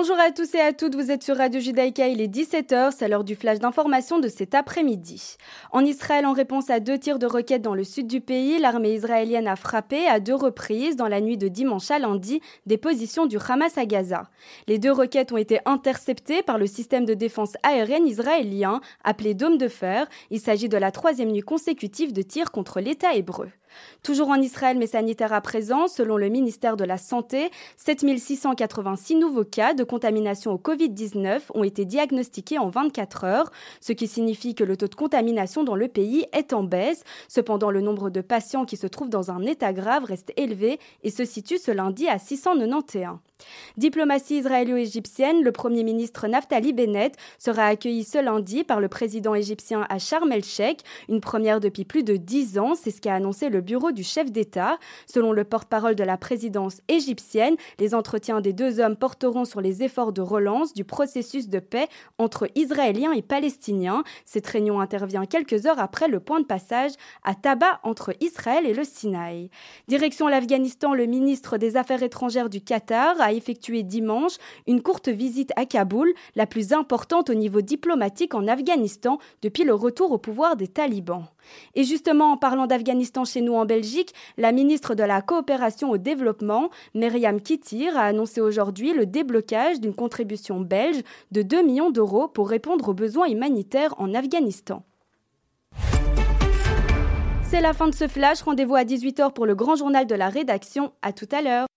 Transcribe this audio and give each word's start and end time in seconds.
à 0.00 0.32
tous 0.32 0.54
et 0.54 0.60
à 0.60 0.72
toutes, 0.72 0.94
vous 0.94 1.10
êtes 1.10 1.22
sur 1.22 1.36
Radio 1.36 1.60
Judaïka, 1.60 2.08
il 2.08 2.22
est 2.22 2.34
17h, 2.34 2.90
c'est 2.96 3.06
l'heure 3.06 3.22
du 3.22 3.36
flash 3.36 3.58
d'information 3.58 4.18
de 4.18 4.28
cet 4.28 4.54
après-midi. 4.54 5.36
En 5.72 5.84
Israël, 5.84 6.24
en 6.24 6.32
réponse 6.32 6.70
à 6.70 6.80
deux 6.80 6.98
tirs 6.98 7.18
de 7.18 7.26
roquettes 7.26 7.60
dans 7.60 7.74
le 7.74 7.84
sud 7.84 8.06
du 8.06 8.22
pays, 8.22 8.58
l'armée 8.58 8.94
israélienne 8.94 9.46
a 9.46 9.56
frappé 9.56 10.06
à 10.06 10.18
deux 10.18 10.34
reprises 10.34 10.96
dans 10.96 11.06
la 11.06 11.20
nuit 11.20 11.36
de 11.36 11.48
dimanche 11.48 11.90
à 11.90 11.98
lundi 11.98 12.40
des 12.64 12.78
positions 12.78 13.26
du 13.26 13.36
Hamas 13.46 13.76
à 13.76 13.84
Gaza. 13.84 14.30
Les 14.66 14.78
deux 14.78 14.92
roquettes 14.92 15.32
ont 15.32 15.36
été 15.36 15.60
interceptées 15.66 16.42
par 16.42 16.56
le 16.56 16.66
système 16.66 17.04
de 17.04 17.14
défense 17.14 17.52
aérienne 17.62 18.06
israélien 18.06 18.80
appelé 19.04 19.34
Dôme 19.34 19.58
de 19.58 19.68
Fer. 19.68 20.08
Il 20.30 20.40
s'agit 20.40 20.70
de 20.70 20.78
la 20.78 20.92
troisième 20.92 21.30
nuit 21.30 21.42
consécutive 21.42 22.14
de 22.14 22.22
tirs 22.22 22.52
contre 22.52 22.80
l'État 22.80 23.12
hébreu. 23.14 23.50
Toujours 24.02 24.28
en 24.28 24.40
Israël, 24.40 24.78
mais 24.78 24.86
sanitaire 24.86 25.32
à 25.32 25.40
présent, 25.40 25.88
selon 25.88 26.16
le 26.16 26.28
ministère 26.28 26.76
de 26.76 26.84
la 26.84 26.98
Santé, 26.98 27.50
7686 27.76 29.16
nouveaux 29.16 29.44
cas 29.44 29.74
de 29.74 29.84
contamination 29.84 30.52
au 30.52 30.58
Covid-19 30.58 31.40
ont 31.54 31.64
été 31.64 31.84
diagnostiqués 31.84 32.58
en 32.58 32.68
24 32.68 33.24
heures, 33.24 33.50
ce 33.80 33.92
qui 33.92 34.08
signifie 34.08 34.54
que 34.54 34.64
le 34.64 34.76
taux 34.76 34.88
de 34.88 34.94
contamination 34.94 35.64
dans 35.64 35.76
le 35.76 35.88
pays 35.88 36.26
est 36.32 36.52
en 36.52 36.62
baisse. 36.62 37.04
Cependant, 37.28 37.70
le 37.70 37.80
nombre 37.80 38.10
de 38.10 38.20
patients 38.20 38.64
qui 38.64 38.76
se 38.76 38.86
trouvent 38.86 39.10
dans 39.10 39.30
un 39.30 39.42
état 39.42 39.72
grave 39.72 40.04
reste 40.04 40.32
élevé 40.36 40.78
et 41.02 41.10
se 41.10 41.24
situe 41.24 41.58
ce 41.58 41.70
lundi 41.70 42.08
à 42.08 42.18
691. 42.18 43.18
Diplomatie 43.76 44.38
israélo-égyptienne, 44.38 45.42
le 45.42 45.52
Premier 45.52 45.84
ministre 45.84 46.28
Naftali 46.28 46.72
Bennett 46.72 47.16
sera 47.38 47.64
accueilli 47.64 48.04
ce 48.04 48.18
lundi 48.18 48.64
par 48.64 48.80
le 48.80 48.88
président 48.88 49.34
égyptien 49.34 49.86
à 49.88 49.98
Sharm 49.98 50.30
el-Sheikh, 50.32 50.80
une 51.08 51.20
première 51.20 51.60
depuis 51.60 51.84
plus 51.84 52.02
de 52.02 52.16
dix 52.16 52.58
ans, 52.58 52.74
c'est 52.74 52.90
ce 52.90 53.00
qu'a 53.00 53.14
annoncé 53.14 53.48
le 53.48 53.60
bureau 53.60 53.92
du 53.92 54.02
chef 54.02 54.30
d'État. 54.30 54.78
Selon 55.06 55.32
le 55.32 55.44
porte-parole 55.44 55.94
de 55.94 56.04
la 56.04 56.16
présidence 56.16 56.80
égyptienne, 56.88 57.56
les 57.78 57.94
entretiens 57.94 58.40
des 58.40 58.52
deux 58.52 58.80
hommes 58.80 58.96
porteront 58.96 59.44
sur 59.44 59.60
les 59.60 59.82
efforts 59.82 60.12
de 60.12 60.20
relance 60.20 60.72
du 60.74 60.84
processus 60.84 61.48
de 61.48 61.58
paix 61.58 61.88
entre 62.18 62.48
Israéliens 62.54 63.12
et 63.12 63.22
Palestiniens. 63.22 64.04
Cette 64.24 64.46
réunion 64.46 64.80
intervient 64.80 65.26
quelques 65.26 65.66
heures 65.66 65.78
après 65.78 66.08
le 66.08 66.20
point 66.20 66.40
de 66.40 66.46
passage 66.46 66.92
à 67.24 67.34
Taba 67.34 67.80
entre 67.82 68.14
Israël 68.20 68.66
et 68.66 68.74
le 68.74 68.84
Sinaï. 68.84 69.50
Direction 69.88 70.28
l'Afghanistan, 70.28 70.94
le 70.94 71.06
ministre 71.06 71.58
des 71.58 71.76
Affaires 71.76 72.02
étrangères 72.02 72.50
du 72.50 72.60
Qatar 72.60 73.20
a 73.20 73.29
effectué 73.32 73.82
dimanche 73.82 74.34
une 74.66 74.82
courte 74.82 75.08
visite 75.08 75.52
à 75.56 75.66
Kaboul, 75.66 76.12
la 76.36 76.46
plus 76.46 76.72
importante 76.72 77.30
au 77.30 77.34
niveau 77.34 77.60
diplomatique 77.60 78.34
en 78.34 78.46
Afghanistan 78.46 79.18
depuis 79.42 79.64
le 79.64 79.74
retour 79.74 80.12
au 80.12 80.18
pouvoir 80.18 80.56
des 80.56 80.68
talibans. 80.68 81.24
Et 81.74 81.84
justement, 81.84 82.32
en 82.32 82.36
parlant 82.36 82.66
d'Afghanistan 82.66 83.24
chez 83.24 83.40
nous 83.40 83.54
en 83.54 83.64
Belgique, 83.64 84.14
la 84.36 84.52
ministre 84.52 84.94
de 84.94 85.02
la 85.02 85.22
Coopération 85.22 85.90
au 85.90 85.98
Développement, 85.98 86.70
Myriam 86.94 87.40
Kittir, 87.40 87.96
a 87.96 88.02
annoncé 88.02 88.40
aujourd'hui 88.40 88.92
le 88.92 89.06
déblocage 89.06 89.80
d'une 89.80 89.94
contribution 89.94 90.60
belge 90.60 91.02
de 91.32 91.42
2 91.42 91.62
millions 91.62 91.90
d'euros 91.90 92.28
pour 92.28 92.48
répondre 92.48 92.88
aux 92.88 92.94
besoins 92.94 93.28
humanitaires 93.28 93.94
en 93.98 94.14
Afghanistan. 94.14 94.84
C'est 97.50 97.60
la 97.60 97.72
fin 97.72 97.88
de 97.88 97.94
ce 97.94 98.06
flash. 98.06 98.42
Rendez-vous 98.42 98.76
à 98.76 98.84
18h 98.84 99.32
pour 99.32 99.44
le 99.44 99.56
grand 99.56 99.74
journal 99.74 100.06
de 100.06 100.14
la 100.14 100.28
rédaction. 100.28 100.92
À 101.02 101.12
tout 101.12 101.28
à 101.32 101.42
l'heure. 101.42 101.69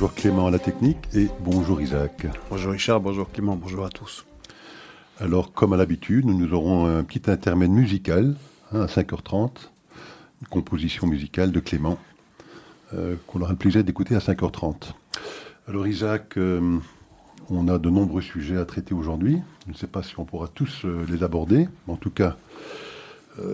Bonjour 0.00 0.14
Clément 0.14 0.46
à 0.46 0.50
la 0.50 0.58
technique 0.58 0.96
et 1.12 1.28
bonjour 1.40 1.78
Isaac. 1.82 2.26
Bonjour 2.48 2.72
Richard, 2.72 3.00
bonjour 3.00 3.30
Clément, 3.30 3.54
bonjour 3.54 3.84
à 3.84 3.90
tous. 3.90 4.24
Alors 5.20 5.52
comme 5.52 5.74
à 5.74 5.76
l'habitude, 5.76 6.24
nous 6.24 6.54
aurons 6.54 6.86
un 6.86 7.04
petit 7.04 7.30
intermède 7.30 7.70
musical 7.70 8.34
hein, 8.72 8.80
à 8.80 8.86
5h30, 8.86 9.50
une 10.40 10.48
composition 10.48 11.06
musicale 11.06 11.52
de 11.52 11.60
Clément 11.60 11.98
euh, 12.94 13.16
qu'on 13.26 13.42
aura 13.42 13.50
le 13.50 13.58
plaisir 13.58 13.84
d'écouter 13.84 14.14
à 14.14 14.20
5h30. 14.20 14.94
Alors 15.68 15.86
Isaac, 15.86 16.38
euh, 16.38 16.78
on 17.50 17.68
a 17.68 17.76
de 17.76 17.90
nombreux 17.90 18.22
sujets 18.22 18.56
à 18.56 18.64
traiter 18.64 18.94
aujourd'hui. 18.94 19.42
Je 19.66 19.72
ne 19.72 19.76
sais 19.76 19.86
pas 19.86 20.02
si 20.02 20.18
on 20.18 20.24
pourra 20.24 20.48
tous 20.48 20.86
euh, 20.86 21.04
les 21.10 21.22
aborder. 21.22 21.68
En 21.88 21.96
tout 21.96 22.10
cas, 22.10 22.38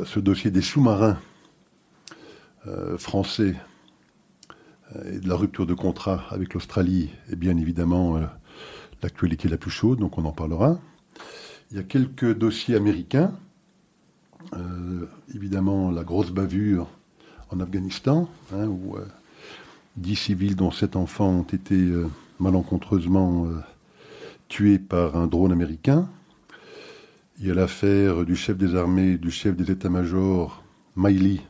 ce 0.04 0.20
dossier 0.20 0.52
des 0.52 0.62
sous-marins 0.62 1.18
français 2.98 3.56
et 5.04 5.18
de 5.18 5.28
la 5.28 5.36
rupture 5.36 5.66
de 5.66 5.74
contrat 5.74 6.24
avec 6.30 6.54
l'Australie 6.54 7.10
est 7.30 7.36
bien 7.36 7.56
évidemment 7.56 8.16
euh, 8.16 8.24
l'actualité 9.02 9.48
la 9.48 9.56
plus 9.56 9.70
chaude, 9.70 9.98
donc 9.98 10.18
on 10.18 10.24
en 10.24 10.32
parlera. 10.32 10.78
Il 11.70 11.76
y 11.76 11.80
a 11.80 11.82
quelques 11.82 12.36
dossiers 12.36 12.76
américains. 12.76 13.32
Euh, 14.54 15.06
évidemment, 15.34 15.90
la 15.90 16.04
grosse 16.04 16.30
bavure 16.30 16.88
en 17.50 17.60
Afghanistan, 17.60 18.28
hein, 18.54 18.66
où 18.66 18.96
dix 19.96 20.16
civils, 20.16 20.56
dont 20.56 20.70
sept 20.70 20.94
enfants, 20.94 21.30
ont 21.30 21.42
été 21.42 21.90
malencontreusement 22.38 23.48
tués 24.48 24.78
par 24.78 25.16
un 25.16 25.26
drone 25.26 25.52
américain. 25.52 26.08
Il 27.38 27.46
y 27.46 27.50
a 27.50 27.54
l'affaire 27.54 28.24
du 28.24 28.34
chef 28.34 28.56
des 28.56 28.74
armées, 28.74 29.18
du 29.18 29.30
chef 29.30 29.56
des 29.56 29.70
états-majors, 29.70 30.62
Miley, 30.96 31.40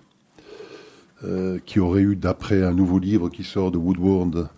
euh, 1.25 1.59
qui 1.65 1.81
aurait 1.81 2.03
eu, 2.03 2.15
d'après 2.15 2.63
un 2.63 2.73
nouveau 2.73 2.99
livre 2.99 3.31
qui 3.31 3.43
sort 3.43 3.71
de 3.71 3.79
Woodward, 3.79 4.49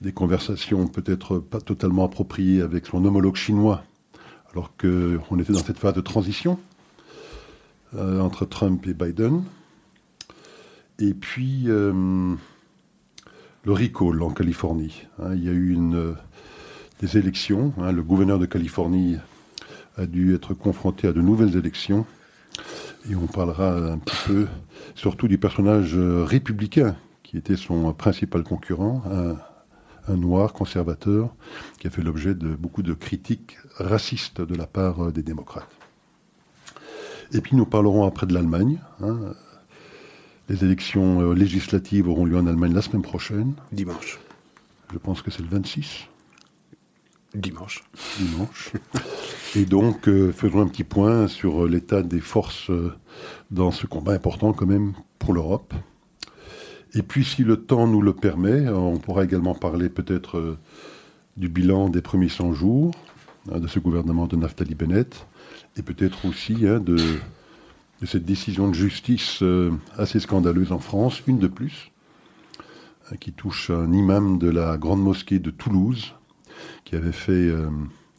des 0.00 0.10
conversations 0.10 0.88
peut-être 0.88 1.38
pas 1.38 1.60
totalement 1.60 2.04
appropriées 2.04 2.60
avec 2.60 2.86
son 2.86 3.04
homologue 3.04 3.36
chinois, 3.36 3.84
alors 4.52 4.72
qu'on 4.76 5.38
était 5.38 5.52
dans 5.52 5.62
cette 5.62 5.78
phase 5.78 5.94
de 5.94 6.00
transition 6.00 6.58
euh, 7.94 8.20
entre 8.20 8.46
Trump 8.46 8.84
et 8.88 8.94
Biden. 8.94 9.44
Et 10.98 11.14
puis 11.14 11.64
euh, 11.66 12.34
le 13.62 13.72
recall 13.72 14.22
en 14.22 14.30
Californie. 14.30 15.04
Hein. 15.20 15.34
il 15.34 15.44
y 15.44 15.48
a 15.48 15.52
eu 15.52 15.78
des 17.00 17.16
élections. 17.16 17.72
Hein. 17.78 17.92
le 17.92 18.02
gouverneur 18.02 18.40
de 18.40 18.46
Californie 18.46 19.18
a 19.96 20.06
dû 20.06 20.34
être 20.34 20.52
confronté 20.52 21.06
à 21.06 21.12
de 21.12 21.20
nouvelles 21.20 21.56
élections. 21.56 22.06
Et 23.10 23.14
on 23.14 23.26
parlera 23.26 23.72
un 23.72 23.98
petit 23.98 24.16
peu 24.26 24.46
surtout 24.94 25.28
du 25.28 25.38
personnage 25.38 25.94
euh, 25.94 26.24
républicain 26.24 26.96
qui 27.22 27.36
était 27.36 27.56
son 27.56 27.92
principal 27.92 28.44
concurrent, 28.44 29.02
un, 30.08 30.16
noir 30.16 30.52
conservateur 30.52 31.34
qui 31.80 31.88
a 31.88 31.90
fait 31.90 32.02
l'objet 32.02 32.34
de 32.34 32.54
beaucoup 32.54 32.84
de 32.84 32.94
critiques 32.94 33.58
racistes 33.78 34.40
de 34.40 34.54
la 34.54 34.66
part 34.66 35.06
euh, 35.06 35.10
des 35.10 35.22
démocrates. 35.22 35.68
Et 37.32 37.40
puis 37.40 37.56
nous 37.56 37.66
parlerons 37.66 38.06
après 38.06 38.26
de 38.26 38.34
l'Allemagne. 38.34 38.78
Hein. 39.02 39.18
Les 40.48 40.64
élections 40.64 41.20
euh, 41.22 41.34
législatives 41.34 42.08
auront 42.08 42.24
lieu 42.24 42.38
en 42.38 42.46
Allemagne 42.46 42.72
la 42.72 42.82
semaine 42.82 43.02
prochaine. 43.02 43.54
Dimanche. 43.72 44.20
Je 44.92 44.98
pense 44.98 45.22
que 45.22 45.32
c'est 45.32 45.42
le 45.42 45.48
26. 45.48 46.06
Dimanche. 47.36 47.84
Dimanche. 48.18 48.72
Et 49.54 49.64
donc, 49.64 50.08
euh, 50.08 50.32
faisons 50.32 50.60
un 50.60 50.66
petit 50.66 50.84
point 50.84 51.28
sur 51.28 51.64
euh, 51.64 51.68
l'état 51.68 52.02
des 52.02 52.20
forces 52.20 52.70
euh, 52.70 52.92
dans 53.50 53.70
ce 53.70 53.86
combat 53.86 54.12
important 54.12 54.52
quand 54.52 54.66
même 54.66 54.94
pour 55.18 55.34
l'Europe. 55.34 55.74
Et 56.94 57.02
puis, 57.02 57.24
si 57.24 57.44
le 57.44 57.58
temps 57.58 57.86
nous 57.86 58.00
le 58.00 58.14
permet, 58.14 58.68
on 58.68 58.96
pourra 58.96 59.24
également 59.24 59.54
parler 59.54 59.88
peut-être 59.90 60.56
du 61.36 61.48
bilan 61.48 61.90
des 61.90 62.00
premiers 62.00 62.30
100 62.30 62.54
jours 62.54 62.92
hein, 63.52 63.60
de 63.60 63.66
ce 63.66 63.78
gouvernement 63.78 64.26
de 64.26 64.36
Naftali 64.36 64.74
Bennett, 64.74 65.26
et 65.76 65.82
peut-être 65.82 66.24
aussi 66.24 66.66
hein, 66.66 66.80
de, 66.80 66.96
cette 68.06 68.24
décision 68.24 68.68
de 68.68 68.74
justice 68.74 69.42
assez 69.98 70.20
scandaleuse 70.20 70.72
en 70.72 70.78
France, 70.78 71.22
une 71.26 71.38
de 71.38 71.48
plus, 71.48 71.92
hein, 73.10 73.16
qui 73.20 73.32
touche 73.32 73.68
un 73.68 73.92
imam 73.92 74.38
de 74.38 74.48
la 74.48 74.78
grande 74.78 75.02
mosquée 75.02 75.38
de 75.38 75.50
Toulouse, 75.50 76.14
qui 76.84 76.96
avait 76.96 77.12
fait 77.12 77.50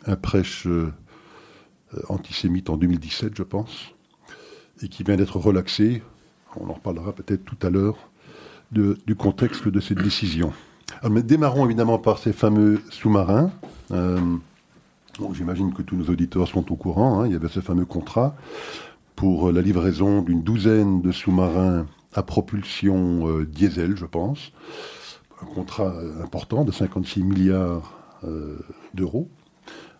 un 0.05 0.15
prêche 0.15 0.67
euh, 0.67 2.01
antisémite 2.09 2.69
en 2.69 2.77
2017, 2.77 3.33
je 3.35 3.43
pense, 3.43 3.93
et 4.81 4.89
qui 4.89 5.03
vient 5.03 5.15
d'être 5.15 5.37
relaxé. 5.37 6.03
On 6.55 6.69
en 6.69 6.73
reparlera 6.73 7.13
peut-être 7.13 7.45
tout 7.45 7.57
à 7.65 7.69
l'heure 7.69 8.09
du 8.71 9.15
contexte 9.15 9.67
de 9.69 9.79
cette 9.79 10.01
décision. 10.01 10.51
mais 11.09 11.23
démarrons 11.23 11.63
évidemment 11.65 11.99
par 11.99 12.17
ces 12.17 12.33
fameux 12.33 12.81
sous-marins. 12.89 13.51
Euh, 13.91 14.19
J'imagine 15.33 15.73
que 15.73 15.81
tous 15.81 15.95
nos 15.95 16.05
auditeurs 16.09 16.47
sont 16.47 16.71
au 16.71 16.75
courant. 16.75 17.19
Hein. 17.21 17.27
il 17.27 17.33
y 17.33 17.35
avait 17.35 17.47
ce 17.47 17.61
fameux 17.61 17.85
contrat 17.85 18.35
pour 19.15 19.51
la 19.51 19.61
livraison 19.61 20.21
d'une 20.21 20.43
douzaine 20.43 21.01
de 21.01 21.11
sous-marins 21.11 21.85
à 22.13 22.23
propulsion 22.23 23.27
euh, 23.29 23.45
diesel, 23.45 23.95
je 23.95 24.05
pense. 24.05 24.51
Un 25.41 25.45
contrat 25.45 25.93
important 26.21 26.65
de 26.65 26.71
56 26.71 27.23
milliards 27.23 27.96
d'euros 28.93 29.29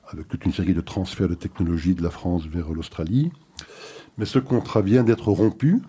avec 0.10 0.28
toute 0.28 0.46
une 0.46 0.54
série 0.54 0.74
de 0.74 0.82
transferts 0.82 1.30
de 1.30 1.36
technologie 1.36 1.96
de 1.96 2.04
la 2.04 2.10
France 2.10 2.46
vers 2.46 2.70
l'Australie. 2.70 3.32
Mais 4.18 4.26
ce 4.26 4.40
contrat 4.40 4.82
vient 4.82 5.04
d'être 5.04 5.30
rompu. 5.30 5.82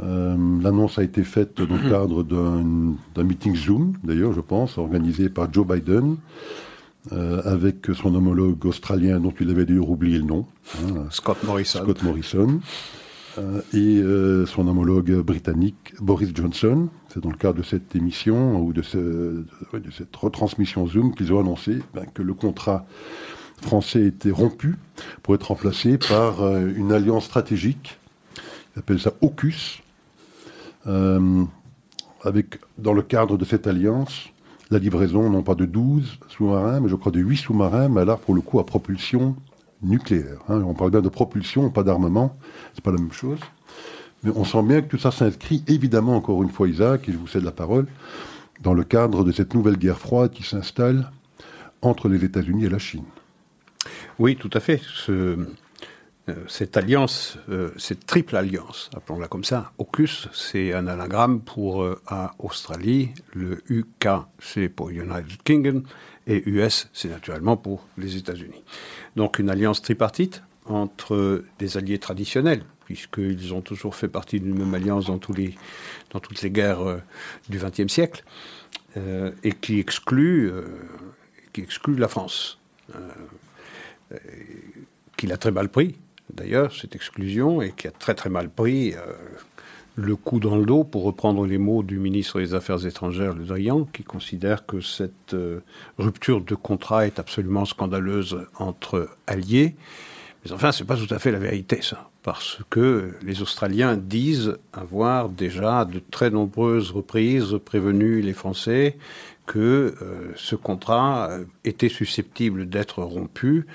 Euh, 0.00 0.36
l'annonce 0.62 0.98
a 0.98 1.02
été 1.02 1.24
faite 1.24 1.60
dans 1.60 1.74
le 1.74 1.90
cadre 1.90 2.22
d'un 2.22 3.24
meeting 3.24 3.56
Zoom, 3.56 3.94
d'ailleurs, 4.04 4.32
je 4.32 4.40
pense, 4.40 4.78
organisé 4.78 5.28
par 5.28 5.52
Joe 5.52 5.66
Biden, 5.66 6.16
avec 7.10 7.88
son 7.94 8.14
homologue 8.14 8.66
australien 8.66 9.18
dont 9.18 9.32
il 9.40 9.50
avait 9.50 9.64
d'ailleurs 9.64 9.88
oublié 9.88 10.18
le 10.18 10.24
nom. 10.24 10.46
Hein, 10.76 11.06
Scott 11.10 11.42
Morrison. 11.42 11.80
Scott 11.82 12.02
Morrison. 12.02 12.60
et 13.72 14.02
son 14.46 14.68
homologue 14.68 15.12
britannique 15.22 15.94
Boris 16.00 16.30
Johnson. 16.34 16.88
Dans 17.20 17.30
le 17.30 17.36
cadre 17.36 17.58
de 17.58 17.62
cette 17.62 17.96
émission 17.96 18.60
ou 18.60 18.72
de, 18.72 18.82
cette 18.82 20.14
retransmission 20.14 20.86
Zoom 20.86 21.14
qu'ils 21.14 21.32
ont 21.32 21.40
annoncé 21.40 21.78
ben, 21.94 22.06
que 22.12 22.22
le 22.22 22.34
contrat 22.34 22.86
français 23.62 24.04
était 24.04 24.30
rompu 24.30 24.76
pour 25.22 25.34
être 25.34 25.48
remplacé 25.48 25.98
par 25.98 26.42
euh, 26.42 26.70
une 26.76 26.92
alliance 26.92 27.24
stratégique, 27.24 27.98
ils 28.74 28.78
appellent 28.78 29.00
ça 29.00 29.12
AUKUS, 29.20 29.82
euh, 30.86 31.44
avec, 32.22 32.60
dans 32.78 32.92
le 32.92 33.02
cadre 33.02 33.36
de 33.36 33.44
cette 33.44 33.66
alliance, 33.66 34.28
la 34.70 34.78
livraison 34.78 35.30
non 35.30 35.42
pas 35.42 35.54
de 35.54 35.64
12 35.64 36.18
sous-marins, 36.28 36.80
mais 36.80 36.88
je 36.88 36.94
crois 36.94 37.12
de 37.12 37.20
8 37.20 37.36
sous-marins, 37.36 37.88
mais 37.88 38.04
là 38.04 38.16
pour 38.16 38.34
le 38.34 38.40
coup 38.40 38.60
à 38.60 38.66
propulsion 38.66 39.36
nucléaire. 39.82 40.38
Hein. 40.48 40.62
On 40.66 40.74
parle 40.74 40.90
bien 40.90 41.00
de 41.00 41.08
propulsion, 41.08 41.70
pas 41.70 41.82
d'armement, 41.82 42.36
c'est 42.74 42.84
pas 42.84 42.90
la 42.90 42.98
même 42.98 43.12
chose. 43.12 43.38
On 44.24 44.44
sent 44.44 44.62
bien 44.62 44.82
que 44.82 44.88
tout 44.88 44.98
ça 44.98 45.10
s'inscrit, 45.10 45.62
évidemment, 45.68 46.16
encore 46.16 46.42
une 46.42 46.50
fois, 46.50 46.68
Isaac, 46.68 47.08
et 47.08 47.12
je 47.12 47.16
vous 47.16 47.28
cède 47.28 47.44
la 47.44 47.52
parole, 47.52 47.86
dans 48.60 48.74
le 48.74 48.82
cadre 48.82 49.24
de 49.24 49.32
cette 49.32 49.54
nouvelle 49.54 49.76
guerre 49.76 49.98
froide 49.98 50.32
qui 50.32 50.42
s'installe 50.42 51.10
entre 51.82 52.08
les 52.08 52.24
États-Unis 52.24 52.64
et 52.64 52.68
la 52.68 52.78
Chine. 52.78 53.04
Oui, 54.18 54.36
tout 54.36 54.50
à 54.52 54.60
fait. 54.60 54.80
Euh, 56.28 56.34
cette 56.46 56.76
alliance, 56.76 57.38
euh, 57.48 57.70
cette 57.76 58.04
triple 58.04 58.36
alliance, 58.36 58.90
appelons-la 58.94 59.28
comme 59.28 59.44
ça, 59.44 59.72
AUKUS, 59.78 60.28
c'est 60.32 60.74
un 60.74 60.86
anagramme 60.86 61.40
pour 61.40 61.82
euh, 61.82 62.00
Australie, 62.38 63.10
le 63.32 63.62
UK 63.70 64.08
c'est 64.38 64.68
pour 64.68 64.90
United 64.90 65.42
Kingdom 65.44 65.82
et 66.26 66.42
US 66.46 66.88
c'est 66.92 67.08
naturellement 67.08 67.56
pour 67.56 67.86
les 67.96 68.16
États-Unis. 68.16 68.62
Donc 69.16 69.38
une 69.38 69.48
alliance 69.48 69.80
tripartite 69.80 70.42
entre 70.66 71.44
des 71.58 71.78
alliés 71.78 71.98
traditionnels, 71.98 72.62
puisqu'ils 72.88 73.52
ont 73.52 73.60
toujours 73.60 73.94
fait 73.94 74.08
partie 74.08 74.40
d'une 74.40 74.58
même 74.58 74.72
alliance 74.72 75.04
dans, 75.04 75.20
les, 75.36 75.54
dans 76.10 76.20
toutes 76.20 76.40
les 76.40 76.50
guerres 76.50 77.00
du 77.50 77.58
XXe 77.58 77.92
siècle, 77.92 78.24
et 78.96 79.52
qui 79.52 79.78
exclut, 79.78 80.50
qui 81.52 81.60
exclut 81.60 81.96
la 81.96 82.08
France 82.08 82.58
qu'il 85.18 85.32
a 85.32 85.36
très 85.36 85.50
mal 85.50 85.68
pris, 85.68 85.96
d'ailleurs, 86.32 86.72
cette 86.72 86.94
exclusion, 86.94 87.60
et 87.60 87.72
qui 87.72 87.86
a 87.88 87.90
très 87.90 88.14
très 88.14 88.30
mal 88.30 88.48
pris 88.48 88.94
euh, 88.94 89.00
le 89.96 90.16
coup 90.16 90.38
dans 90.38 90.56
le 90.56 90.64
dos, 90.64 90.84
pour 90.84 91.02
reprendre 91.02 91.44
les 91.44 91.58
mots 91.58 91.82
du 91.82 91.98
ministre 91.98 92.40
des 92.40 92.54
Affaires 92.54 92.86
étrangères, 92.86 93.34
Le 93.34 93.44
Drian, 93.44 93.84
qui 93.84 94.04
considère 94.04 94.64
que 94.64 94.80
cette 94.80 95.34
euh, 95.34 95.60
rupture 95.98 96.40
de 96.40 96.54
contrat 96.54 97.06
est 97.06 97.18
absolument 97.18 97.66
scandaleuse 97.66 98.46
entre 98.58 99.10
alliés. 99.26 99.74
Enfin, 100.52 100.72
c'est 100.72 100.84
pas 100.84 100.96
tout 100.96 101.12
à 101.12 101.18
fait 101.18 101.30
la 101.30 101.38
vérité, 101.38 101.80
ça, 101.82 102.10
parce 102.22 102.58
que 102.70 103.14
les 103.22 103.42
Australiens 103.42 103.96
disent 103.96 104.56
avoir 104.72 105.28
déjà 105.28 105.84
de 105.84 106.00
très 106.10 106.30
nombreuses 106.30 106.90
reprises 106.90 107.56
prévenu 107.64 108.20
les 108.20 108.32
Français 108.32 108.96
que 109.46 109.94
euh, 110.02 110.32
ce 110.36 110.54
contrat 110.54 111.30
euh, 111.30 111.44
était 111.64 111.88
susceptible 111.88 112.68
d'être 112.68 113.02
rompu 113.02 113.66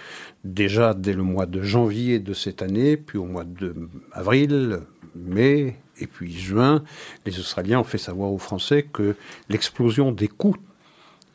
déjà 0.44 0.94
dès 0.94 1.14
le 1.14 1.24
mois 1.24 1.48
de 1.48 1.64
janvier 1.64 2.20
de 2.20 2.34
cette 2.34 2.62
année, 2.62 2.96
puis 2.96 3.18
au 3.18 3.26
mois 3.26 3.44
d'avril, 3.44 4.82
mai 5.16 5.76
et 6.00 6.08
puis 6.08 6.32
juin. 6.32 6.84
Les 7.26 7.40
Australiens 7.40 7.80
ont 7.80 7.84
fait 7.84 7.98
savoir 7.98 8.32
aux 8.32 8.38
Français 8.38 8.84
que 8.84 9.16
l'explosion 9.50 10.12
des 10.12 10.28
coûts 10.28 10.58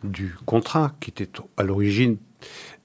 du 0.04 0.34
contrat, 0.46 0.94
qui 1.00 1.10
était 1.10 1.28
à 1.56 1.64
l'origine 1.64 2.16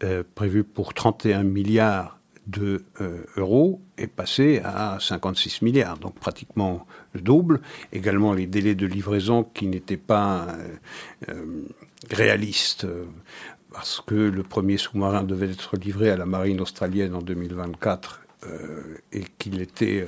euh, 0.04 0.24
prévu 0.34 0.64
pour 0.64 0.94
31 0.96 1.44
milliards 1.44 2.20
de 2.48 2.84
euh, 3.02 3.24
euros 3.38 3.82
est 3.98 4.08
passé 4.08 4.62
à 4.64 4.98
56 5.00 5.62
milliards, 5.62 5.98
donc 5.98 6.16
pratiquement 6.16 6.86
le 7.14 7.22
double. 7.22 7.62
Également 7.92 8.34
les 8.34 8.48
délais 8.48 8.76
de 8.76 8.86
livraison 8.86 9.44
qui 9.44 9.68
n'étaient 9.68 9.98
pas 9.98 10.48
euh, 10.50 10.76
euh, 11.30 11.66
réalistes, 12.12 12.88
parce 13.72 14.02
que 14.06 14.16
le 14.16 14.44
premier 14.44 14.78
sous-marin 14.78 15.24
devait 15.24 15.50
être 15.50 15.78
livré 15.78 16.10
à 16.10 16.18
la 16.18 16.26
marine 16.26 16.62
australienne 16.62 17.16
en 17.16 17.22
2024 17.22 18.20
et 19.14 19.24
qu'il 19.40 19.62
était 19.62 20.06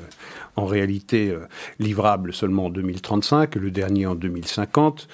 en 0.58 0.66
réalité 0.66 1.34
livrable 1.80 2.34
seulement 2.34 2.66
en 2.66 2.70
2035 2.70 3.56
et 3.56 3.60
le 3.60 3.72
dernier 3.72 4.08
en 4.08 4.14
2050. 4.14 5.08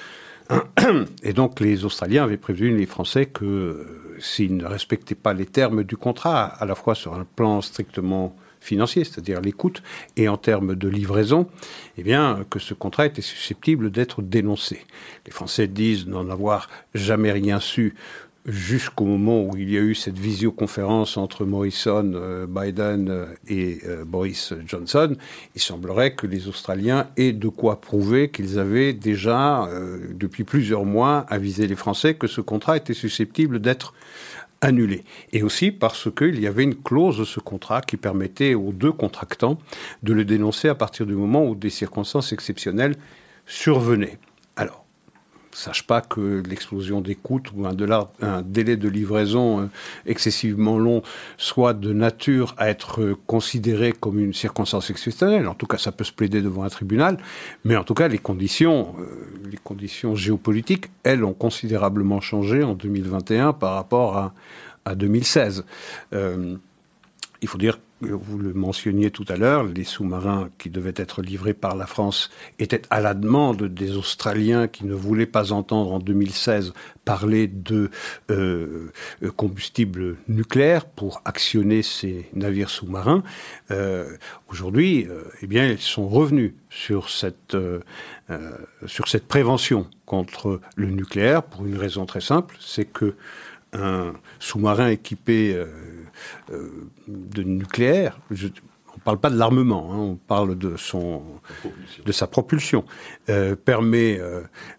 Et 1.23 1.33
donc 1.33 1.59
les 1.59 1.85
Australiens 1.85 2.23
avaient 2.23 2.37
prévenu 2.37 2.75
les 2.75 2.85
Français 2.85 3.25
que 3.25 3.85
s'ils 4.19 4.55
ne 4.55 4.65
respectaient 4.65 5.15
pas 5.15 5.33
les 5.33 5.45
termes 5.45 5.83
du 5.83 5.97
contrat, 5.97 6.45
à 6.45 6.65
la 6.65 6.75
fois 6.75 6.95
sur 6.95 7.13
un 7.13 7.25
plan 7.35 7.61
strictement 7.61 8.35
financier, 8.59 9.03
c'est-à-dire 9.03 9.41
l'écoute, 9.41 9.81
et 10.15 10.29
en 10.29 10.37
termes 10.37 10.75
de 10.75 10.87
livraison, 10.87 11.47
eh 11.97 12.03
bien, 12.03 12.45
que 12.49 12.59
ce 12.59 12.75
contrat 12.75 13.07
était 13.07 13.23
susceptible 13.23 13.89
d'être 13.89 14.21
dénoncé. 14.21 14.85
Les 15.25 15.31
Français 15.31 15.67
disent 15.67 16.05
n'en 16.05 16.29
avoir 16.29 16.69
jamais 16.93 17.31
rien 17.31 17.59
su 17.59 17.95
jusqu'au 18.45 19.05
moment 19.05 19.43
où 19.43 19.55
il 19.55 19.69
y 19.69 19.77
a 19.77 19.81
eu 19.81 19.93
cette 19.93 20.17
visioconférence 20.17 21.17
entre 21.17 21.45
Morrison, 21.45 22.11
euh, 22.15 22.47
Biden 22.47 23.09
euh, 23.09 23.25
et 23.47 23.79
euh, 23.85 24.03
Boris 24.03 24.53
Johnson, 24.65 25.15
il 25.55 25.61
semblerait 25.61 26.15
que 26.15 26.25
les 26.27 26.47
Australiens 26.47 27.07
aient 27.17 27.33
de 27.33 27.47
quoi 27.47 27.81
prouver 27.81 28.29
qu'ils 28.29 28.59
avaient 28.59 28.93
déjà, 28.93 29.69
depuis 30.13 30.43
plusieurs 30.43 30.85
mois, 30.85 31.25
avisé 31.29 31.67
les 31.67 31.75
Français 31.75 32.15
que 32.15 32.27
ce 32.27 32.41
contrat 32.41 32.77
était 32.77 32.93
susceptible 32.93 33.59
d'être 33.59 33.93
annulé. 34.61 35.03
Et 35.33 35.43
aussi 35.43 35.71
parce 35.71 36.09
qu'il 36.11 36.39
y 36.39 36.47
avait 36.47 36.63
une 36.63 36.75
clause 36.75 37.17
de 37.17 37.25
ce 37.25 37.39
contrat 37.39 37.81
qui 37.81 37.97
permettait 37.97 38.53
aux 38.53 38.71
deux 38.71 38.91
contractants 38.91 39.57
de 40.03 40.13
le 40.13 40.25
dénoncer 40.25 40.69
à 40.69 40.75
partir 40.75 41.05
du 41.05 41.13
moment 41.13 41.45
où 41.45 41.55
des 41.55 41.69
circonstances 41.69 42.33
exceptionnelles 42.33 42.95
survenaient 43.45 44.19
sache 45.53 45.83
pas 45.83 46.01
que 46.01 46.41
l'explosion 46.47 47.01
des 47.01 47.15
coûts 47.15 47.41
ou 47.55 47.65
un, 47.65 48.41
délai 48.43 48.77
de 48.77 48.89
livraison 48.89 49.61
euh, 49.61 49.65
excessivement 50.05 50.77
long 50.77 51.01
soit 51.37 51.73
de 51.73 51.93
nature 51.93 52.55
à 52.57 52.69
être 52.69 53.15
considéré 53.27 53.91
comme 53.91 54.19
une 54.19 54.33
circonstance 54.33 54.89
exceptionnelle. 54.89 55.47
En 55.47 55.53
tout 55.53 55.67
cas, 55.67 55.77
ça 55.77 55.91
peut 55.91 56.03
se 56.03 56.11
plaider 56.11 56.41
devant 56.41 56.63
un 56.63 56.69
tribunal, 56.69 57.17
mais 57.63 57.75
en 57.75 57.83
tout 57.83 57.93
cas, 57.93 58.07
les 58.07 58.17
conditions, 58.17 58.95
euh, 58.99 59.05
les 59.49 59.57
conditions 59.57 60.15
géopolitiques, 60.15 60.87
elles, 61.03 61.23
ont 61.23 61.33
considérablement 61.33 62.21
changé 62.21 62.63
en 62.63 62.73
2021 62.73 63.53
par 63.53 63.73
rapport 63.75 64.17
à, 64.17 64.33
à 64.85 64.95
2016. 64.95 65.65
Euh, 66.13 66.55
il 67.41 67.47
faut 67.47 67.57
dire 67.57 67.79
vous 68.01 68.37
le 68.37 68.53
mentionniez 68.53 69.11
tout 69.11 69.25
à 69.27 69.35
l'heure, 69.35 69.63
les 69.63 69.83
sous-marins 69.83 70.49
qui 70.57 70.69
devaient 70.69 70.93
être 70.95 71.21
livrés 71.21 71.53
par 71.53 71.75
la 71.75 71.85
France 71.85 72.31
étaient 72.59 72.81
à 72.89 72.99
la 72.99 73.13
demande 73.13 73.63
des 73.63 73.95
Australiens 73.95 74.67
qui 74.67 74.85
ne 74.85 74.93
voulaient 74.93 75.25
pas 75.25 75.51
entendre 75.51 75.93
en 75.93 75.99
2016 75.99 76.73
parler 77.05 77.47
de 77.47 77.89
euh, 78.29 78.89
combustible 79.35 80.17
nucléaire 80.27 80.85
pour 80.85 81.21
actionner 81.25 81.81
ces 81.83 82.29
navires 82.33 82.69
sous-marins. 82.69 83.23
Euh, 83.69 84.17
aujourd'hui, 84.49 85.07
euh, 85.09 85.23
eh 85.41 85.47
bien, 85.47 85.67
ils 85.67 85.79
sont 85.79 86.07
revenus 86.07 86.53
sur 86.69 87.09
cette, 87.09 87.57
sur 88.85 89.09
cette 89.09 89.27
prévention 89.27 89.87
contre 90.05 90.61
le 90.75 90.89
nucléaire 90.89 91.43
pour 91.43 91.65
une 91.65 91.75
raison 91.75 92.05
très 92.05 92.21
simple, 92.21 92.55
c'est 92.61 92.85
que 92.85 93.15
un 93.73 94.13
sous-marin 94.39 94.89
équipé 94.89 95.61
de 96.49 97.43
nucléaire, 97.43 98.19
on 98.29 98.35
ne 98.35 99.01
parle 99.03 99.19
pas 99.19 99.29
de 99.29 99.37
l'armement, 99.37 99.89
hein, 99.91 99.97
on 99.97 100.15
parle 100.15 100.57
de, 100.57 100.75
son, 100.77 101.21
de 102.05 102.11
sa 102.11 102.27
propulsion, 102.27 102.85
euh, 103.29 103.55
permet 103.55 104.19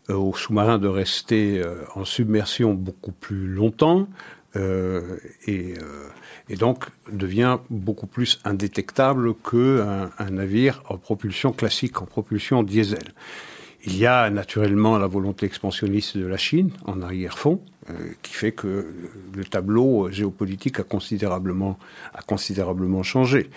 au 0.08 0.34
sous-marin 0.34 0.78
de 0.78 0.88
rester 0.88 1.62
en 1.94 2.04
submersion 2.04 2.75
beaucoup 2.75 3.12
plus 3.12 3.46
longtemps 3.46 4.06
et, 4.54 5.75
et, 6.50 6.56
donc 6.56 6.84
devient 7.11 7.58
beaucoup 7.70 8.06
plus 8.06 8.38
indétectable 8.44 9.34
qu'un 9.34 10.11
un 10.18 10.30
navire 10.30 10.82
en 10.90 10.99
propulsion 10.99 11.52
classique, 11.52 12.02
en 12.02 12.06
propulsion 12.06 12.62
diesel. 12.62 13.14
Il 13.84 13.96
y 13.96 14.06
a 14.06 14.30
naturellement 14.30 14.96
la 14.96 15.08
volonté 15.08 15.44
expansionniste 15.46 16.16
de 16.16 16.26
la 16.26 16.36
Chine 16.36 16.70
en 16.84 17.02
arrière-fond, 17.02 17.60
euh, 17.90 17.94
qui 18.22 18.32
fait 18.32 18.52
que 18.52 18.94
le 19.34 19.44
tableau 19.44 20.08
géopolitique 20.08 20.78
a 20.78 20.84
considérablement, 20.84 21.78
a 22.14 22.22
considérablement 22.22 23.02
changé. 23.02 23.50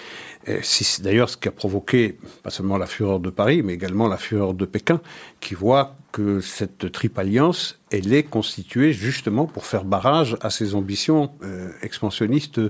C'est 0.63 1.03
d'ailleurs 1.03 1.29
ce 1.29 1.38
qui 1.38 1.48
a 1.48 1.51
provoqué 1.51 2.17
pas 2.41 2.50
seulement 2.50 2.77
la 2.77 2.88
fureur 2.88 3.20
de 3.20 3.29
Paris, 3.29 3.62
mais 3.62 3.74
également 3.74 4.08
la 4.08 4.17
fureur 4.17 4.53
de 4.55 4.65
Pékin, 4.65 5.00
qui 5.39 5.53
voit 5.53 5.96
que 6.15 6.39
cette 6.39 6.93
triple 6.93 7.19
alliance, 7.19 7.77
elle 7.91 8.13
est 8.13 8.24
constituée 8.24 8.93
justement 8.93 9.48
pour 9.48 9.65
faire 9.65 9.84
barrage 9.84 10.38
à 10.39 10.50
ces 10.50 10.74
ambitions 10.74 11.34
euh, 11.43 11.72
expansionnistes 11.81 12.62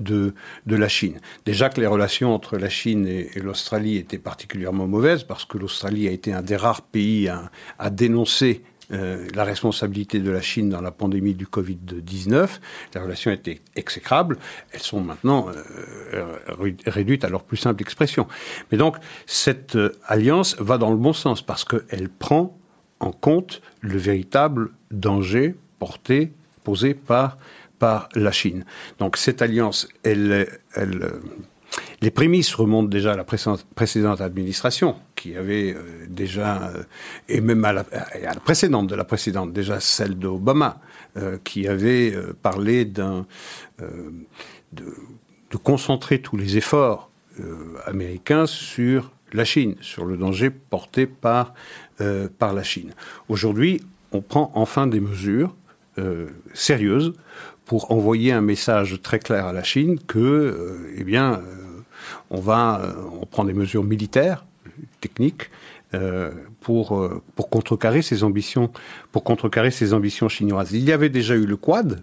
de, 0.00 0.32
de 0.64 0.76
la 0.76 0.88
Chine. 0.88 1.20
Déjà 1.44 1.68
que 1.68 1.78
les 1.78 1.86
relations 1.86 2.34
entre 2.34 2.56
la 2.56 2.70
Chine 2.70 3.06
et, 3.06 3.28
l'Australie 3.38 3.98
étaient 3.98 4.16
particulièrement 4.16 4.86
mauvaises, 4.86 5.24
parce 5.24 5.44
que 5.44 5.58
l'Australie 5.58 6.08
a 6.08 6.10
été 6.10 6.32
un 6.32 6.40
des 6.40 6.56
rares 6.56 6.80
pays 6.80 7.28
à, 7.28 7.50
à 7.78 7.90
dénoncer 7.90 8.62
euh, 8.92 9.28
la 9.34 9.44
responsabilité 9.44 10.20
de 10.20 10.30
la 10.30 10.40
Chine 10.40 10.70
dans 10.70 10.80
la 10.80 10.90
pandémie 10.90 11.34
du 11.34 11.44
Covid-19. 11.44 12.48
Les 12.94 13.00
relations 13.02 13.30
étaient 13.30 13.60
exécrables. 13.74 14.38
Elles 14.72 14.80
sont 14.80 15.02
maintenant 15.02 15.48
euh, 16.14 16.36
réduites 16.86 17.24
à 17.24 17.28
leur 17.28 17.42
plus 17.42 17.58
simple 17.58 17.82
expression. 17.82 18.26
Mais 18.72 18.78
donc, 18.78 18.96
cette 19.26 19.76
alliance 20.06 20.56
va 20.60 20.78
dans 20.78 20.90
le 20.90 20.96
bon 20.96 21.12
sens 21.12 21.42
parce 21.42 21.66
qu'elle 21.66 22.08
prend 22.08 22.55
en 23.00 23.12
compte 23.12 23.62
le 23.80 23.98
véritable 23.98 24.70
danger 24.90 25.54
porté, 25.78 26.32
posé 26.64 26.94
par, 26.94 27.38
par 27.78 28.08
la 28.14 28.32
Chine. 28.32 28.64
Donc, 28.98 29.16
cette 29.16 29.42
alliance, 29.42 29.88
elle, 30.02 30.46
les 32.00 32.10
prémices 32.10 32.54
remontent 32.54 32.88
déjà 32.88 33.12
à 33.12 33.16
la 33.16 33.24
précédente 33.24 34.20
administration, 34.20 34.96
qui 35.14 35.34
avait 35.36 35.74
euh, 35.74 36.06
déjà, 36.08 36.68
euh, 36.68 36.82
et 37.28 37.40
même 37.40 37.64
à 37.64 37.72
la, 37.72 37.84
précédente 38.44 38.86
de 38.86 38.94
la 38.94 39.04
précédente, 39.04 39.52
déjà 39.52 39.80
celle 39.80 40.18
d'Obama, 40.18 40.80
euh, 41.16 41.38
qui 41.42 41.66
avait 41.66 42.14
parlé 42.42 42.84
d'un, 42.84 43.26
de, 44.72 44.84
concentrer 45.62 46.20
tous 46.20 46.36
les 46.36 46.58
efforts 46.58 47.10
américains 47.86 48.44
sur 48.44 49.10
la 49.32 49.46
Chine, 49.46 49.74
sur 49.80 50.04
le 50.04 50.18
danger 50.18 50.50
porté 50.50 51.06
par, 51.06 51.54
par 52.38 52.52
la 52.52 52.62
Chine. 52.62 52.92
Aujourd'hui, 53.28 53.80
on 54.12 54.20
prend 54.20 54.50
enfin 54.54 54.86
des 54.86 55.00
mesures 55.00 55.54
sérieuses 56.52 57.14
pour 57.64 57.90
envoyer 57.90 58.32
un 58.32 58.42
message 58.42 59.00
très 59.02 59.18
clair 59.18 59.46
à 59.46 59.52
la 59.52 59.62
Chine 59.62 59.98
que, 60.06 60.92
eh 60.96 61.04
bien, 61.04 61.40
on 62.30 62.40
va, 62.40 62.80
euh, 62.82 62.92
on 63.20 63.26
prend 63.26 63.44
des 63.44 63.52
mesures 63.52 63.84
militaires, 63.84 64.44
techniques, 65.00 65.50
euh, 65.94 66.30
pour, 66.60 66.98
euh, 66.98 67.22
contrecarrer 67.50 68.02
ses 68.02 68.24
ambitions, 68.24 68.70
pour 69.12 69.24
contrecarrer 69.24 69.70
ses 69.70 69.92
ambitions 69.92 70.28
chinoises. 70.28 70.72
Il 70.72 70.84
y 70.84 70.92
avait 70.92 71.08
déjà 71.08 71.34
eu 71.34 71.46
le 71.46 71.56
Quad, 71.56 72.02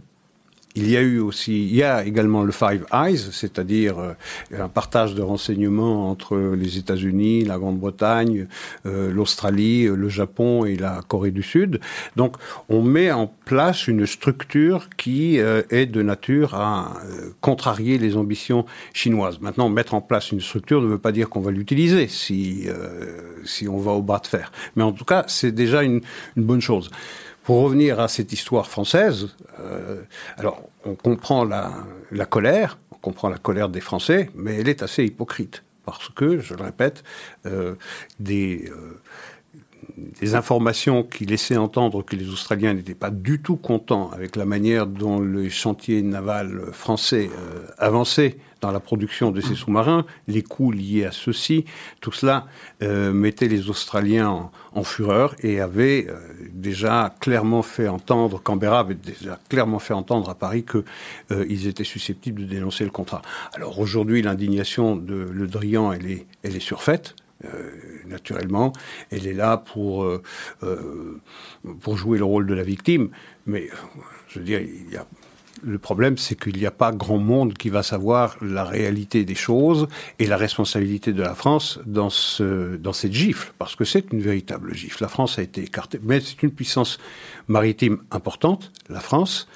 il 0.76 0.90
y 0.90 0.98
a 0.98 1.02
eu 1.02 1.20
aussi, 1.20 1.66
il 1.66 1.76
y 1.76 1.84
a 1.84 2.04
également 2.04 2.44
le 2.44 2.52
Five 2.52 2.86
Eyes, 2.92 3.20
c'est-à-dire 3.32 4.00
euh, 4.00 4.14
un 4.58 4.70
partage 4.70 5.14
de 5.14 5.22
renseignements 5.22 6.10
entre 6.10 6.38
les 6.56 6.78
États-Unis, 6.78 7.46
la 7.46 7.58
Grande-Bretagne, 7.60 8.48
euh, 8.86 9.12
l'Australie, 9.12 9.84
le 9.86 10.10
Japon 10.10 10.66
et 10.66 10.76
la 10.76 11.02
Corée 11.08 11.32
du 11.32 11.44
Sud. 11.44 11.80
Donc, 12.16 12.38
on 12.70 12.82
met 12.82 13.12
en 13.12 13.28
place 13.46 13.88
une 13.88 14.08
structure 14.08 14.90
qui 14.98 15.40
euh, 15.40 15.62
est 15.70 15.86
de 15.86 16.02
nature 16.02 16.56
à 16.56 16.94
contrarier 17.42 17.98
les 17.98 18.18
ambitions 18.18 18.66
chinoises. 18.94 19.40
Maintenant, 19.42 19.70
mettre 19.70 19.94
en 19.94 20.02
place 20.02 20.32
une 20.32 20.42
structure 20.42 20.82
ne 20.82 20.88
veut 20.88 20.98
pas 20.98 21.12
dire 21.12 21.30
qu'on 21.30 21.42
va 21.42 21.52
l'utiliser 21.52 22.08
si 22.08 22.68
si 23.44 23.68
on 23.68 23.78
va 23.78 23.92
au 23.92 24.02
bas 24.02 24.20
de 24.20 24.28
fer. 24.28 24.52
Mais 24.76 24.84
en 24.84 24.92
tout 24.92 25.06
cas, 25.06 25.26
c'est 25.28 25.52
déjà 25.52 25.84
une, 25.84 26.02
une 26.36 26.44
bonne 26.44 26.62
chose. 26.62 26.90
Pour 27.44 27.62
revenir 27.62 28.00
à 28.00 28.08
cette 28.08 28.32
histoire 28.32 28.68
française, 28.68 29.30
euh, 29.60 30.02
alors 30.38 30.62
on 30.86 30.96
comprend 30.96 31.44
la, 31.44 32.26
colère, 32.26 32.78
on 32.92 32.96
comprend 32.96 33.30
la 33.30 33.38
colère 33.38 33.70
des 33.70 33.82
Français, 33.82 34.30
mais 34.36 34.60
elle 34.60 34.70
est 34.70 34.82
assez 34.82 35.04
hypocrite 35.04 35.64
parce 35.86 36.10
que, 36.10 36.40
je 36.40 36.54
le 36.54 36.64
répète, 36.64 37.04
euh, 37.46 37.76
des, 38.20 38.72
euh, 38.72 39.02
des 40.22 40.36
informations 40.36 41.04
qui 41.04 41.26
laissaient 41.26 41.58
entendre 41.58 42.04
que 42.04 42.16
les 42.16 42.30
Australiens 42.30 42.74
n'étaient 42.74 42.96
pas 42.96 43.10
du 43.10 43.42
tout 43.42 43.58
contents 43.58 44.12
avec 44.12 44.36
la 44.36 44.46
manière 44.46 44.88
dont 44.88 45.20
le 45.20 45.50
chantier 45.50 46.02
naval 46.02 46.62
français 46.72 47.30
euh, 47.38 47.68
avançait 47.78 48.38
dans 48.64 48.72
la 48.72 48.80
production 48.80 49.32
de 49.32 49.42
ces 49.42 49.56
sous-marins, 49.56 50.06
les 50.28 50.42
coûts 50.42 50.72
liés 50.72 51.06
à 51.06 51.12
ceux-ci, 51.12 51.66
tout 52.02 52.12
cela 52.12 52.48
euh, 52.82 53.14
mettait 53.14 53.48
les 53.48 53.70
Australiens 53.70 54.50
en, 54.74 54.84
fureur 54.84 55.36
et 55.42 55.62
avait 55.62 56.08
euh, 56.10 56.18
déjà 56.52 57.16
clairement 57.20 57.62
fait 57.62 57.88
entendre, 57.88 58.42
Canberra 58.42 58.80
avait 58.80 58.96
déjà 58.96 59.40
clairement 59.50 59.80
fait 59.80 59.94
entendre 59.94 60.30
à 60.30 60.36
Paris 60.36 60.66
qu'ils 60.66 61.68
étaient 61.68 61.84
susceptibles 61.84 62.42
de 62.42 62.48
dénoncer 62.48 62.84
le 62.84 62.90
contrat. 62.90 63.22
Alors 63.54 63.80
aujourd'hui, 63.80 64.22
l'indignation 64.22 64.96
de 64.96 65.14
Le 65.32 65.48
Drian, 65.48 65.92
elle 65.92 66.10
est, 66.10 66.26
elle 66.44 66.56
est 66.56 66.62
surfaite. 66.62 67.16
Euh, 67.46 67.72
naturellement, 68.06 68.72
elle 69.12 69.28
est 69.28 69.34
là 69.34 69.58
pour, 69.58 70.04
euh, 70.04 70.22
euh, 70.62 71.20
pour 71.82 71.98
jouer 71.98 72.18
le 72.18 72.24
rôle 72.24 72.46
de 72.46 72.54
la 72.54 72.64
victime. 72.64 73.10
Mais 73.46 73.70
je 74.30 74.40
veux 74.40 74.46
dire, 74.46 74.62
il 74.62 74.92
y 74.92 74.98
a 74.98 75.06
le 75.64 75.78
problème, 75.78 76.18
c'est 76.18 76.40
qu'il 76.40 76.58
n'y 76.58 76.66
a 76.66 76.72
pas 76.72 76.92
grand 76.92 77.18
monde 77.18 77.54
qui 77.54 77.70
va 77.70 77.84
savoir 77.84 78.38
la 78.42 78.64
réalité 78.64 79.26
des 79.26 79.36
choses 79.36 79.88
et 80.20 80.26
la 80.26 80.38
responsabilité 80.38 81.14
de 81.14 81.22
la 81.22 81.36
France 81.36 81.80
dans, 81.86 82.10
ce, 82.10 82.76
dans 82.76 82.94
cette 82.94 83.14
gifle, 83.14 83.54
parce 83.58 83.76
que 83.76 83.86
c'est 83.86 84.12
une 84.12 84.22
véritable 84.22 84.74
gifle. 84.74 85.02
La 85.02 85.10
France 85.10 85.40
a 85.40 85.42
été 85.42 85.62
écartée, 85.62 86.00
mais 86.04 86.20
c'est 86.20 86.44
une 86.44 86.52
puissance 86.52 87.00
maritime 87.48 88.00
importante, 88.12 88.72
la 88.90 89.00
France, 89.00 89.48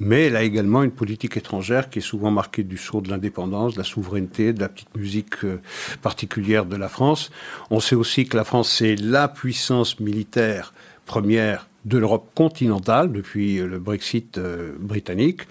mais 0.00 0.26
elle 0.26 0.36
a 0.36 0.42
également 0.42 0.82
une 0.82 0.90
politique 0.90 1.36
étrangère 1.36 1.90
qui 1.90 1.98
est 1.98 2.02
souvent 2.02 2.30
marquée 2.30 2.62
du 2.62 2.76
sceau 2.76 3.00
de 3.00 3.10
l'indépendance, 3.10 3.74
de 3.74 3.78
la 3.78 3.84
souveraineté, 3.84 4.52
de 4.52 4.60
la 4.60 4.68
petite 4.68 4.94
musique 4.96 5.44
euh, 5.44 5.60
particulière 6.02 6.64
de 6.64 6.76
la 6.76 6.88
France. 6.88 7.30
On 7.70 7.80
sait 7.80 7.94
aussi 7.94 8.26
que 8.26 8.36
la 8.36 8.44
France, 8.44 8.70
c'est 8.70 8.96
la 8.96 9.28
puissance 9.28 10.00
militaire 10.00 10.72
première 11.06 11.68
de 11.84 11.98
l'Europe 11.98 12.30
continentale 12.34 13.12
depuis 13.12 13.58
le 13.58 13.78
Brexit 13.78 14.38
euh, 14.38 14.72
britannique. 14.78 15.42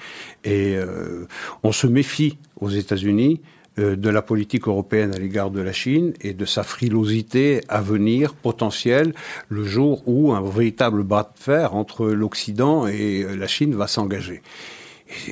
Et 0.43 0.75
euh, 0.75 1.27
on 1.63 1.71
se 1.71 1.87
méfie 1.87 2.37
aux 2.59 2.69
États-Unis 2.69 3.41
euh, 3.79 3.95
de 3.95 4.09
la 4.09 4.21
politique 4.21 4.67
européenne 4.67 5.13
à 5.13 5.19
l'égard 5.19 5.51
de 5.51 5.61
la 5.61 5.73
Chine 5.73 6.13
et 6.21 6.33
de 6.33 6.45
sa 6.45 6.63
frilosité 6.63 7.61
à 7.69 7.81
venir 7.81 8.33
potentielle 8.33 9.13
le 9.49 9.63
jour 9.63 10.03
où 10.07 10.33
un 10.33 10.41
véritable 10.41 11.03
bras 11.03 11.23
de 11.23 11.39
fer 11.39 11.75
entre 11.75 12.07
l'Occident 12.07 12.87
et 12.87 13.25
la 13.35 13.47
Chine 13.47 13.75
va 13.75 13.87
s'engager. 13.87 14.41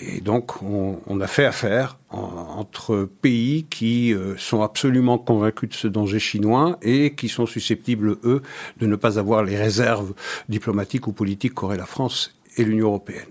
Et 0.02 0.22
donc, 0.22 0.62
on, 0.62 1.22
a 1.22 1.28
fait 1.28 1.46
affaire 1.46 1.98
entre 2.10 3.10
pays 3.22 3.66
qui 3.70 4.14
euh, 4.14 4.36
sont 4.38 4.62
absolument 4.62 5.18
convaincus 5.18 5.70
de 5.70 5.74
ce 5.74 5.88
danger 5.88 6.20
chinois 6.20 6.78
et 6.82 7.16
qui 7.16 7.30
sont 7.30 7.46
susceptibles, 7.46 8.18
eux, 8.24 8.42
de 8.80 8.88
ne 8.88 8.96
pas 8.96 9.20
avoir 9.20 9.44
les 9.44 9.58
réserves 9.58 10.14
diplomatiques 10.50 11.08
ou 11.08 11.14
politiques 11.14 11.54
qu'auraient 11.54 11.78
la 11.78 11.86
France 11.86 12.34
et 12.58 12.64
l'Union 12.64 12.88
européenne. 12.88 13.30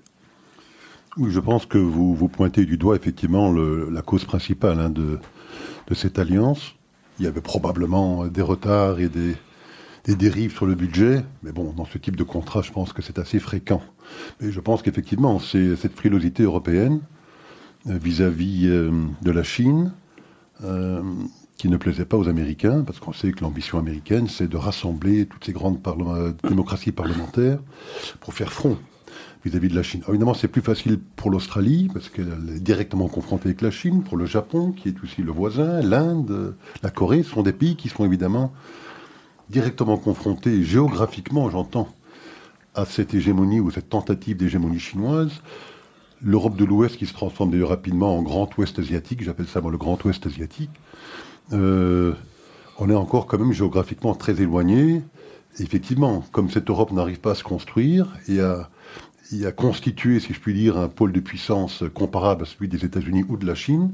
Oui, 1.16 1.30
je 1.30 1.40
pense 1.40 1.66
que 1.66 1.78
vous, 1.78 2.14
vous 2.14 2.28
pointez 2.28 2.64
du 2.64 2.76
doigt 2.76 2.96
effectivement 2.96 3.52
la 3.52 4.02
cause 4.02 4.24
principale 4.24 4.78
hein, 4.78 4.90
de, 4.90 5.18
de 5.88 5.94
cette 5.94 6.18
alliance. 6.18 6.74
Il 7.18 7.24
y 7.24 7.28
avait 7.28 7.40
probablement 7.40 8.26
des 8.26 8.42
retards 8.42 9.00
et 9.00 9.08
des, 9.08 9.34
des 10.04 10.16
dérives 10.16 10.54
sur 10.54 10.66
le 10.66 10.74
budget, 10.74 11.24
mais 11.42 11.52
bon, 11.52 11.72
dans 11.76 11.84
ce 11.84 11.98
type 11.98 12.16
de 12.16 12.22
contrat, 12.22 12.62
je 12.62 12.72
pense 12.72 12.92
que 12.92 13.02
c'est 13.02 13.18
assez 13.18 13.38
fréquent. 13.38 13.82
Mais 14.40 14.50
je 14.50 14.60
pense 14.60 14.82
qu'effectivement, 14.82 15.38
c'est 15.38 15.76
cette 15.76 15.94
frilosité 15.94 16.42
européenne 16.42 17.00
euh, 17.88 17.98
vis-à-vis 17.98 18.66
euh, 18.66 18.90
de 19.22 19.30
la 19.30 19.42
Chine 19.42 19.92
euh, 20.64 21.02
qui 21.56 21.68
ne 21.68 21.76
plaisait 21.76 22.06
pas 22.06 22.16
aux 22.16 22.28
Américains, 22.28 22.82
parce 22.82 22.98
qu'on 22.98 23.12
sait 23.12 23.32
que 23.32 23.42
l'ambition 23.42 23.78
américaine, 23.78 24.28
c'est 24.28 24.48
de 24.48 24.56
rassembler 24.56 25.26
toutes 25.26 25.44
ces 25.44 25.52
grandes 25.52 25.78
démocraties 26.42 26.92
parlementaires 26.92 27.58
pour 28.20 28.32
faire 28.32 28.52
front 28.52 28.78
vis-à-vis 29.44 29.68
de 29.68 29.74
la 29.74 29.82
Chine. 29.82 30.02
évidemment, 30.08 30.34
c'est 30.34 30.48
plus 30.48 30.60
facile 30.60 30.98
pour 31.16 31.30
l'Australie, 31.30 31.88
parce 31.92 32.08
qu'elle 32.10 32.56
est 32.56 32.60
directement 32.60 33.08
confrontée 33.08 33.48
avec 33.48 33.62
la 33.62 33.70
Chine, 33.70 34.02
pour 34.02 34.16
le 34.16 34.26
Japon, 34.26 34.72
qui 34.72 34.88
est 34.88 35.02
aussi 35.02 35.22
le 35.22 35.32
voisin, 35.32 35.80
l'Inde, 35.80 36.54
la 36.82 36.90
Corée, 36.90 37.22
ce 37.22 37.30
sont 37.30 37.42
des 37.42 37.52
pays 37.52 37.76
qui 37.76 37.88
sont 37.88 38.04
évidemment 38.04 38.52
directement 39.50 39.96
confrontés 39.96 40.62
géographiquement, 40.62 41.50
j'entends, 41.50 41.88
à 42.74 42.84
cette 42.84 43.14
hégémonie 43.14 43.60
ou 43.60 43.70
cette 43.70 43.88
tentative 43.88 44.36
d'hégémonie 44.36 44.78
chinoise. 44.78 45.42
L'Europe 46.22 46.56
de 46.56 46.64
l'Ouest 46.64 46.96
qui 46.96 47.06
se 47.06 47.12
transforme 47.12 47.50
d'ailleurs 47.50 47.70
rapidement 47.70 48.16
en 48.16 48.22
Grand 48.22 48.56
Ouest 48.58 48.78
asiatique, 48.78 49.24
j'appelle 49.24 49.48
ça 49.48 49.60
le 49.60 49.78
Grand 49.78 50.02
Ouest 50.04 50.26
asiatique. 50.26 50.70
Euh, 51.52 52.12
on 52.78 52.88
est 52.90 52.94
encore 52.94 53.26
quand 53.26 53.38
même 53.38 53.52
géographiquement 53.52 54.14
très 54.14 54.40
éloigné. 54.40 55.02
Effectivement, 55.58 56.24
comme 56.30 56.48
cette 56.48 56.70
Europe 56.70 56.92
n'arrive 56.92 57.20
pas 57.20 57.32
à 57.32 57.34
se 57.34 57.42
construire 57.42 58.06
et 58.28 58.40
à, 58.40 58.70
et 59.32 59.46
à 59.46 59.52
constituer, 59.52 60.20
si 60.20 60.32
je 60.32 60.40
puis 60.40 60.54
dire, 60.54 60.76
un 60.78 60.88
pôle 60.88 61.12
de 61.12 61.20
puissance 61.20 61.82
comparable 61.92 62.44
à 62.44 62.46
celui 62.46 62.68
des 62.68 62.84
États-Unis 62.84 63.24
ou 63.28 63.36
de 63.36 63.46
la 63.46 63.56
Chine, 63.56 63.92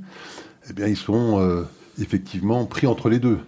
eh 0.68 0.72
bien, 0.74 0.86
ils 0.86 0.96
sont 0.96 1.40
euh, 1.40 1.62
effectivement 2.00 2.64
pris 2.64 2.86
entre 2.86 3.08
les 3.08 3.18
deux. 3.18 3.38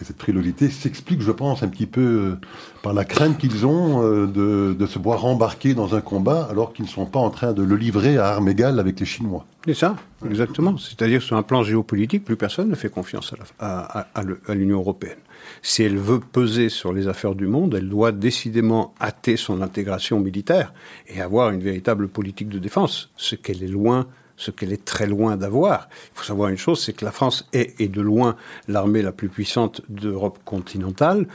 Et 0.00 0.04
cette 0.04 0.20
frilosité 0.20 0.68
s'explique, 0.70 1.20
je 1.20 1.32
pense, 1.32 1.62
un 1.62 1.68
petit 1.68 1.86
peu 1.86 2.00
euh, 2.00 2.34
par 2.82 2.92
la 2.92 3.04
crainte 3.04 3.38
qu'ils 3.38 3.66
ont 3.66 4.02
euh, 4.02 4.26
de, 4.26 4.74
de, 4.78 4.86
se 4.86 4.98
voir 4.98 5.24
embarquer 5.24 5.74
dans 5.74 5.94
un 5.94 6.00
combat 6.00 6.46
alors 6.50 6.72
qu'ils 6.72 6.84
ne 6.84 6.90
sont 6.90 7.06
pas 7.06 7.20
en 7.20 7.30
train 7.30 7.52
de 7.52 7.62
le 7.62 7.76
livrer 7.76 8.18
à 8.18 8.28
armes 8.28 8.48
égales 8.48 8.80
avec 8.80 8.98
les 9.00 9.06
Chinois. 9.06 9.44
C'est 9.64 9.74
ça, 9.74 9.96
exactement. 10.28 10.76
C'est-à-dire 10.76 11.22
sur 11.22 11.36
un 11.36 11.42
plan 11.42 11.62
géopolitique, 11.62 12.24
plus 12.24 12.36
personne 12.36 12.68
ne 12.68 12.74
fait 12.74 12.88
confiance 12.88 13.34
à, 13.60 14.06
à 14.14 14.54
l'Union 14.54 14.78
européenne. 14.78 15.18
Si 15.62 15.82
elle 15.82 15.96
veut 15.96 16.20
peser 16.20 16.68
sur 16.68 16.92
les 16.92 17.08
affaires 17.08 17.34
du 17.34 17.46
monde, 17.46 17.74
elle 17.74 17.88
doit 17.88 18.12
décidément 18.12 18.94
hâter 19.00 19.36
son 19.36 19.62
intégration 19.62 20.20
militaire 20.20 20.72
et 21.06 21.20
avoir 21.20 21.50
une 21.50 21.60
véritable 21.60 22.08
politique 22.08 22.48
de 22.48 22.58
défense, 22.58 23.10
ce 23.16 23.36
qu'elle 23.36 23.62
est 23.62 23.68
loin 23.68 24.06
ce 24.42 24.50
qu'elle 24.50 24.72
est 24.72 24.84
très 24.84 25.06
loin 25.06 25.36
d'avoir. 25.36 25.88
Il 26.14 26.18
faut 26.18 26.24
savoir 26.24 26.48
une 26.48 26.58
chose, 26.58 26.82
c'est 26.82 26.92
que 26.92 27.04
la 27.04 27.12
France 27.12 27.48
est, 27.52 27.80
et 27.80 27.88
de 27.88 28.00
loin, 28.00 28.36
l'armée 28.66 29.02
la 29.02 29.12
plus 29.12 29.28
puissante 29.28 29.82
d'Europe 29.88 30.38
continentale. 30.44 31.26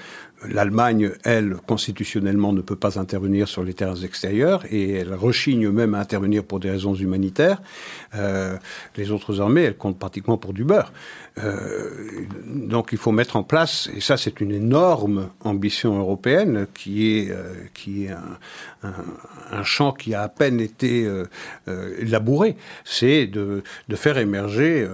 L'Allemagne, 0.45 1.11
elle, 1.23 1.55
constitutionnellement, 1.65 2.53
ne 2.53 2.61
peut 2.61 2.75
pas 2.75 2.99
intervenir 2.99 3.47
sur 3.47 3.63
les 3.63 3.73
terrains 3.73 3.95
extérieurs 3.95 4.63
et 4.69 4.91
elle 4.91 5.13
rechigne 5.15 5.69
même 5.69 5.95
à 5.95 5.99
intervenir 5.99 6.43
pour 6.43 6.59
des 6.59 6.69
raisons 6.69 6.93
humanitaires. 6.93 7.61
Euh, 8.15 8.55
les 8.97 9.11
autres 9.11 9.41
armées, 9.41 9.63
elles 9.63 9.77
comptent 9.77 9.97
pratiquement 9.97 10.37
pour 10.37 10.53
du 10.53 10.63
beurre. 10.63 10.91
Euh, 11.43 12.25
donc 12.45 12.89
il 12.93 12.97
faut 12.97 13.11
mettre 13.11 13.35
en 13.35 13.43
place, 13.43 13.89
et 13.95 14.01
ça 14.01 14.17
c'est 14.17 14.41
une 14.41 14.51
énorme 14.51 15.29
ambition 15.43 15.99
européenne 15.99 16.65
qui 16.73 17.17
est, 17.17 17.29
euh, 17.29 17.53
qui 17.73 18.05
est 18.05 18.09
un, 18.09 18.93
un, 19.51 19.63
champ 19.63 19.91
qui 19.91 20.15
a 20.15 20.23
à 20.23 20.29
peine 20.29 20.59
été 20.59 21.05
euh, 21.05 21.25
labouré, 22.01 22.57
c'est 22.85 23.27
de, 23.27 23.63
de, 23.87 23.95
faire 23.95 24.17
émerger 24.17 24.87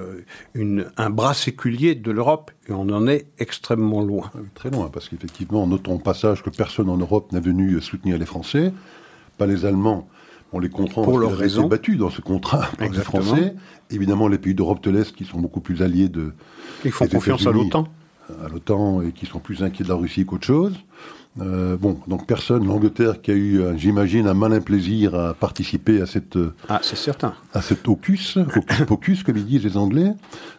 un 0.97 1.09
bras 1.09 1.33
séculier 1.33 1.95
de 1.95 2.11
l'Europe. 2.11 2.51
Et 2.67 2.71
on 2.71 2.89
en 2.89 3.07
est 3.07 3.25
extrêmement 3.39 4.01
loin. 4.01 4.31
Très 4.55 4.69
loin, 4.69 4.89
parce 4.91 5.09
qu'effectivement, 5.09 5.67
notons 5.67 5.95
au 5.95 5.99
passage 5.99 6.43
que 6.43 6.49
personne 6.49 6.89
en 6.89 6.97
Europe 6.97 7.31
n'est 7.31 7.41
venu 7.41 7.81
soutenir 7.81 8.17
les 8.17 8.25
Français, 8.25 8.73
pas 9.37 9.45
les 9.45 9.65
Allemands 9.65 10.07
on 10.53 10.59
les 10.59 10.69
comprend 10.69 11.01
pour 11.01 11.17
leur 11.17 11.35
raison. 11.35 11.67
battus 11.67 11.97
dans 11.97 12.11
ce 12.11 12.21
contrat 12.21 12.69
par 12.77 12.87
les 12.87 12.99
Français. 12.99 13.55
Évidemment, 13.89 14.27
les 14.27 14.37
pays 14.37 14.53
d'Europe 14.53 14.83
de 14.83 14.91
l'Est 14.91 15.15
qui 15.15 15.25
sont 15.25 15.39
beaucoup 15.39 15.59
plus 15.59 15.81
alliés 15.81 16.09
de. 16.09 16.31
Ils 16.85 16.91
font 16.91 17.07
confiance 17.07 17.47
à 17.47 17.51
l'OTAN. 17.51 17.87
À 18.43 18.47
l'OTAN 18.47 19.01
et 19.01 19.11
qui 19.11 19.25
sont 19.25 19.39
plus 19.39 19.63
inquiets 19.63 19.83
de 19.83 19.89
la 19.89 19.95
Russie 19.95 20.25
qu'autre 20.25 20.45
chose. 20.45 20.73
Euh, 21.41 21.77
bon, 21.77 21.99
donc 22.07 22.27
personne, 22.27 22.67
l'Angleterre 22.67 23.19
qui 23.19 23.31
a 23.31 23.33
eu, 23.33 23.59
euh, 23.59 23.75
j'imagine, 23.75 24.27
un 24.27 24.35
malin 24.35 24.61
plaisir 24.61 25.15
à 25.15 25.33
participer 25.33 25.99
à 25.99 26.05
cette, 26.05 26.35
euh, 26.35 26.53
ah, 26.69 26.79
c'est 26.83 26.95
certain, 26.95 27.33
à 27.53 27.61
cet 27.63 27.87
opus, 27.87 28.37
opus 28.37 28.81
pocus, 28.85 29.23
comme 29.23 29.37
ils 29.37 29.45
disent 29.45 29.63
les 29.63 29.75
Anglais. 29.75 30.13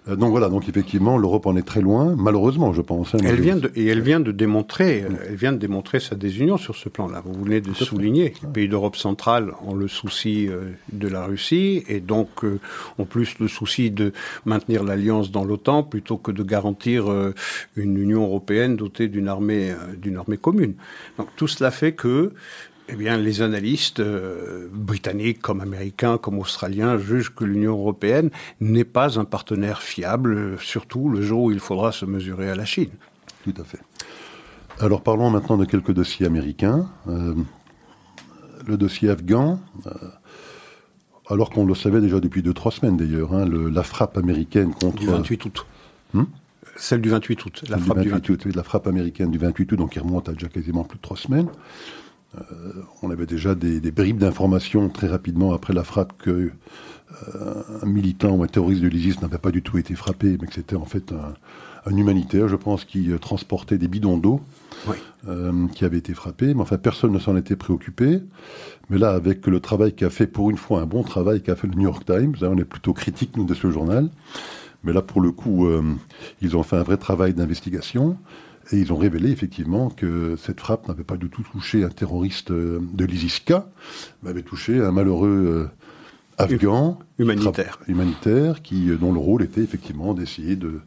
Euh, 0.09 0.17
donc 0.17 0.31
voilà, 0.31 0.49
donc 0.49 0.69
effectivement, 0.69 1.17
l'Europe 1.17 1.47
en 1.47 1.57
est 1.57 1.63
très 1.63 1.81
loin, 1.81 2.15
malheureusement, 2.17 2.73
je 2.73 2.83
pense. 2.83 3.15
Hein, 3.15 3.19
elle 3.25 3.41
vient 3.41 3.57
de, 3.57 3.71
et 3.75 3.87
elle 3.87 4.03
vient 4.03 4.21
de 4.21 4.33
démontrer, 4.33 5.03
mm. 5.03 5.17
elle 5.29 5.37
vient 5.37 5.53
de 5.53 5.59
démontrer 5.59 6.01
sa 6.01 6.15
désunion 6.15 6.57
sur 6.57 6.77
ce 6.77 6.89
plan-là. 6.89 7.23
Vous 7.25 7.45
venez 7.45 7.61
de 7.61 7.73
souligner, 7.73 8.35
les 8.43 8.49
pays 8.49 8.69
d'Europe 8.69 8.97
centrale 8.97 9.53
ont 9.67 9.75
le 9.75 9.89
souci 9.89 10.49
de 10.93 11.09
la 11.09 11.25
Russie 11.25 11.85
et 11.89 12.01
donc 12.01 12.29
ont 12.99 13.05
plus 13.05 13.39
le 13.39 13.49
souci 13.49 13.91
de 13.91 14.13
maintenir 14.45 14.85
l'alliance 14.85 15.31
dans 15.31 15.45
l'OTAN 15.45 15.83
plutôt 15.83 16.17
que 16.17 16.31
de 16.31 16.43
garantir 16.43 17.07
une 17.77 17.97
Union 17.99 18.25
européenne 18.25 18.77
dotée 18.77 19.09
d'une 19.09 19.29
armée, 19.29 19.73
d'une 19.97 20.17
armée 20.17 20.37
commune. 20.37 20.75
Donc 21.19 21.29
tout 21.37 21.49
cela 21.49 21.71
fait 21.71 21.93
que 21.93 22.33
eh 22.89 22.97
bien, 22.97 23.17
les 23.17 23.41
analystes 23.41 24.01
euh, 24.01 24.69
britanniques 24.71 25.41
comme 25.41 25.61
américains 25.61 26.19
comme 26.19 26.39
australiens 26.39 26.99
jugent 26.99 27.35
que 27.35 27.45
l'Union 27.45 27.73
européenne 27.73 28.31
n'est 28.61 28.85
pas 28.85 29.19
un 29.19 29.25
partenaire 29.25 29.81
fiable, 29.81 30.59
surtout 30.61 31.09
le 31.09 31.23
jour 31.23 31.45
où 31.45 31.51
il 31.51 31.61
faudra 31.61 31.93
se 31.93 32.05
mesurer 32.05 32.51
à 32.51 32.55
la 32.55 32.67
Chine. 32.67 32.91
Tout 33.45 33.55
à 33.59 33.65
fait. 33.65 33.81
Alors 34.81 35.03
parlons 35.03 35.31
maintenant 35.31 35.57
de 35.57 35.65
quelques 35.65 35.93
dossiers 35.93 36.27
américains. 36.27 36.89
Euh, 37.09 37.35
le 38.67 38.77
dossier 38.77 39.09
afghan, 39.09 39.61
euh, 39.87 39.91
alors 41.29 41.51
qu'on 41.51 41.65
le 41.65 41.75
savait 41.75 42.01
déjà 42.01 42.21
depuis 42.21 42.43
deux, 42.43 42.55
trois 42.55 42.73
semaines 42.73 42.97
d'ailleurs, 42.97 43.33
hein, 43.33 43.47
la 43.47 43.83
frappe 43.83 44.19
américaine 44.19 44.75
contre... 44.75 44.97
Du 44.97 45.07
28 45.07 45.45
août. 45.47 45.67
Hmm 46.13 46.25
celle 46.77 47.01
du 47.01 47.09
28 47.09 47.45
août, 47.45 47.65
la 47.69 47.79
frappe 47.79 48.01
du 48.01 48.09
28, 48.09 48.47
août. 48.47 48.57
la 48.57 48.63
frappe 48.65 48.89
américaine 48.89 49.31
du 49.31 49.39
28 49.39 49.73
août, 49.73 49.77
donc 49.77 49.93
qui 49.93 50.01
remonte 50.01 50.29
à 50.29 50.33
déjà 50.33 50.49
quasiment 50.49 50.83
plus 50.83 50.97
de 50.97 51.03
trois 51.03 51.17
semaines. 51.17 51.49
Euh, 52.37 52.73
on 53.03 53.11
avait 53.11 53.27
déjà 53.27 53.55
des, 53.55 53.81
des 53.81 53.91
bribes 53.91 54.19
d'informations 54.19 54.89
très 54.89 55.07
rapidement 55.07 55.53
après 55.53 55.73
la 55.73 55.85
frappe 55.85 56.15
que 56.19 56.51
euh, 57.35 57.63
un 57.83 57.87
militant 57.87 58.35
ou 58.35 58.43
un 58.43 58.47
terroriste 58.47 58.83
de 58.83 58.89
l'ISIS 58.89 59.21
n'avait 59.21 59.39
pas 59.39 59.51
du 59.51 59.63
tout 59.63 59.79
été 59.79 59.95
frappé, 59.95 60.37
mais 60.41 60.47
que 60.47 60.55
c'était 60.55 60.77
en 60.77 60.85
fait 60.85 61.13
un, 61.13 61.35
un, 61.87 61.97
humanitaire, 61.97 62.49
je 62.49 62.57
pense, 62.57 62.85
qui 62.85 63.13
euh, 63.13 63.19
transportait 63.19 63.79
des 63.79 63.89
bidons 63.89 64.17
d'eau, 64.17 64.41
oui. 64.89 64.97
euh, 65.29 65.69
qui 65.69 65.85
avait 65.85 65.99
été 65.99 66.15
frappé. 66.15 66.55
Mais 66.55 66.63
enfin, 66.63 66.79
personne 66.79 67.13
ne 67.13 67.19
s'en 67.19 67.37
était 67.37 67.57
préoccupé. 67.57 68.21
Mais 68.91 68.99
là, 68.99 69.11
avec 69.11 69.47
le 69.47 69.61
travail 69.61 69.95
qu'a 69.95 70.11
fait, 70.11 70.27
pour 70.27 70.51
une 70.51 70.57
fois, 70.57 70.81
un 70.81 70.87
bon 70.87 71.03
travail 71.03 71.43
qu'a 71.43 71.57
fait 71.57 71.67
le 71.67 71.75
New 71.75 71.83
York 71.83 72.05
Times, 72.05 72.35
hein, 72.43 72.49
on 72.51 72.59
est 72.59 72.65
plutôt 72.65 72.93
critique, 72.93 73.37
nous, 73.37 73.45
de 73.45 73.55
ce 73.55 73.71
journal. 73.71 74.09
Mais 74.83 74.93
là, 74.93 75.01
pour 75.01 75.21
le 75.21 75.31
coup, 75.31 75.67
euh, 75.67 75.83
ils 76.43 76.57
ont 76.57 76.63
fait 76.63 76.77
un 76.77 76.83
vrai 76.83 76.97
travail 76.97 77.33
d'investigation 77.33 78.17
et 78.73 78.79
ils 78.79 78.93
ont 78.93 78.97
révélé 78.97 79.31
effectivement 79.31 79.91
que 79.91 80.37
cette 80.37 80.61
frappe 80.61 80.89
n'avait 80.89 81.05
pas 81.05 81.17
du 81.17 81.29
tout 81.29 81.43
touché 81.43 81.85
un 81.85 81.89
terroriste 81.89 82.51
euh, 82.51 82.81
de 82.93 83.05
l'ISIS-K, 83.05 83.53
mais 84.23 84.31
avait 84.31 84.43
touché 84.43 84.81
un 84.81 84.93
malheureux 84.93 85.29
euh, 85.29 85.69
afghan 86.39 86.99
humanitaire, 87.19 87.79
humanitaire 87.87 88.63
qui, 88.63 88.87
dont 88.97 89.13
le 89.13 89.21
rôle 89.21 89.43
était 89.43 89.61
effectivement 89.61 90.15
d'essayer 90.15 90.57
de, 90.57 90.81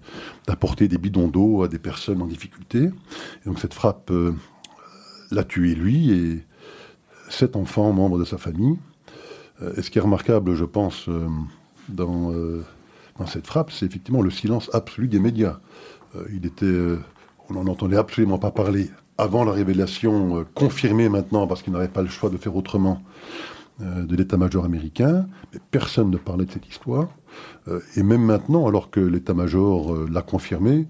d'apporter 0.47 0.87
des 0.87 0.97
bidons 0.97 1.27
d'eau 1.27 1.63
à 1.63 1.67
des 1.67 1.79
personnes 1.79 2.21
en 2.21 2.27
difficulté. 2.27 2.79
Et 2.79 3.45
donc 3.45 3.59
cette 3.59 3.73
frappe 3.73 4.11
euh, 4.11 4.33
l'a 5.31 5.43
tué 5.43 5.75
lui 5.75 6.11
et 6.11 6.43
sept 7.29 7.55
enfants 7.55 7.91
membres 7.93 8.19
de 8.19 8.25
sa 8.25 8.37
famille. 8.37 8.77
Euh, 9.61 9.73
et 9.77 9.81
ce 9.81 9.91
qui 9.91 9.99
est 9.99 10.01
remarquable, 10.01 10.55
je 10.55 10.65
pense, 10.65 11.07
euh, 11.07 11.27
dans 11.89 12.33
dans 13.17 13.25
cette 13.25 13.47
frappe, 13.47 13.71
c'est 13.71 13.85
effectivement 13.85 14.21
le 14.21 14.29
silence 14.29 14.69
absolu 14.73 15.07
des 15.07 15.19
médias. 15.19 15.59
Euh, 16.15 16.25
il 16.33 16.45
était, 16.45 16.65
euh, 16.65 16.99
on 17.49 17.53
n'en 17.53 17.67
entendait 17.67 17.97
absolument 17.97 18.37
pas 18.37 18.51
parler 18.51 18.89
avant 19.17 19.43
la 19.43 19.51
révélation, 19.51 20.39
euh, 20.39 20.43
confirmée 20.53 21.09
maintenant 21.09 21.47
parce 21.47 21.63
qu'il 21.63 21.73
n'avait 21.73 21.87
pas 21.87 22.01
le 22.01 22.09
choix 22.09 22.29
de 22.29 22.37
faire 22.37 22.55
autrement, 22.55 23.01
euh, 23.81 24.03
de 24.03 24.15
l'état-major 24.15 24.65
américain. 24.65 25.27
Mais 25.53 25.59
personne 25.71 26.11
ne 26.11 26.17
parlait 26.17 26.45
de 26.45 26.51
cette 26.51 26.67
histoire. 26.67 27.09
Euh, 27.67 27.79
et 27.95 28.03
même 28.03 28.23
maintenant, 28.23 28.67
alors 28.67 28.89
que 28.89 28.99
l'état-major 28.99 30.07
l'a 30.09 30.21
confirmé, 30.21 30.85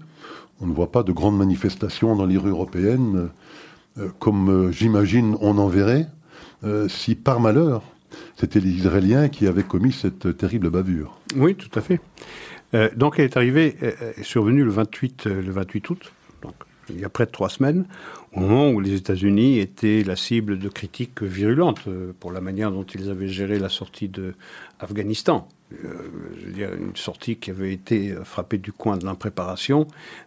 on 0.60 0.66
ne 0.66 0.72
voit 0.72 0.90
pas 0.92 1.02
de 1.02 1.12
grandes 1.12 1.38
manifestations 1.38 2.16
dans 2.16 2.26
les 2.26 2.36
rues 2.36 2.50
européennes, 2.50 3.28
comme 4.18 4.72
j'imagine 4.72 5.36
on 5.40 5.58
en 5.58 5.68
verrait 5.68 6.08
si 6.88 7.14
par 7.14 7.38
malheur 7.38 7.82
c'était 8.36 8.58
les 8.58 8.70
Israéliens 8.70 9.28
qui 9.28 9.46
avaient 9.46 9.62
commis 9.62 9.92
cette 9.92 10.36
terrible 10.36 10.70
bavure. 10.70 11.16
Oui, 11.36 11.54
tout 11.54 11.70
à 11.78 11.80
fait. 11.80 12.00
Donc 12.96 13.20
elle 13.20 13.26
est 13.26 13.36
arrivée, 13.36 13.76
survenue 14.22 14.64
le 14.64 14.70
28, 14.70 15.26
le 15.26 15.52
28 15.52 15.90
août, 15.90 16.12
il 16.90 17.00
y 17.00 17.04
a 17.04 17.08
près 17.08 17.26
de 17.26 17.30
trois 17.30 17.48
semaines, 17.48 17.86
au 18.32 18.40
moment 18.40 18.70
où 18.70 18.80
les 18.80 18.94
États-Unis 18.94 19.58
étaient 19.58 20.02
la 20.04 20.16
cible 20.16 20.58
de 20.58 20.68
critiques 20.68 21.22
virulentes 21.22 21.80
euh, 21.88 22.12
pour 22.18 22.32
la 22.32 22.40
manière 22.40 22.70
dont 22.70 22.84
ils 22.84 23.10
avaient 23.10 23.28
géré 23.28 23.58
la 23.58 23.68
sortie 23.68 24.08
de 24.08 24.34
Afghanistan. 24.80 25.48
Euh, 25.84 26.76
une 26.78 26.96
sortie 26.96 27.36
qui 27.36 27.50
avait 27.50 27.72
été 27.72 28.14
frappée 28.24 28.58
du 28.58 28.72
coin 28.72 28.96
de 28.96 29.04
l'impréparation 29.04 29.86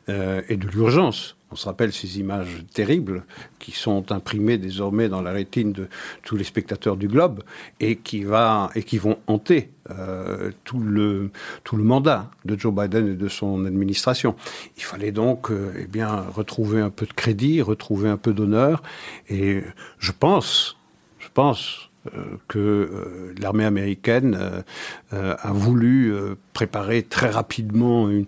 euh, 0.09 0.41
et 0.49 0.57
de 0.57 0.67
l'urgence. 0.67 1.35
On 1.51 1.57
se 1.57 1.65
rappelle 1.65 1.91
ces 1.91 2.17
images 2.17 2.63
terribles 2.73 3.25
qui 3.59 3.71
sont 3.71 4.13
imprimées 4.13 4.57
désormais 4.57 5.09
dans 5.09 5.21
la 5.21 5.31
rétine 5.31 5.73
de 5.73 5.89
tous 6.23 6.37
les 6.37 6.45
spectateurs 6.45 6.95
du 6.95 7.09
globe 7.09 7.43
et 7.81 7.97
qui, 7.97 8.23
vont 8.23 9.17
hanter 9.27 9.69
euh, 9.89 10.51
tout, 10.63 10.79
le, 10.79 11.29
mandat 11.73 12.31
de 12.45 12.57
Joe 12.57 12.73
Biden 12.73 13.09
et 13.09 13.15
de 13.15 13.27
son 13.27 13.65
administration. 13.65 14.35
Il 14.77 14.83
fallait 14.83 15.11
donc 15.11 15.51
euh, 15.51 15.73
eh 15.93 16.03
retrouver 16.03 16.79
un 16.79 16.89
peu 16.89 17.05
de 17.05 17.13
crédit, 17.13 17.61
retrouver 17.61 18.09
un 18.09 18.17
peu 18.17 18.33
d'honneur. 18.33 18.81
Et 19.29 19.61
je 19.99 20.11
pense, 20.17 20.77
je 21.19 21.27
pense 21.33 21.89
euh, 22.15 22.37
que 22.47 23.33
l'armée 23.41 23.65
américaine 23.65 24.63
a 25.11 25.51
voulu 25.51 26.13
préparer 26.53 27.03
très 27.03 27.29
rapidement 27.29 28.09
une, 28.09 28.25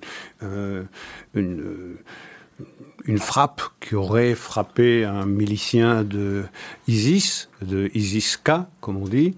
une 3.06 3.20
frappe 3.20 3.62
qui 3.80 3.96
aurait 3.96 4.36
frappé 4.36 5.04
un 5.04 5.26
milicien 5.26 6.04
de 6.04 6.44
ISIS, 6.88 7.50
de 7.62 7.90
ISIS-K, 7.94 8.52
comme 8.82 8.98
on 8.98 9.08
dit, 9.08 9.36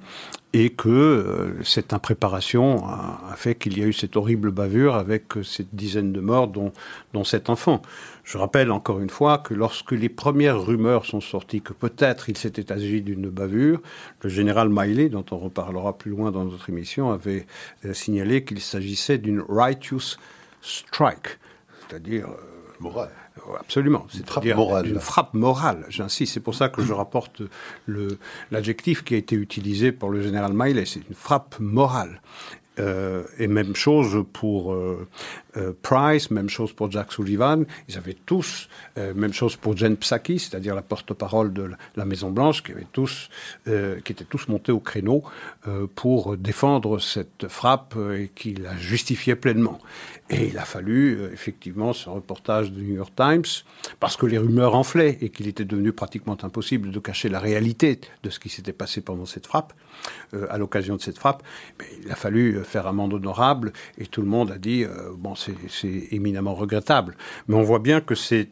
et 0.54 0.70
que 0.70 0.90
euh, 0.90 1.64
cette 1.64 1.92
impréparation 1.92 2.88
a, 2.88 3.34
fait 3.36 3.56
qu'il 3.56 3.78
y 3.78 3.84
a 3.84 3.86
eu 3.86 3.94
cette 3.94 4.16
horrible 4.16 4.52
bavure 4.52 4.96
avec 4.96 5.36
euh, 5.36 5.44
cette 5.44 5.76
dizaine 5.76 6.14
de 6.14 6.22
morts, 6.22 6.48
dont, 6.48 6.72
cet 7.26 7.50
enfant. 7.50 7.82
Je 8.24 8.38
rappelle 8.38 8.72
encore 8.72 9.02
une 9.02 9.10
fois 9.10 9.40
que 9.40 9.54
lorsque 9.54 9.92
les 9.92 10.10
premières 10.10 10.62
rumeurs 10.62 11.06
sont 11.06 11.20
sorties 11.20 11.62
que 11.62 11.74
peut-être 11.74 12.30
il 12.30 12.38
s'était 12.38 12.72
agi 12.72 13.02
d'une 13.02 13.30
bavure, 13.30 13.82
le 14.22 14.30
général 14.30 14.70
Miley, 14.72 15.10
dont 15.10 15.26
on 15.32 15.38
reparlera 15.38 15.98
plus 15.98 16.12
loin 16.12 16.32
dans 16.32 16.46
notre 16.46 16.70
émission, 16.70 17.12
avait 17.12 17.48
euh, 17.84 17.94
signalé 17.94 18.46
qu'il 18.46 18.62
s'agissait 18.62 19.18
d'une 19.18 19.44
righteous 19.50 20.18
strike, 20.62 21.40
c'est-à-dire 21.90 22.28
euh. 22.30 22.56
Absolument. 23.60 24.06
C'est 24.10 24.20
une 24.20 24.26
frappe 24.26 24.46
morale. 24.46 24.88
Une 24.88 25.00
frappe 25.00 25.34
morale, 25.34 25.86
j'insiste. 25.90 26.34
C'est 26.34 26.40
pour 26.40 26.56
ça 26.56 26.70
que 26.70 26.82
je 26.82 26.94
rapporte 27.04 27.42
l'adjectif 28.52 29.04
qui 29.04 29.16
a 29.16 29.18
été 29.18 29.36
utilisé 29.36 29.92
pour 29.92 30.10
le 30.10 30.22
général 30.22 30.52
Miley. 30.54 30.86
C'est 30.86 31.08
une 31.08 31.16
frappe 31.16 31.56
morale. 31.60 32.22
Euh, 32.80 33.24
et 33.38 33.48
même 33.48 33.76
chose 33.76 34.26
pour 34.34 34.74
euh, 34.74 35.08
euh, 35.56 35.72
Price, 35.82 36.30
même 36.30 36.50
chose 36.50 36.74
pour 36.74 36.92
Jack 36.92 37.14
Sullivan. 37.14 37.66
Ils 37.88 37.98
avaient 37.98 38.18
tous, 38.26 38.68
même 38.98 39.34
chose 39.34 39.56
pour 39.56 39.78
Jen 39.78 39.96
Psaki, 39.96 40.40
c'est-à-dire 40.40 40.76
la 40.76 40.82
porte-parole 40.82 41.54
de 41.54 41.72
la 41.96 42.06
Maison 42.06 42.32
Blanche, 42.32 42.64
qui 42.64 42.72
avaient 42.72 42.88
tous, 42.92 43.30
qui 43.66 44.12
étaient 44.12 44.26
tous 44.26 44.48
montés 44.48 44.72
au 44.72 44.80
créneau 44.80 45.24
pour 45.96 46.38
défendre 46.38 47.00
cette 47.00 47.48
frappe 47.48 47.96
et 48.14 48.30
qui 48.34 48.56
la 48.56 48.76
justifiait 48.78 49.36
pleinement. 49.36 49.80
Et 50.30 50.48
il 50.48 50.58
a 50.58 50.66
fallu 50.66 51.20
effectivement 51.32 51.94
ce 51.94 52.10
reportage 52.10 52.72
du 52.72 52.84
New 52.84 52.96
York 52.96 53.14
Times 53.16 53.64
parce 54.00 54.18
que 54.18 54.26
les 54.26 54.38
rumeurs 54.38 54.76
enflaient 54.76 55.18
et 55.22 55.30
qu'il 55.30 55.48
était 55.48 55.66
devenu 55.66 55.92
pratiquement 55.92 56.38
impossible 56.42 56.92
de 56.92 57.00
cacher 57.00 57.30
la 57.30 57.40
réalité 57.40 58.00
de 58.24 58.30
ce 58.30 58.40
qui 58.40 58.50
s'était 58.50 58.74
passé 58.74 59.02
pendant 59.02 59.26
cette 59.26 59.48
frappe, 59.48 59.74
à 60.50 60.58
l'occasion 60.58 60.96
de 60.96 61.02
cette 61.02 61.18
frappe. 61.18 61.44
Mais 61.80 61.86
il 62.04 62.12
a 62.12 62.16
fallu 62.16 62.60
faire 62.64 62.88
amende 62.88 63.14
honorable, 63.14 63.74
et 63.98 64.06
tout 64.06 64.22
le 64.22 64.28
monde 64.28 64.52
a 64.52 64.58
dit, 64.58 64.84
euh, 64.84 65.12
bon, 65.18 65.34
c'est 65.36 65.56
éminemment 66.12 66.56
regrettable. 66.56 67.16
Mais 67.48 67.56
on 67.56 67.64
voit 67.64 67.80
bien 67.80 68.02
que 68.02 68.16
c'est 68.16 68.50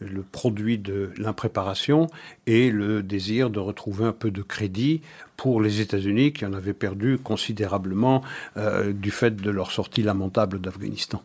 le 0.00 0.22
produit 0.22 0.78
de 0.78 1.10
l'impréparation 1.16 2.06
et 2.46 2.70
le 2.70 3.02
désir 3.02 3.50
de 3.50 3.58
retrouver 3.58 4.04
un 4.04 4.12
peu 4.12 4.30
de 4.30 4.42
crédit 4.42 5.00
pour 5.36 5.60
les 5.60 5.80
États-Unis 5.80 6.32
qui 6.32 6.44
en 6.46 6.52
avaient 6.52 6.72
perdu 6.72 7.18
considérablement 7.18 8.22
euh, 8.56 8.92
du 8.92 9.10
fait 9.10 9.36
de 9.36 9.50
leur 9.50 9.70
sortie 9.70 10.02
lamentable 10.02 10.60
d'Afghanistan. 10.60 11.22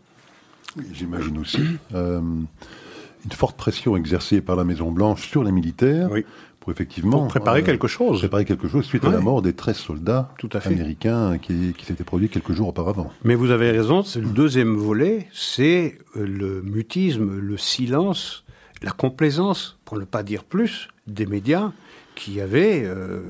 J'imagine 0.93 1.37
aussi. 1.37 1.63
Euh, 1.93 2.21
une 2.21 3.31
forte 3.31 3.57
pression 3.57 3.95
exercée 3.97 4.41
par 4.41 4.55
la 4.55 4.63
Maison-Blanche 4.63 5.29
sur 5.29 5.43
les 5.43 5.51
militaires 5.51 6.09
oui 6.11 6.25
pour 6.61 6.71
effectivement 6.71 7.25
préparer 7.25 7.61
euh, 7.61 7.65
quelque 7.65 7.87
chose. 7.87 8.19
Préparer 8.19 8.45
quelque 8.45 8.67
chose 8.67 8.85
suite 8.85 9.03
à 9.03 9.09
la 9.09 9.19
mort 9.19 9.41
des 9.41 9.53
13 9.53 9.75
soldats 9.75 10.29
américains 10.63 11.39
qui, 11.39 11.73
qui 11.75 11.85
s'étaient 11.85 12.03
produits 12.03 12.29
quelques 12.29 12.53
jours 12.53 12.69
auparavant. 12.69 13.11
Mais 13.23 13.35
vous 13.35 13.49
avez 13.49 13.71
raison, 13.71 14.03
c'est 14.03 14.21
le 14.21 14.29
deuxième 14.29 14.75
volet, 14.75 15.27
c'est 15.33 15.97
euh, 16.15 16.25
le 16.25 16.61
mutisme, 16.61 17.39
le 17.39 17.57
silence, 17.57 18.45
la 18.83 18.91
complaisance, 18.91 19.79
pour 19.85 19.97
ne 19.97 20.05
pas 20.05 20.21
dire 20.21 20.43
plus, 20.43 20.87
des 21.07 21.25
médias 21.25 21.71
qui 22.13 22.39
avaient, 22.39 22.83
euh, 22.85 23.21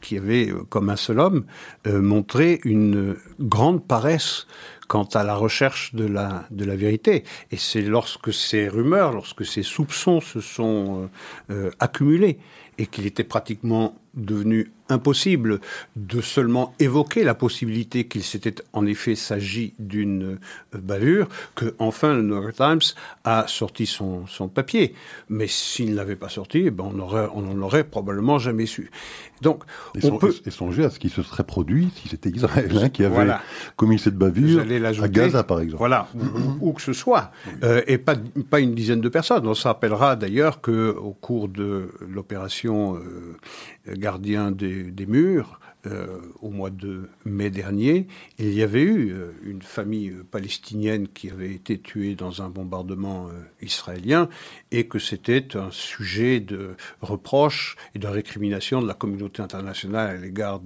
qui 0.00 0.16
avaient 0.16 0.52
comme 0.68 0.90
un 0.90 0.96
seul 0.96 1.20
homme, 1.20 1.44
montré 1.86 2.60
une 2.64 3.16
grande 3.40 3.86
paresse 3.86 4.46
quant 4.86 5.08
à 5.14 5.24
la 5.24 5.34
recherche 5.34 5.94
de 5.94 6.06
la, 6.06 6.46
de 6.50 6.64
la 6.64 6.76
vérité. 6.76 7.24
Et 7.50 7.56
c'est 7.56 7.82
lorsque 7.82 8.32
ces 8.32 8.68
rumeurs, 8.68 9.12
lorsque 9.12 9.44
ces 9.44 9.62
soupçons 9.62 10.20
se 10.20 10.40
sont 10.40 11.10
accumulés 11.80 12.38
et 12.78 12.86
qu'il 12.86 13.06
était 13.06 13.24
pratiquement 13.24 13.96
devenu 14.14 14.72
impossible 14.88 15.60
de 15.96 16.20
seulement 16.20 16.74
évoquer 16.78 17.24
la 17.24 17.34
possibilité 17.34 18.06
qu'il 18.06 18.22
s'était 18.22 18.54
en 18.72 18.86
effet 18.86 19.14
s'agit 19.14 19.74
d'une 19.78 20.38
euh, 20.74 20.78
bavure, 20.78 21.28
que 21.54 21.74
enfin 21.78 22.14
le 22.14 22.22
New 22.22 22.40
York 22.40 22.54
Times 22.54 22.94
a 23.24 23.46
sorti 23.46 23.86
son, 23.86 24.26
son 24.26 24.48
papier. 24.48 24.94
Mais 25.28 25.46
s'il 25.46 25.90
ne 25.90 25.96
l'avait 25.96 26.16
pas 26.16 26.28
sorti, 26.28 26.64
eh 26.66 26.70
ben 26.70 26.90
on 26.94 26.98
aurait, 26.98 27.28
on 27.34 27.42
n'en 27.42 27.60
aurait 27.62 27.84
probablement 27.84 28.38
jamais 28.38 28.66
su. 28.66 28.90
Donc, 29.40 29.62
et, 29.94 30.04
on 30.10 30.18
peut... 30.18 30.34
et 30.44 30.50
songer 30.50 30.84
à 30.84 30.90
ce 30.90 30.98
qui 30.98 31.08
se 31.08 31.22
serait 31.22 31.44
produit 31.44 31.90
si 31.94 32.08
c'était 32.08 32.30
Israël 32.30 32.70
hein, 32.76 32.88
qui 32.88 33.04
avait 33.04 33.32
commis 33.76 33.98
cette 33.98 34.16
bavure 34.16 34.62
à 35.02 35.08
Gaza, 35.08 35.44
par 35.44 35.60
exemple. 35.60 35.78
Voilà, 35.78 36.08
où, 36.60 36.72
que 36.72 36.82
ce 36.82 36.92
soit, 36.92 37.30
euh, 37.62 37.82
et 37.86 37.98
pas, 37.98 38.16
pas 38.50 38.60
une 38.60 38.74
dizaine 38.74 39.00
de 39.00 39.08
personnes. 39.08 39.46
On 39.46 39.54
se 39.54 39.68
rappellera 39.68 40.16
d'ailleurs 40.16 40.60
que 40.60 40.90
au 40.90 41.12
cours 41.12 41.48
de 41.48 41.90
l'opération 42.08 42.96
euh, 42.96 43.36
gardien 43.94 44.50
des, 44.50 44.77
des 44.82 45.06
murs, 45.06 45.60
euh, 45.86 46.18
au 46.42 46.50
mois 46.50 46.70
de 46.70 47.08
mai 47.24 47.50
dernier, 47.50 48.08
il 48.40 48.52
y 48.52 48.64
avait 48.64 48.82
eu 48.82 49.12
euh, 49.12 49.30
une 49.44 49.62
famille 49.62 50.10
euh, 50.10 50.26
palestinienne 50.28 51.06
qui 51.06 51.30
avait 51.30 51.52
été 51.52 51.78
tuée 51.78 52.16
dans 52.16 52.42
un 52.42 52.48
bombardement 52.48 53.28
israélien 53.62 54.28
et 54.72 54.88
que 54.88 54.98
c'était 54.98 55.56
un 55.56 55.70
sujet 55.70 56.40
de 56.40 56.74
reproche 57.00 57.76
et 57.94 58.00
de 58.00 58.08
récrimination 58.08 58.82
de 58.82 58.88
la 58.88 58.94
communauté 58.94 59.40
internationale 59.40 60.16
à 60.16 60.20
l'égard 60.20 60.60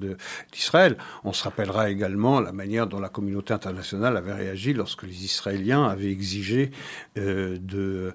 d'Israël. 0.50 0.96
On 1.24 1.34
se 1.34 1.44
rappellera 1.44 1.90
également 1.90 2.40
la 2.40 2.52
manière 2.52 2.86
dont 2.86 3.00
la 3.00 3.10
communauté 3.10 3.52
internationale 3.52 4.16
avait 4.16 4.32
réagi 4.32 4.72
lorsque 4.72 5.02
les 5.02 5.24
Israéliens 5.24 5.84
avaient 5.84 6.10
exigé 6.10 6.70
de 7.16 8.14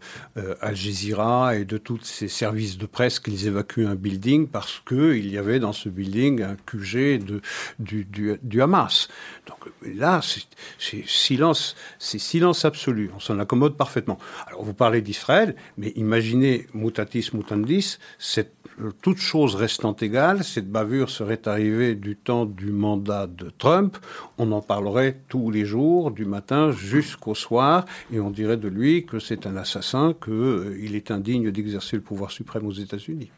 Al 0.61 0.75
Jazeera 0.75 1.55
et 1.55 1.65
de 1.65 1.77
tous 1.77 2.01
ces 2.03 2.27
services 2.27 2.77
de 2.77 2.85
presse 2.85 3.19
qu'ils 3.19 3.47
évacuent 3.47 3.87
un 3.87 3.95
building 3.95 4.47
parce 4.47 4.81
qu'il 4.87 5.29
y 5.29 5.37
avait 5.37 5.59
dans 5.59 5.73
ce 5.73 5.89
building 5.89 6.41
un 6.41 6.55
QG 6.55 6.86
de, 6.95 7.41
du, 7.79 8.61
Hamas. 8.61 9.07
Donc 9.47 9.71
là, 9.95 10.21
c'est 10.21 11.05
silence, 11.05 11.75
c'est 11.99 12.19
silence 12.19 12.65
absolu. 12.65 13.11
On 13.15 13.19
s'en 13.19 13.39
accommode 13.39 13.75
parfaitement. 13.77 14.17
Alors 14.47 14.63
vous 14.63 14.73
parlez 14.73 15.01
d'Israël, 15.01 15.55
mais 15.77 15.89
imaginez 15.95 16.67
mutatis 16.73 17.29
mutandis, 17.33 17.97
cette, 18.19 18.53
toute 19.01 19.17
chose 19.17 19.55
restant 19.55 19.95
égale, 19.95 20.43
cette 20.43 20.69
bavure 20.69 21.09
serait 21.09 21.47
arrivée 21.47 21.95
du 21.95 22.15
temps 22.15 22.45
du 22.45 22.71
mandat 22.71 23.27
de 23.27 23.51
Trump. 23.57 23.97
On 24.37 24.51
en 24.51 24.61
parlerait 24.61 25.19
tous 25.29 25.49
les 25.51 25.65
jours, 25.65 26.11
du 26.11 26.25
matin 26.25 26.71
jusqu'au 26.71 27.35
soir, 27.35 27.85
et 28.11 28.19
on 28.19 28.29
dirait 28.29 28.57
de 28.57 28.67
lui 28.67 29.05
que 29.05 29.19
c'est 29.19 29.47
un 29.47 29.57
assassin, 29.57 30.13
qu'il 30.23 30.33
euh, 30.33 30.95
est 30.95 31.11
indigne 31.11 31.51
d'exercer 31.51 31.95
le 31.95 32.03
pouvoir 32.03 32.31
suprême 32.31 32.65
aux 32.65 32.71
États-Unis. 32.71 33.31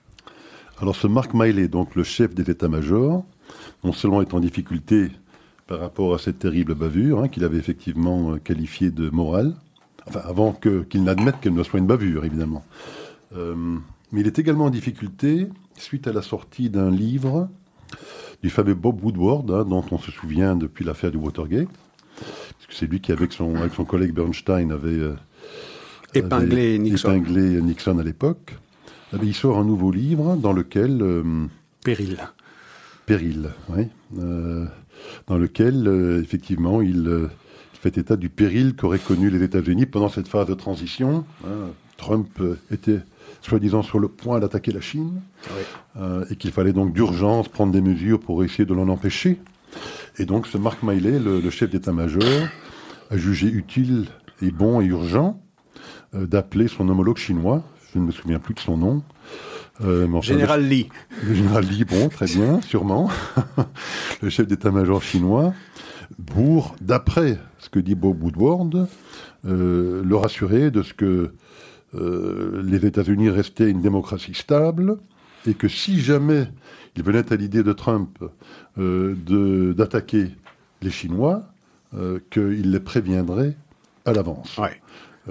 Alors 0.81 0.95
ce 0.95 1.07
Mark 1.07 1.33
Miley, 1.33 1.67
donc 1.67 1.95
le 1.95 2.03
chef 2.03 2.33
des 2.33 2.49
états-majors, 2.49 3.25
non 3.83 3.93
seulement 3.93 4.21
est 4.21 4.33
en 4.33 4.39
difficulté 4.39 5.09
par 5.69 5.79
rapport 5.79 6.15
à 6.15 6.17
cette 6.17 6.39
terrible 6.39 6.73
bavure, 6.73 7.19
hein, 7.19 7.27
qu'il 7.27 7.43
avait 7.43 7.57
effectivement 7.57 8.33
euh, 8.33 8.37
qualifiée 8.37 8.89
de 8.89 9.09
morale, 9.11 9.53
enfin 10.07 10.21
avant 10.25 10.51
qu'il 10.51 11.03
n'admette 11.03 11.39
qu'elle 11.39 11.53
ne 11.53 11.63
soit 11.63 11.79
une 11.79 11.85
bavure, 11.85 12.25
évidemment. 12.25 12.65
Euh, 13.35 13.77
mais 14.11 14.21
il 14.21 14.27
est 14.27 14.39
également 14.39 14.65
en 14.65 14.69
difficulté 14.71 15.47
suite 15.77 16.07
à 16.07 16.11
la 16.11 16.23
sortie 16.23 16.71
d'un 16.71 16.89
livre 16.89 17.47
du 18.41 18.49
fameux 18.49 18.73
Bob 18.73 19.03
Woodward, 19.03 19.51
hein, 19.51 19.63
dont 19.63 19.85
on 19.91 19.99
se 19.99 20.11
souvient 20.11 20.55
depuis 20.55 20.83
l'affaire 20.83 21.11
du 21.11 21.17
Watergate, 21.17 21.69
puisque 22.57 22.73
c'est 22.73 22.87
lui 22.87 22.99
qui, 22.99 23.11
avec 23.11 23.31
son, 23.31 23.55
avec 23.55 23.73
son 23.73 23.85
collègue 23.85 24.13
Bernstein, 24.13 24.71
avait, 24.71 24.89
euh, 24.89 25.15
épinglé, 26.15 26.79
Nixon. 26.79 27.11
épinglé, 27.11 27.61
Nixon. 27.61 27.99
à 27.99 28.03
l'époque. 28.03 28.55
Eh 29.13 29.17
il 29.23 29.35
sort 29.35 29.59
un 29.59 29.65
nouveau 29.65 29.91
livre 29.91 30.35
dans 30.35 30.53
lequel... 30.53 31.23
Péril 31.83 32.17
péril, 33.09 33.49
oui, 33.69 33.87
euh, 34.19 34.65
dans 35.25 35.39
lequel, 35.39 35.87
euh, 35.87 36.21
effectivement, 36.21 36.79
il, 36.79 37.07
euh, 37.07 37.27
fait 37.81 37.97
état 37.97 38.15
du 38.15 38.29
péril 38.29 38.75
qu'auraient 38.75 38.99
connu 38.99 39.31
les 39.31 39.41
États-Unis 39.41 39.87
pendant 39.87 40.09
cette 40.09 40.27
phase 40.27 40.45
de 40.45 40.53
transition. 40.53 41.25
Hein. 41.43 41.71
Trump 41.97 42.39
était 42.69 42.99
soi-disant 43.41 43.81
sur 43.81 43.97
le 43.97 44.09
point 44.09 44.39
d'attaquer 44.39 44.71
la 44.71 44.81
Chine, 44.81 45.21
et 46.29 46.35
qu'il 46.35 46.51
fallait 46.51 46.73
donc 46.73 46.93
d'urgence 46.93 47.47
prendre 47.47 47.71
des 47.71 47.81
mesures 47.81 48.19
pour 48.19 48.43
essayer 48.43 48.65
de 48.65 48.73
l'en 48.73 48.89
empêcher. 48.89 49.39
Et 50.17 50.25
donc 50.25 50.45
ce 50.45 50.57
Mark 50.57 50.83
Miley, 50.83 51.19
le, 51.19 51.49
chef 51.49 51.69
d'état-major, 51.69 52.23
a 53.09 53.17
jugé 53.17 53.47
utile 53.47 54.07
et 54.41 54.51
bon 54.51 54.81
et 54.81 54.85
urgent 54.85 55.41
d'appeler 56.13 56.67
son 56.67 56.87
homologue 56.89 57.17
chinois, 57.17 57.63
je 57.93 57.99
ne 57.99 58.05
me 58.05 58.11
souviens 58.11 58.39
plus 58.39 58.53
de 58.53 58.59
son 58.59 58.77
nom, 58.77 59.03
euh, 59.83 60.21
général 60.21 60.67
Li. 60.67 60.89
Le 61.23 61.33
général 61.35 61.65
Li, 61.65 61.85
bon, 61.85 62.09
très 62.09 62.25
bien, 62.25 62.61
sûrement. 62.61 63.09
le 64.21 64.29
chef 64.29 64.47
d'état-major 64.47 65.01
chinois, 65.01 65.53
pour, 66.25 66.75
d'après 66.81 67.37
ce 67.59 67.69
que 67.69 67.79
dit 67.79 67.95
Bob 67.95 68.21
Woodward, 68.21 68.87
euh, 69.45 70.03
le 70.03 70.15
rassurer 70.15 70.71
de 70.71 70.83
ce 70.83 70.93
que 70.93 71.31
euh, 71.95 72.61
les 72.63 72.85
États-Unis 72.85 73.29
restaient 73.29 73.69
une 73.69 73.81
démocratie 73.81 74.33
stable 74.33 74.97
et 75.47 75.53
que 75.53 75.67
si 75.67 75.99
jamais 75.99 76.47
il 76.95 77.03
venait 77.03 77.31
à 77.31 77.35
l'idée 77.35 77.63
de 77.63 77.71
Trump 77.71 78.19
d'attaquer 78.77 80.31
les 80.81 80.91
Chinois, 80.91 81.43
qu'il 82.29 82.71
les 82.71 82.79
préviendrait 82.79 83.55
à 84.05 84.11
l'avance. 84.11 84.57
Ouais. 84.57 84.81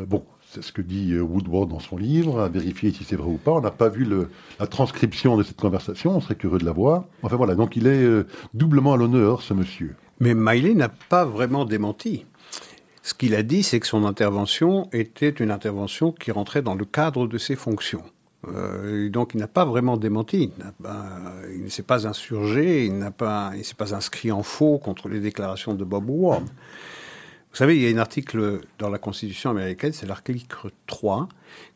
bon, 0.07 0.25
c'est 0.51 0.63
ce 0.63 0.73
que 0.73 0.83
dit 0.83 1.13
euh, 1.13 1.21
Woodward 1.21 1.69
dans 1.69 1.79
son 1.79 1.97
livre, 1.97 2.41
à 2.41 2.49
vérifier 2.49 2.91
si 2.91 3.05
c'est 3.05 3.17
vrai 3.17 3.29
ou 3.29 3.37
pas. 3.37 3.53
On 3.53 3.61
n'a 3.61 3.71
pas 3.71 3.89
vu 3.89 4.07
la 4.59 4.67
transcription 4.67 5.37
de 5.37 5.43
cette 5.43 5.61
conversation, 5.61 6.17
on 6.17 6.21
serait 6.21 6.37
curieux 6.37 6.59
de 6.59 6.65
la 6.65 6.73
voir. 6.73 7.05
Enfin 7.23 7.37
voilà, 7.37 7.55
donc 7.55 7.77
il 7.77 7.87
est 7.87 8.03
euh, 8.03 8.27
doublement 8.55 8.95
à 8.95 8.97
l'honneur, 8.97 9.43
ce 9.43 9.53
monsieur. 9.55 9.95
Mais 10.21 10.35
Miley 10.35 10.75
n'a 10.75 10.89
pas 10.89 11.25
vraiment 11.25 11.65
démenti. 11.65 12.25
Ce 13.03 13.15
qu'il 13.15 13.35
a 13.35 13.43
dit, 13.43 13.63
c'est 13.63 13.81
que 13.81 13.87
son 13.87 14.05
intervention 14.05 14.89
était 14.93 15.29
une 15.29 15.51
intervention 15.51 16.13
qui 16.13 16.31
rentrait 16.31 16.63
dans 16.63 16.75
le 16.75 16.85
cadre 16.85 17.27
de 17.27 17.39
ses 17.39 17.57
fonctions. 17.57 18.03
Euh, 18.47 19.11
donc 19.11 19.33
il 19.35 19.41
n'a 19.41 19.49
pas 19.49 19.65
vraiment 19.65 19.97
démenti, 19.97 20.53
il 21.51 21.65
ne 21.65 21.69
s'est 21.69 21.83
pas 21.83 22.07
insurgé, 22.07 22.87
il 22.87 22.97
n'a 22.97 23.11
pas, 23.11 23.53
s'est 23.63 23.75
pas 23.75 23.95
inscrit 23.95 24.31
en 24.31 24.43
faux 24.43 24.79
contre 24.79 25.09
les 25.09 25.21
déclarations 25.21 25.75
de 25.75 25.85
Bob 25.85 26.09
Woodward. 26.09 26.47
Vous 27.59 27.64
savez, 27.64 27.75
il 27.75 27.83
y 27.83 27.88
a 27.88 27.90
un 27.90 27.99
article 27.99 28.61
dans 28.79 28.88
la 28.88 28.99
Constitution 28.99 29.51
américaine, 29.51 29.92
c'est 29.92 30.07
l'article 30.07 30.71
3, 30.87 31.29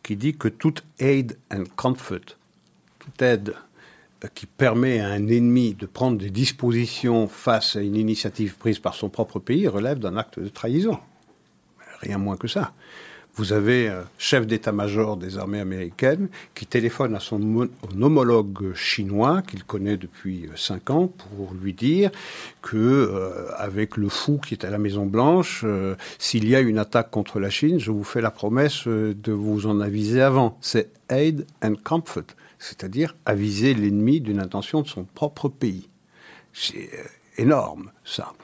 qui 0.05 0.14
dit 0.14 0.33
que 0.33 0.47
toute 0.47 0.85
aide 1.01 1.37
and 1.53 1.64
comfort, 1.75 2.38
toute 3.01 3.21
aide 3.21 3.55
qui 4.33 4.47
permet 4.47 5.01
à 5.01 5.09
un 5.09 5.27
ennemi 5.27 5.75
de 5.75 5.87
prendre 5.87 6.18
des 6.18 6.31
dispositions 6.31 7.27
face 7.27 7.75
à 7.75 7.81
une 7.81 7.97
initiative 7.97 8.55
prise 8.59 8.79
par 8.79 8.95
son 8.95 9.09
propre 9.09 9.40
pays 9.40 9.66
relève 9.66 9.99
d'un 9.99 10.16
acte 10.16 10.38
de 10.38 10.47
trahison. 10.47 11.01
Rien 11.99 12.18
moins 12.18 12.37
que 12.37 12.47
ça. 12.47 12.75
Vous 13.37 13.55
avez 13.55 13.88
un 13.88 14.05
chef 14.18 14.47
d'état-major 14.47 15.16
des 15.16 15.38
armées 15.38 15.61
américaines 15.61 16.29
qui 16.55 16.66
téléphone 16.66 17.14
à 17.14 17.21
son 17.21 17.66
homologue 17.99 18.75
chinois 18.75 19.40
qu'il 19.40 19.64
connaît 19.64 19.97
depuis 19.97 20.45
euh, 20.45 20.51
cinq 20.55 20.90
ans 20.90 21.07
pour 21.07 21.55
lui 21.55 21.73
dire 21.73 22.11
que 22.61 22.77
euh, 22.77 23.51
avec 23.57 23.97
le 23.97 24.11
fou 24.11 24.38
qui 24.38 24.53
est 24.53 24.66
à 24.66 24.71
la 24.71 24.77
Maison 24.77 25.07
Blanche, 25.07 25.62
euh, 25.64 25.95
s'il 26.18 26.47
y 26.47 26.55
a 26.55 26.61
une 26.61 26.77
attaque 26.77 27.11
contre 27.11 27.40
la 27.40 27.49
Chine, 27.49 27.81
je 27.81 27.90
vous 27.90 28.05
fais 28.05 28.21
la 28.21 28.31
promesse 28.31 28.87
de 28.87 29.33
vous 29.33 29.66
en 29.66 29.81
aviser 29.81 30.21
avant. 30.21 30.59
C'est 30.61 30.90
aid 31.09 31.47
and 31.62 31.77
comfort, 31.83 32.25
c'est-à-dire 32.59 33.14
aviser 33.25 33.73
l'ennemi 33.73 34.21
d'une 34.21 34.40
intention 34.40 34.83
de 34.83 34.88
son 34.88 35.05
propre 35.05 35.49
pays. 35.49 35.88
C'est 36.53 36.90
énorme 37.38 37.90
ça. 38.05 38.35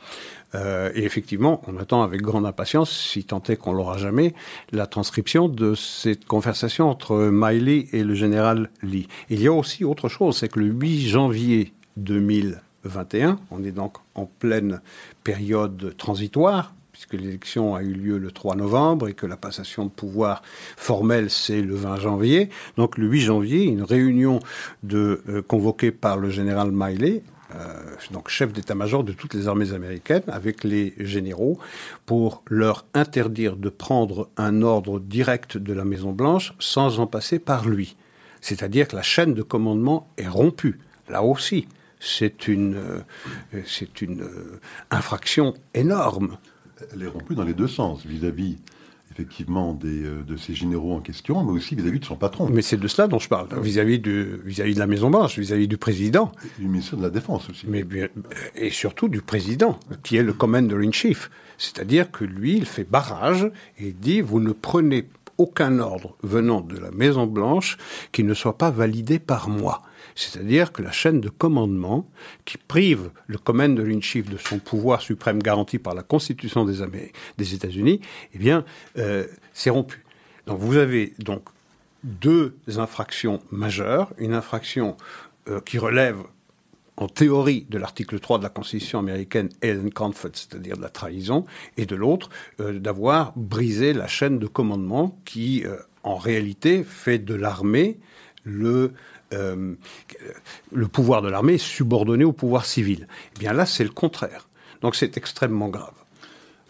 Euh, 0.55 0.91
et 0.95 1.05
effectivement, 1.05 1.63
on 1.67 1.77
attend 1.77 2.03
avec 2.03 2.23
grande 2.23 2.47
impatience, 2.47 2.91
si 2.91 3.25
tant 3.25 3.43
est 3.49 3.57
qu'on 3.57 3.73
l'aura 3.73 3.99
jamais, 3.99 4.35
la 4.73 4.87
transcription 4.87 5.49
de 5.49 5.75
cette 5.75 6.25
conversation 6.25 6.89
entre 6.89 7.29
Miley 7.31 7.87
et 7.93 8.03
le 8.03 8.15
général 8.15 8.71
Lee. 8.83 9.09
Il 9.29 9.43
y 9.43 9.47
a 9.47 9.53
aussi 9.53 9.85
autre 9.85 10.09
chose, 10.09 10.39
c'est 10.39 10.49
que 10.49 10.61
le 10.61 10.67
8 10.67 11.09
janvier 11.09 11.73
2021, 11.97 13.39
on 13.51 13.63
est 13.65 13.73
donc 13.73 13.97
en 14.15 14.25
pleine 14.25 14.81
période 15.23 15.95
transitoire, 15.97 16.73
puisque 16.93 17.13
l'élection 17.13 17.77
a 17.77 17.83
eu 17.83 17.93
lieu 17.93 18.19
le 18.19 18.33
3 18.33 18.57
novembre 18.57 19.09
et 19.09 19.15
que 19.15 19.27
la 19.27 19.37
passation 19.37 19.85
de 19.85 19.91
pouvoir 19.91 20.43
formelle, 20.77 21.31
c'est 21.31 21.61
le 21.61 21.77
20 21.77 22.01
janvier. 22.01 22.49
Donc 22.77 22.99
le 22.99 23.07
8 23.07 23.21
janvier, 23.21 23.65
une 23.65 23.83
réunion 23.83 24.41
de, 24.83 25.23
euh, 25.29 25.43
convoquée 25.43 25.93
par 25.93 26.17
le 26.17 26.31
général 26.31 26.71
Miley 26.73 27.23
euh, 27.55 27.95
donc 28.11 28.29
chef 28.29 28.53
d'état-major 28.53 29.05
de 29.05 29.13
toutes 29.13 29.35
les 29.35 29.49
armées 29.49 29.73
américaines, 29.73 30.23
avec 30.29 30.65
les 30.65 30.95
généraux, 30.99 31.59
pour 32.05 32.43
leur 32.49 32.85
interdire 32.95 33.57
de 33.57 33.69
prendre 33.69 34.29
un 34.37 34.63
ordre 34.63 35.01
direct 35.01 35.57
de 35.57 35.73
la 35.73 35.85
Maison-Blanche 35.85 36.55
sans 36.59 37.01
en 37.01 37.07
passer 37.07 37.39
par 37.39 37.69
lui. 37.69 37.97
C'est-à-dire 38.41 38.89
que 38.89 38.97
la 38.97 39.03
chaîne 39.03 39.35
de 39.35 39.43
commandement 39.43 40.09
est 40.17 40.29
rompue. 40.29 40.79
Là 41.09 41.23
aussi, 41.23 41.67
c'est 42.01 42.49
une, 42.49 42.77
euh, 42.77 43.63
c'est 43.67 44.03
une 44.03 44.23
euh, 44.23 44.61
infraction 44.91 45.55
énorme. 45.75 46.37
Elle 46.93 47.03
est 47.03 47.09
rompue 47.09 47.35
dans 47.35 47.45
les 47.45 47.55
deux 47.55 47.67
sens, 47.67 48.05
vis-à-vis 48.05 48.59
effectivement 49.19 49.75
des, 49.75 50.05
euh, 50.05 50.23
de 50.23 50.37
ces 50.37 50.55
généraux 50.55 50.95
en 50.95 51.01
question, 51.01 51.43
mais 51.43 51.51
aussi 51.51 51.75
vis-à-vis 51.75 51.99
de 51.99 52.05
son 52.05 52.15
patron. 52.15 52.49
Mais 52.49 52.63
c'est 52.63 52.77
de 52.77 52.87
cela 52.87 53.09
dont 53.09 53.19
je 53.19 53.29
parle, 53.29 53.49
vis-à-vis 53.61 53.99
de, 53.99 54.41
vis-à-vis 54.45 54.75
de 54.75 54.79
la 54.79 54.87
Maison-Blanche, 54.87 55.39
vis-à-vis 55.39 55.67
du 55.67 55.77
président. 55.77 56.31
Et 56.45 56.63
du 56.63 56.69
ministre 56.69 56.97
de 56.97 57.03
la 57.03 57.11
Défense 57.11 57.51
aussi. 57.51 57.67
Mais, 57.67 57.85
et 58.55 58.71
surtout 58.71 59.09
du 59.09 59.21
président, 59.21 59.81
qui 60.05 60.17
est 60.17 60.23
le 60.23 60.33
commander-in-chief. 60.33 61.31
C'est-à-dire 61.59 62.13
que 62.13 62.25
lui, 62.25 62.59
il 62.59 62.65
fait 62.65 62.89
barrage 62.89 63.51
et 63.79 63.91
dit, 63.91 64.21
vous 64.21 64.39
ne 64.39 64.53
prenez 64.53 65.09
aucun 65.37 65.81
ordre 65.81 66.17
venant 66.23 66.61
de 66.61 66.79
la 66.79 66.93
Maison-Blanche 66.93 67.77
qui 68.13 68.23
ne 68.23 68.35
soit 68.35 68.57
pas 68.57 68.71
validé 68.71 69.19
par 69.19 69.49
moi. 69.49 69.83
C'est-à-dire 70.19 70.73
que 70.73 70.83
la 70.83 70.91
chaîne 70.91 71.21
de 71.21 71.29
commandement 71.29 72.11
qui 72.45 72.59
prive 72.59 73.11
le 73.29 73.39
commander-in-chief 73.39 74.29
de 74.29 74.37
son 74.37 74.59
pouvoir 74.59 75.01
suprême 75.01 75.41
garanti 75.41 75.79
par 75.79 75.95
la 75.95 76.03
Constitution 76.03 76.65
des, 76.65 76.83
des 77.39 77.55
États-Unis, 77.55 78.01
eh 78.35 78.39
bien, 78.39 78.65
euh, 78.99 79.29
c'est 79.53 79.71
rompu. 79.71 80.05
Donc 80.49 80.59
vous 80.59 80.77
avez 80.77 81.13
donc 81.21 81.45
deux 82.03 82.57
infractions 82.79 83.41
majeures, 83.53 84.13
une 84.19 84.35
infraction 84.35 84.97
euh, 85.49 85.61
qui 85.61 85.79
relève 85.79 86.17
en 86.97 87.07
théorie 87.07 87.65
de 87.71 87.79
l'article 87.79 88.19
3 88.19 88.39
de 88.39 88.43
la 88.43 88.49
Constitution 88.49 88.99
américaine, 88.99 89.51
Ellen 89.61 89.93
Comfort, 89.93 90.33
c'est-à-dire 90.33 90.77
de 90.77 90.83
la 90.83 90.89
trahison, 90.89 91.47
et 91.77 91.87
de 91.87 91.95
l'autre, 91.95 92.29
euh, 92.59 92.81
d'avoir 92.81 93.35
brisé 93.37 93.93
la 93.93 94.09
chaîne 94.09 94.41
de 94.41 94.49
commandement 94.49 95.17
qui, 95.25 95.63
en 96.03 96.17
réalité, 96.17 96.83
fait 96.83 97.21
de 97.21 97.37
l'armée 97.37 98.01
le 98.43 98.95
euh, 99.35 99.75
le 100.73 100.89
pouvoir 100.89 101.23
de 101.23 101.29
l'armée 101.29 101.55
est 101.55 101.59
subordonné 101.59 102.25
au 102.25 102.33
pouvoir 102.33 102.65
civil. 102.65 103.07
Eh 103.37 103.39
bien 103.39 103.53
là, 103.53 103.67
c'est 103.67 103.85
le 103.85 103.91
contraire. 103.91 104.49
Donc 104.81 104.95
c'est 104.95 105.17
extrêmement 105.17 105.69
grave. 105.69 105.93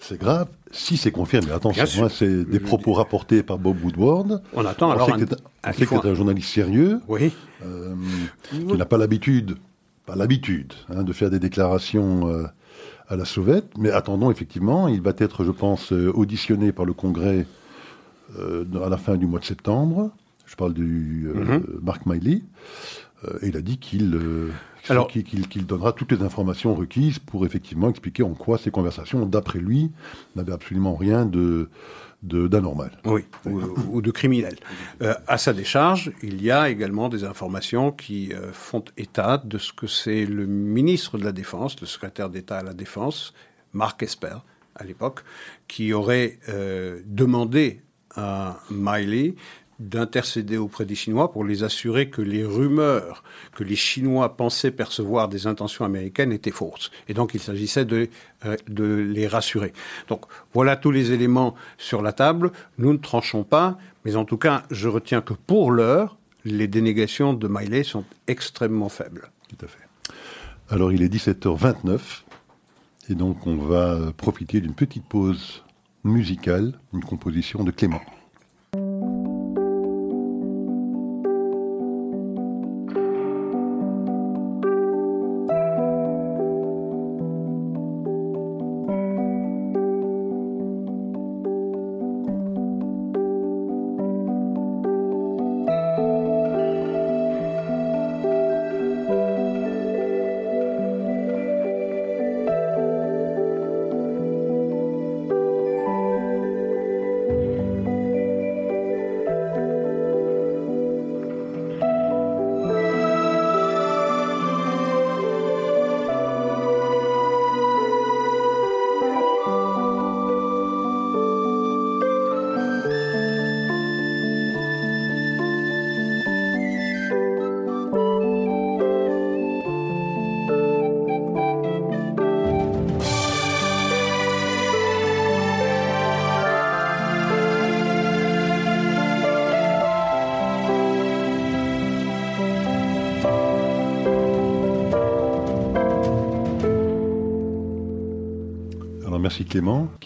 C'est 0.00 0.18
grave 0.18 0.48
si 0.70 0.96
c'est 0.96 1.10
confirmé. 1.10 1.50
Attention, 1.50 1.84
moi, 1.98 2.08
c'est 2.08 2.44
des 2.44 2.60
propos 2.60 2.92
rapportés 2.92 3.42
par 3.42 3.58
Bob 3.58 3.82
Woodward. 3.82 4.42
On 4.52 4.64
attend 4.64 4.90
alors. 4.90 5.08
On 5.08 5.18
sait 5.72 5.86
que 5.86 5.96
c'est 6.00 6.06
un, 6.06 6.14
journaliste 6.14 6.50
sérieux. 6.50 7.00
Oui. 7.08 7.32
Euh, 7.64 7.94
qui 8.50 8.64
n'a 8.64 8.84
pas 8.84 8.98
l'habitude, 8.98 9.56
pas 10.06 10.14
l'habitude, 10.14 10.72
hein, 10.90 11.02
de 11.02 11.12
faire 11.12 11.30
des 11.30 11.40
déclarations 11.40 12.28
euh, 12.28 12.46
à 13.08 13.16
la 13.16 13.24
sauvette. 13.24 13.66
Mais 13.76 13.90
attendons, 13.90 14.30
effectivement, 14.30 14.86
il 14.88 15.02
va 15.02 15.12
être, 15.18 15.44
je 15.44 15.50
pense, 15.50 15.90
auditionné 15.92 16.70
par 16.72 16.84
le 16.84 16.92
Congrès 16.92 17.46
à 18.38 18.88
la 18.88 18.96
fin 18.98 19.16
du 19.16 19.26
mois 19.26 19.40
de 19.40 19.44
septembre. 19.44 20.12
Je 20.48 20.56
parle 20.56 20.72
du 20.72 21.28
euh, 21.28 21.34
mhm. 21.34 21.80
Mark 21.82 22.06
Miley. 22.06 22.42
Euh, 23.24 23.38
il 23.42 23.56
a 23.56 23.60
dit 23.60 23.78
qu'il 23.78 24.14
euh, 24.14 24.50
qu'il 25.04 25.66
donnera 25.66 25.92
toutes 25.92 26.12
les 26.12 26.22
informations 26.22 26.74
requises 26.74 27.18
pour 27.18 27.44
effectivement 27.44 27.90
expliquer 27.90 28.22
en 28.22 28.32
quoi 28.32 28.56
ces 28.56 28.70
conversations, 28.70 29.26
d'après 29.26 29.58
lui, 29.58 29.90
n'avaient 30.34 30.52
absolument 30.52 30.96
rien 30.96 31.26
de 31.26 31.68
d'anormal. 32.22 32.90
Oui, 33.04 33.26
ou, 33.44 34.00
de 34.02 34.10
criminel. 34.10 34.56
à 35.28 35.38
sa 35.38 35.52
décharge, 35.52 36.10
il 36.20 36.42
y 36.42 36.50
a 36.50 36.68
également 36.68 37.08
des 37.08 37.22
informations 37.22 37.92
qui 37.92 38.32
font 38.52 38.82
état 38.96 39.38
de 39.38 39.56
ce 39.56 39.72
que 39.72 39.86
c'est 39.86 40.26
le 40.26 40.44
ministre 40.46 41.16
de 41.16 41.24
la 41.24 41.30
Défense, 41.30 41.80
le 41.80 41.86
secrétaire 41.86 42.28
d'État 42.28 42.58
à 42.58 42.64
la 42.64 42.74
Défense, 42.74 43.34
Mark 43.72 44.02
Esper, 44.02 44.38
à 44.74 44.82
l'époque, 44.82 45.22
qui 45.68 45.92
aurait 45.92 46.40
demandé 47.06 47.82
à 48.16 48.58
Miley 48.68 49.36
d'intercéder 49.78 50.56
auprès 50.56 50.84
des 50.84 50.94
Chinois 50.94 51.30
pour 51.30 51.44
les 51.44 51.62
assurer 51.62 52.10
que 52.10 52.20
les 52.20 52.44
rumeurs 52.44 53.22
que 53.54 53.62
les 53.62 53.76
Chinois 53.76 54.36
pensaient 54.36 54.70
percevoir 54.70 55.28
des 55.28 55.46
intentions 55.46 55.84
américaines 55.84 56.32
étaient 56.32 56.50
fausses. 56.50 56.90
Et 57.08 57.14
donc 57.14 57.34
il 57.34 57.40
s'agissait 57.40 57.84
de, 57.84 58.08
euh, 58.44 58.56
de 58.68 58.84
les 58.84 59.28
rassurer. 59.28 59.72
Donc 60.08 60.22
voilà 60.52 60.76
tous 60.76 60.90
les 60.90 61.12
éléments 61.12 61.54
sur 61.76 62.02
la 62.02 62.12
table. 62.12 62.50
Nous 62.78 62.92
ne 62.92 62.98
tranchons 62.98 63.44
pas, 63.44 63.78
mais 64.04 64.16
en 64.16 64.24
tout 64.24 64.38
cas, 64.38 64.64
je 64.70 64.88
retiens 64.88 65.20
que 65.20 65.34
pour 65.34 65.70
l'heure, 65.70 66.16
les 66.44 66.66
dénégations 66.66 67.32
de 67.32 67.48
Miley 67.48 67.84
sont 67.84 68.04
extrêmement 68.26 68.88
faibles. 68.88 69.30
Tout 69.48 69.64
à 69.64 69.68
fait. 69.68 69.78
Alors 70.70 70.92
il 70.92 71.02
est 71.02 71.12
17h29, 71.12 72.00
et 73.10 73.14
donc 73.14 73.46
on 73.46 73.56
va 73.56 74.12
profiter 74.16 74.60
d'une 74.60 74.74
petite 74.74 75.04
pause 75.04 75.64
musicale, 76.04 76.78
une 76.92 77.04
composition 77.04 77.64
de 77.64 77.70
Clément. 77.70 78.02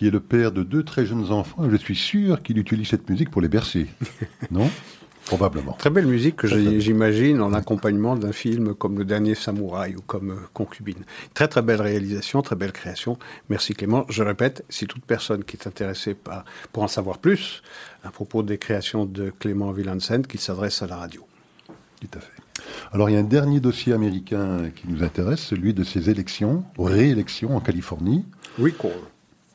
Qui 0.02 0.08
est 0.08 0.10
le 0.10 0.18
père 0.18 0.50
de 0.50 0.64
deux 0.64 0.82
très 0.82 1.06
jeunes 1.06 1.30
enfants. 1.30 1.62
Je 1.70 1.76
suis 1.76 1.94
sûr 1.94 2.42
qu'il 2.42 2.58
utilise 2.58 2.88
cette 2.88 3.08
musique 3.08 3.30
pour 3.30 3.40
les 3.40 3.46
bercer, 3.46 3.86
non? 4.50 4.68
Probablement. 5.26 5.74
Très 5.74 5.90
belle 5.90 6.08
musique 6.08 6.34
que 6.34 6.48
j'imagine 6.80 7.40
en 7.40 7.52
accompagnement 7.52 8.16
d'un 8.16 8.32
film 8.32 8.74
comme 8.74 8.98
Le 8.98 9.04
Dernier 9.04 9.36
Samouraï 9.36 9.94
ou 9.94 10.00
comme 10.00 10.32
euh, 10.32 10.48
Concubine. 10.54 11.04
Très 11.34 11.46
très 11.46 11.62
belle 11.62 11.80
réalisation, 11.80 12.42
très 12.42 12.56
belle 12.56 12.72
création. 12.72 13.16
Merci 13.48 13.74
Clément. 13.74 14.04
Je 14.08 14.24
répète, 14.24 14.64
si 14.68 14.88
toute 14.88 15.04
personne 15.04 15.44
qui 15.44 15.56
est 15.56 15.68
intéressée 15.68 16.14
par, 16.14 16.44
pour 16.72 16.82
en 16.82 16.88
savoir 16.88 17.18
plus 17.18 17.62
à 18.02 18.10
propos 18.10 18.42
des 18.42 18.58
créations 18.58 19.06
de 19.06 19.32
Clément 19.38 19.70
Villansen, 19.70 20.26
qu'il 20.26 20.40
s'adresse 20.40 20.82
à 20.82 20.88
la 20.88 20.96
radio. 20.96 21.24
Tout 22.00 22.18
à 22.18 22.20
fait. 22.20 22.64
Alors 22.90 23.08
il 23.08 23.12
y 23.12 23.16
a 23.16 23.20
un 23.20 23.22
dernier 23.38 23.60
dossier 23.60 23.92
américain 23.92 24.70
qui 24.74 24.88
nous 24.88 25.04
intéresse, 25.04 25.42
celui 25.42 25.74
de 25.74 25.84
ces 25.84 26.10
élections, 26.10 26.64
réélections 26.76 27.54
en 27.56 27.60
Californie. 27.60 28.24
Recall. 28.58 28.90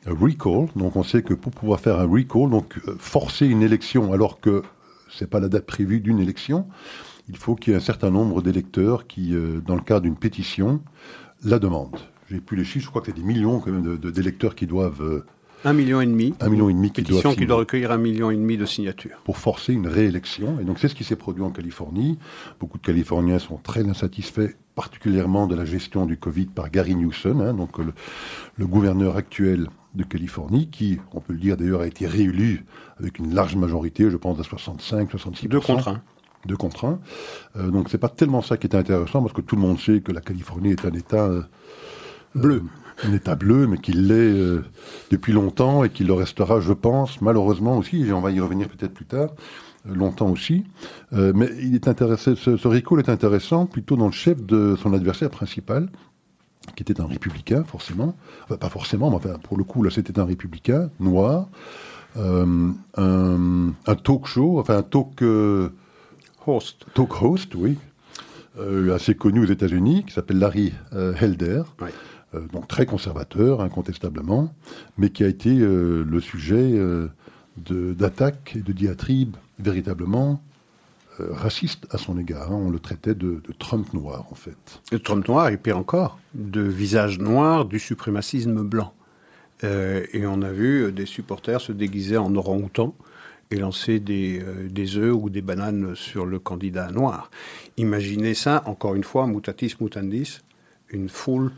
Recall. 0.06 0.68
Donc 0.76 0.96
on 0.96 1.02
sait 1.02 1.22
que 1.22 1.34
pour 1.34 1.52
pouvoir 1.52 1.80
faire 1.80 1.98
un 1.98 2.06
recall, 2.06 2.50
donc 2.50 2.78
euh, 2.86 2.96
forcer 2.98 3.46
une 3.46 3.62
élection 3.62 4.12
alors 4.12 4.40
que 4.40 4.62
c'est 5.10 5.28
pas 5.28 5.40
la 5.40 5.48
date 5.48 5.66
prévue 5.66 6.00
d'une 6.00 6.20
élection, 6.20 6.66
il 7.28 7.36
faut 7.36 7.54
qu'il 7.54 7.72
y 7.72 7.74
ait 7.74 7.78
un 7.78 7.82
certain 7.82 8.10
nombre 8.10 8.42
d'électeurs 8.42 9.06
qui, 9.06 9.34
euh, 9.34 9.60
dans 9.60 9.74
le 9.74 9.80
cadre 9.80 10.02
d'une 10.02 10.16
pétition, 10.16 10.80
la 11.44 11.58
demandent. 11.58 11.98
J'ai 12.30 12.40
plus 12.40 12.56
les 12.56 12.64
chiffres, 12.64 12.84
je 12.84 12.90
crois 12.90 13.00
que 13.00 13.06
c'est 13.06 13.16
des 13.16 13.22
millions 13.22 13.60
quand 13.60 13.70
même 13.70 13.96
d'électeurs 13.96 14.54
qui 14.54 14.66
doivent 14.66 15.02
euh, 15.02 15.24
un 15.64 15.72
million 15.72 16.00
et 16.00 16.06
demi. 16.06 16.34
Un 16.40 16.48
million 16.50 16.68
et 16.68 16.72
demi 16.72 16.92
qui 16.92 17.02
pétition 17.02 17.34
qui 17.34 17.46
doit 17.46 17.56
recueillir 17.56 17.90
un 17.90 17.98
million 17.98 18.30
et 18.30 18.36
demi 18.36 18.56
de 18.56 18.64
signatures. 18.64 19.20
Pour 19.24 19.38
forcer 19.38 19.72
une 19.72 19.88
réélection. 19.88 20.60
Et 20.60 20.64
donc 20.64 20.78
c'est 20.78 20.88
ce 20.88 20.94
qui 20.94 21.04
s'est 21.04 21.16
produit 21.16 21.42
en 21.42 21.50
Californie. 21.50 22.18
Beaucoup 22.60 22.78
de 22.78 22.82
Californiens 22.84 23.40
sont 23.40 23.56
très 23.56 23.88
insatisfaits, 23.88 24.54
particulièrement 24.76 25.48
de 25.48 25.56
la 25.56 25.64
gestion 25.64 26.06
du 26.06 26.16
Covid 26.16 26.46
par 26.46 26.70
Gary 26.70 26.94
Newsom, 26.94 27.40
hein, 27.40 27.54
donc 27.54 27.78
le, 27.78 28.66
gouverneur 28.66 29.16
actuel 29.16 29.68
de 29.94 30.04
Californie, 30.04 30.68
qui, 30.68 30.98
on 31.12 31.20
peut 31.20 31.32
le 31.32 31.38
dire 31.38 31.56
d'ailleurs, 31.56 31.80
a 31.80 31.86
été 31.86 32.06
réélu 32.06 32.64
avec 32.98 33.18
une 33.18 33.34
large 33.34 33.56
majorité, 33.56 34.10
je 34.10 34.16
pense 34.16 34.38
à 34.38 34.42
65, 34.42 35.10
66 35.10 35.48
Deux 35.48 35.60
contre 35.60 35.88
un. 35.88 36.02
Deux 36.46 36.56
contre 36.56 36.84
un. 36.84 37.00
Euh, 37.56 37.70
donc 37.70 37.88
c'est 37.90 37.98
pas 37.98 38.08
tellement 38.08 38.42
ça 38.42 38.56
qui 38.56 38.66
est 38.66 38.76
intéressant, 38.76 39.22
parce 39.22 39.32
que 39.32 39.40
tout 39.40 39.56
le 39.56 39.62
monde 39.62 39.78
sait 39.78 40.00
que 40.00 40.12
la 40.12 40.20
Californie 40.20 40.70
est 40.70 40.84
un 40.84 40.92
État 40.92 41.24
euh, 41.24 41.42
bleu 42.34 42.62
un 43.04 43.12
État 43.12 43.36
bleu, 43.36 43.68
mais 43.68 43.78
qu'il 43.78 44.08
l'est 44.08 44.14
euh, 44.14 44.64
depuis 45.12 45.32
longtemps 45.32 45.84
et 45.84 45.88
qu'il 45.88 46.08
le 46.08 46.14
restera, 46.14 46.58
je 46.58 46.72
pense, 46.72 47.20
malheureusement 47.20 47.78
aussi, 47.78 48.02
et 48.02 48.12
on 48.12 48.20
va 48.20 48.32
y 48.32 48.40
revenir 48.40 48.68
peut-être 48.68 48.92
plus 48.92 49.04
tard, 49.04 49.30
longtemps 49.88 50.28
aussi. 50.28 50.64
Mais 51.12 51.48
il 51.62 51.76
est 51.76 51.86
intéressé, 51.86 52.34
ce, 52.34 52.56
ce 52.56 52.66
recall 52.66 52.98
est 52.98 53.08
intéressant 53.08 53.66
plutôt 53.66 53.94
dans 53.94 54.06
le 54.06 54.12
chef 54.12 54.44
de 54.44 54.74
son 54.74 54.94
adversaire 54.94 55.30
principal, 55.30 55.90
qui 56.74 56.82
était 56.82 57.00
un 57.00 57.06
républicain, 57.06 57.64
forcément. 57.64 58.16
Enfin, 58.44 58.56
pas 58.56 58.68
forcément, 58.68 59.10
mais 59.10 59.16
enfin, 59.16 59.38
pour 59.42 59.56
le 59.56 59.64
coup, 59.64 59.82
là, 59.82 59.90
c'était 59.90 60.18
un 60.18 60.24
républicain, 60.24 60.90
noir. 61.00 61.48
un, 62.16 62.74
un, 62.96 63.94
talk 64.02 64.26
show, 64.26 64.58
enfin 64.58 64.78
un 64.78 64.82
talk... 64.82 65.22
host. 66.46 66.86
Talk 66.94 67.22
host, 67.22 67.54
oui. 67.54 67.76
assez 68.92 69.14
connu 69.14 69.40
aux 69.40 69.50
États-Unis, 69.50 70.04
qui 70.06 70.12
s'appelle 70.12 70.38
Larry 70.38 70.72
Helder. 70.92 71.62
Euh, 72.34 72.40
donc 72.52 72.68
très 72.68 72.86
conservateur, 72.86 73.60
incontestablement, 73.60 74.52
mais 74.96 75.10
qui 75.10 75.24
a 75.24 75.28
été 75.28 75.58
euh, 75.58 76.04
le 76.04 76.20
sujet 76.20 76.72
euh, 76.74 77.08
d'attaques 77.56 78.54
et 78.56 78.62
de 78.62 78.72
diatribes 78.72 79.36
véritablement 79.58 80.40
racistes 81.30 81.86
à 81.90 81.98
son 81.98 82.18
égard. 82.18 82.52
Hein. 82.52 82.60
On 82.60 82.70
le 82.70 82.78
traitait 82.78 83.14
de, 83.14 83.42
Trump 83.58 83.92
noir, 83.92 84.26
en 84.30 84.34
fait. 84.34 84.80
De 84.92 84.98
Trump 84.98 85.26
noir, 85.28 85.48
et 85.48 85.56
pire 85.56 85.78
encore, 85.78 86.18
de 86.34 86.62
visage 86.62 87.18
noir 87.18 87.64
du 87.64 87.78
suprémacisme 87.78 88.62
blanc. 88.62 88.92
et 89.62 90.24
on 90.26 90.42
a 90.42 90.52
vu 90.52 90.92
des 90.92 91.06
supporters 91.06 91.60
se 91.60 91.72
déguiser 91.72 92.16
en 92.16 92.34
orang-outan 92.36 92.94
et 93.50 93.56
lancer 93.56 93.98
des, 93.98 94.42
des 94.70 94.96
œufs 94.96 95.14
ou 95.14 95.30
des 95.30 95.42
bananes 95.42 95.94
sur 95.96 96.26
le 96.26 96.38
candidat 96.38 96.90
noir. 96.90 97.30
Imaginez 97.76 98.34
ça, 98.34 98.62
encore 98.66 98.94
une 98.94 99.04
fois, 99.04 99.26
mutatis 99.26 99.74
mutandis, 99.80 100.40
une 100.90 101.08
foule 101.08 101.52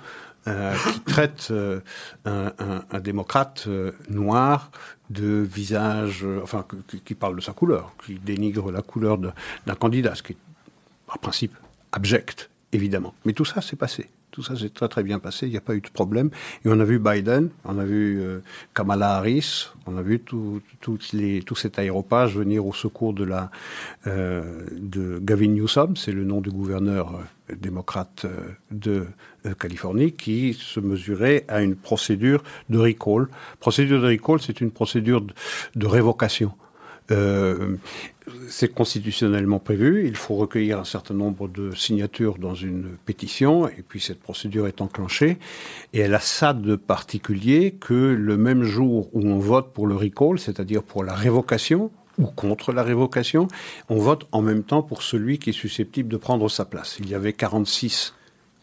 euh, 0.49 0.75
qui 0.93 1.01
traite 1.01 1.49
euh, 1.51 1.81
un, 2.25 3.01
démocrate 3.01 3.65
euh, 3.67 3.93
noir 4.09 4.71
de 5.11 5.27
visage, 5.27 6.25
enfin, 6.43 6.65
qui, 7.05 7.15
parle 7.15 7.37
de 7.37 7.43
sa 7.43 7.53
couleur, 7.53 7.93
qui 8.07 8.15
dénigre 8.15 8.73
la 8.73 8.81
couleur 8.81 9.19
d'un 9.19 9.75
candidat, 9.75 10.15
ce 10.15 10.23
qui 10.23 10.33
est, 10.33 10.39
par 11.07 11.19
principe, 11.19 11.55
abject, 11.93 12.49
évidemment. 12.73 13.15
Mais 13.25 13.33
tout 13.35 13.45
ça, 13.45 13.61
s'est 13.61 13.77
passé. 13.77 14.09
Tout 14.41 14.47
ça 14.47 14.57
s'est 14.57 14.71
très 14.71 14.89
très 14.89 15.03
bien 15.03 15.19
passé, 15.19 15.47
il 15.49 15.51
n'y 15.51 15.59
a 15.59 15.61
pas 15.61 15.75
eu 15.75 15.83
de 15.83 15.91
problème. 15.91 16.31
Et 16.65 16.69
on 16.71 16.81
a 16.81 16.85
vu 16.85 16.99
Biden, 16.99 17.51
on 17.67 17.79
a 17.79 17.85
vu 17.85 18.23
Kamala 18.73 19.17
Harris, 19.17 19.69
on 19.87 19.99
a 19.99 20.03
vu 20.03 20.19
tout, 20.19 20.63
les, 21.13 21.43
tout 21.43 21.55
cet 21.55 21.79
aéropage 21.79 22.39
venir 22.39 22.65
au 22.65 22.73
secours 22.73 23.13
de, 23.13 23.25
la, 23.25 23.51
de 24.07 25.19
Gavin 25.21 25.49
Newsom, 25.49 25.95
c'est 25.95 26.13
le 26.13 26.25
nom 26.25 26.41
du 26.41 26.51
gouverneur 26.51 27.21
démocrate 27.55 28.25
de 28.71 29.07
euh, 29.47 29.55
Californie 29.55 30.13
qui 30.13 30.55
se 30.55 30.81
mesurait 30.81 31.45
à 31.49 31.63
une 31.63 31.77
procédure 31.77 32.43
de 32.69 32.79
recall. 32.79 33.27
Procédure 33.59 34.01
de 34.01 34.09
recall, 34.09 34.41
c'est 34.41 34.61
une 34.61 34.71
procédure 34.71 35.23
de, 35.75 35.87
révocation. 35.87 36.53
Euh, 37.11 37.77
c'est 38.49 38.73
constitutionnellement 38.73 39.59
prévu. 39.59 40.07
Il 40.07 40.17
faut 40.17 40.37
recueillir 40.37 40.79
un 40.79 40.85
certain 40.85 41.15
nombre 41.15 41.49
de 41.49 41.75
signatures 41.75 42.39
dans 42.39 42.55
une 42.55 42.97
pétition, 43.05 43.69
et 43.69 43.83
puis 43.87 44.01
cette 44.01 44.21
procédure 44.21 44.67
est 44.67 44.81
enclenchée. 44.81 45.39
Et 45.93 46.01
elle 46.01 46.15
a 46.15 46.21
ça 46.21 46.53
de 46.53 46.77
particulier 46.77 47.73
que 47.73 47.95
le 47.95 48.37
même 48.37 48.63
jour 48.63 49.09
où 49.13 49.27
on 49.27 49.39
vote 49.39 49.73
pour 49.73 49.87
le 49.87 49.97
recall, 49.97 50.39
c'est-à-dire 50.39 50.83
pour 50.83 51.05
la 51.05 51.15
révocation, 51.15 51.91
ou 52.19 52.27
contre 52.27 52.73
la 52.73 52.83
révocation, 52.83 53.49
on 53.89 53.99
vote 53.99 54.27
en 54.33 54.43
même 54.43 54.63
temps 54.63 54.83
pour 54.83 55.03
celui 55.03 55.39
qui 55.39 55.51
est 55.51 55.55
susceptible 55.55 56.09
de 56.09 56.17
prendre 56.17 56.49
sa 56.51 56.65
place. 56.65 56.99
Il 57.01 57.09
y 57.09 57.15
avait 57.15 57.33
46 57.33 58.15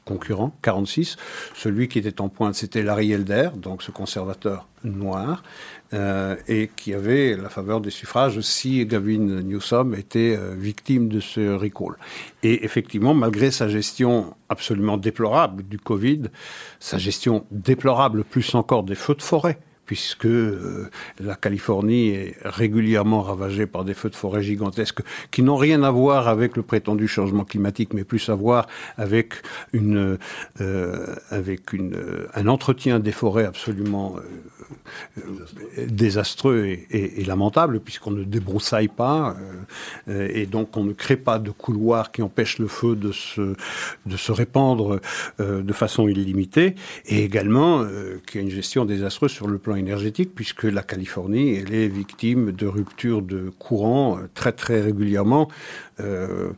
concurrent, 0.08 0.56
46. 0.62 1.18
Celui 1.54 1.88
qui 1.88 2.00
était 2.00 2.22
en 2.22 2.30
pointe, 2.30 2.56
c'était 2.56 2.82
Larry 2.82 3.12
Elder, 3.12 3.50
donc 3.56 3.84
ce 3.84 3.92
conservateur 3.92 4.68
noir, 4.84 5.44
euh, 5.94 6.36
et 6.50 6.70
qui 6.76 6.94
avait 6.94 7.38
la 7.38 7.48
faveur 7.48 7.80
des 7.80 7.92
suffrages 7.92 8.42
si 8.42 8.86
Gavin 8.86 9.42
Newsom 9.42 9.96
était 9.96 10.36
euh, 10.38 10.54
victime 10.54 11.08
de 11.08 11.22
ce 11.22 11.56
recall. 11.56 11.96
Et 12.44 12.66
effectivement, 12.66 13.14
malgré 13.14 13.52
sa 13.52 13.70
gestion 13.70 14.36
absolument 14.50 14.98
déplorable 14.98 15.64
du 15.64 15.80
Covid, 15.80 16.24
sa 16.82 16.98
gestion 16.98 17.46
déplorable 17.52 18.26
plus 18.26 18.54
encore 18.54 18.84
des 18.84 18.96
feux 18.96 19.16
de 19.16 19.22
forêt, 19.22 19.60
puisque 19.86 20.26
euh, 20.26 20.90
la 21.22 21.36
Californie 21.36 22.10
est 22.10 22.36
régulièrement 22.44 23.22
ravagée 23.22 23.66
par 23.66 23.86
des 23.86 23.94
feux 23.94 24.10
de 24.10 24.16
forêt 24.16 24.44
gigantesques 24.44 25.00
qui 25.32 25.42
n'ont 25.42 25.56
rien 25.56 25.84
à 25.84 25.92
voir 25.92 26.28
avec 26.28 26.58
le 26.58 26.64
prétendu 26.64 27.08
changement 27.08 27.46
climatique, 27.46 27.94
mais 27.94 28.04
plus 28.04 28.28
à 28.28 28.36
voir 28.36 28.68
avec 28.98 29.36
un 29.74 30.18
entretien 32.48 33.00
des 33.00 33.14
forêts 33.14 33.46
absolument 33.46 34.18
désastreux 35.88 36.78
et, 36.92 37.24
lamentable, 37.26 37.80
puisqu'on 37.80 38.12
ne 38.12 38.24
débroussaille 38.24 38.88
pas, 38.88 39.36
et 40.08 40.46
donc 40.46 40.76
on 40.78 40.84
ne 40.84 40.94
crée 40.94 41.18
pas 41.18 41.40
de 41.40 41.52
couloirs 41.52 42.12
qui 42.12 42.22
empêchent 42.22 42.60
le 42.60 42.68
feu 42.68 42.96
de 42.96 43.12
se, 43.12 43.56
de 44.06 44.18
se 44.18 44.32
répandre 44.32 45.00
de 45.40 45.74
façon 45.74 46.08
illimitée, 46.08 46.76
et 47.06 47.24
également 47.24 47.86
qu'il 48.26 48.42
y 48.42 48.44
a 48.44 48.48
une 48.48 48.54
gestion 48.54 48.86
désastreuse 48.86 49.32
sur 49.32 49.48
le 49.48 49.58
plan 49.58 49.76
énergétique, 49.76 50.32
puisque 50.36 50.64
la 50.64 50.84
Californie, 50.84 51.56
elle 51.56 51.74
est 51.74 51.88
victime 51.88 52.52
de 52.52 52.68
ruptures 52.68 53.22
de 53.22 53.52
courant 53.60 54.18
euh, 54.18 54.30
très 54.34 54.52
très 54.52 54.82
régulièrement, 54.82 55.50
euh, 56.00 56.50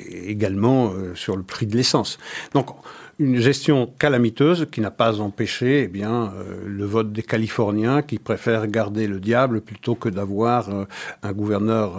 également 0.00 0.90
euh, 0.90 1.14
sur 1.14 1.36
le 1.36 1.42
prix 1.42 1.66
de 1.66 1.76
l'essence. 1.76 2.18
Donc, 2.54 2.68
une 3.18 3.38
gestion 3.38 3.90
calamiteuse 3.98 4.66
qui 4.70 4.80
n'a 4.82 4.90
pas 4.90 5.20
empêché 5.20 5.84
eh 5.84 5.88
bien, 5.88 6.34
le 6.66 6.84
vote 6.84 7.12
des 7.12 7.22
Californiens 7.22 8.02
qui 8.02 8.18
préfèrent 8.18 8.66
garder 8.66 9.06
le 9.06 9.20
diable 9.20 9.62
plutôt 9.62 9.94
que 9.94 10.10
d'avoir 10.10 10.68
un 11.22 11.32
gouverneur 11.32 11.98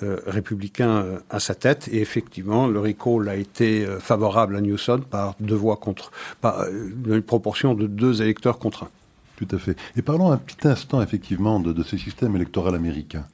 républicain 0.00 1.04
à 1.28 1.40
sa 1.40 1.54
tête. 1.54 1.90
Et 1.92 2.00
effectivement, 2.00 2.68
le 2.68 2.80
recall 2.80 3.28
a 3.28 3.36
été 3.36 3.84
favorable 4.00 4.56
à 4.56 4.62
Newsom 4.62 5.02
par 5.02 5.34
deux 5.40 5.54
voix 5.54 5.76
contre, 5.76 6.10
par 6.40 6.64
une 6.70 7.20
proportion 7.20 7.74
de 7.74 7.86
deux 7.86 8.22
électeurs 8.22 8.58
contre 8.58 8.84
un. 8.84 8.88
Tout 9.36 9.48
à 9.54 9.58
fait. 9.58 9.76
Et 9.96 10.02
parlons 10.02 10.32
un 10.32 10.38
petit 10.38 10.66
instant, 10.66 11.02
effectivement, 11.02 11.60
de, 11.60 11.82
ce 11.82 11.96
système 11.98 12.34
électoral 12.36 12.74
américain. 12.74 13.24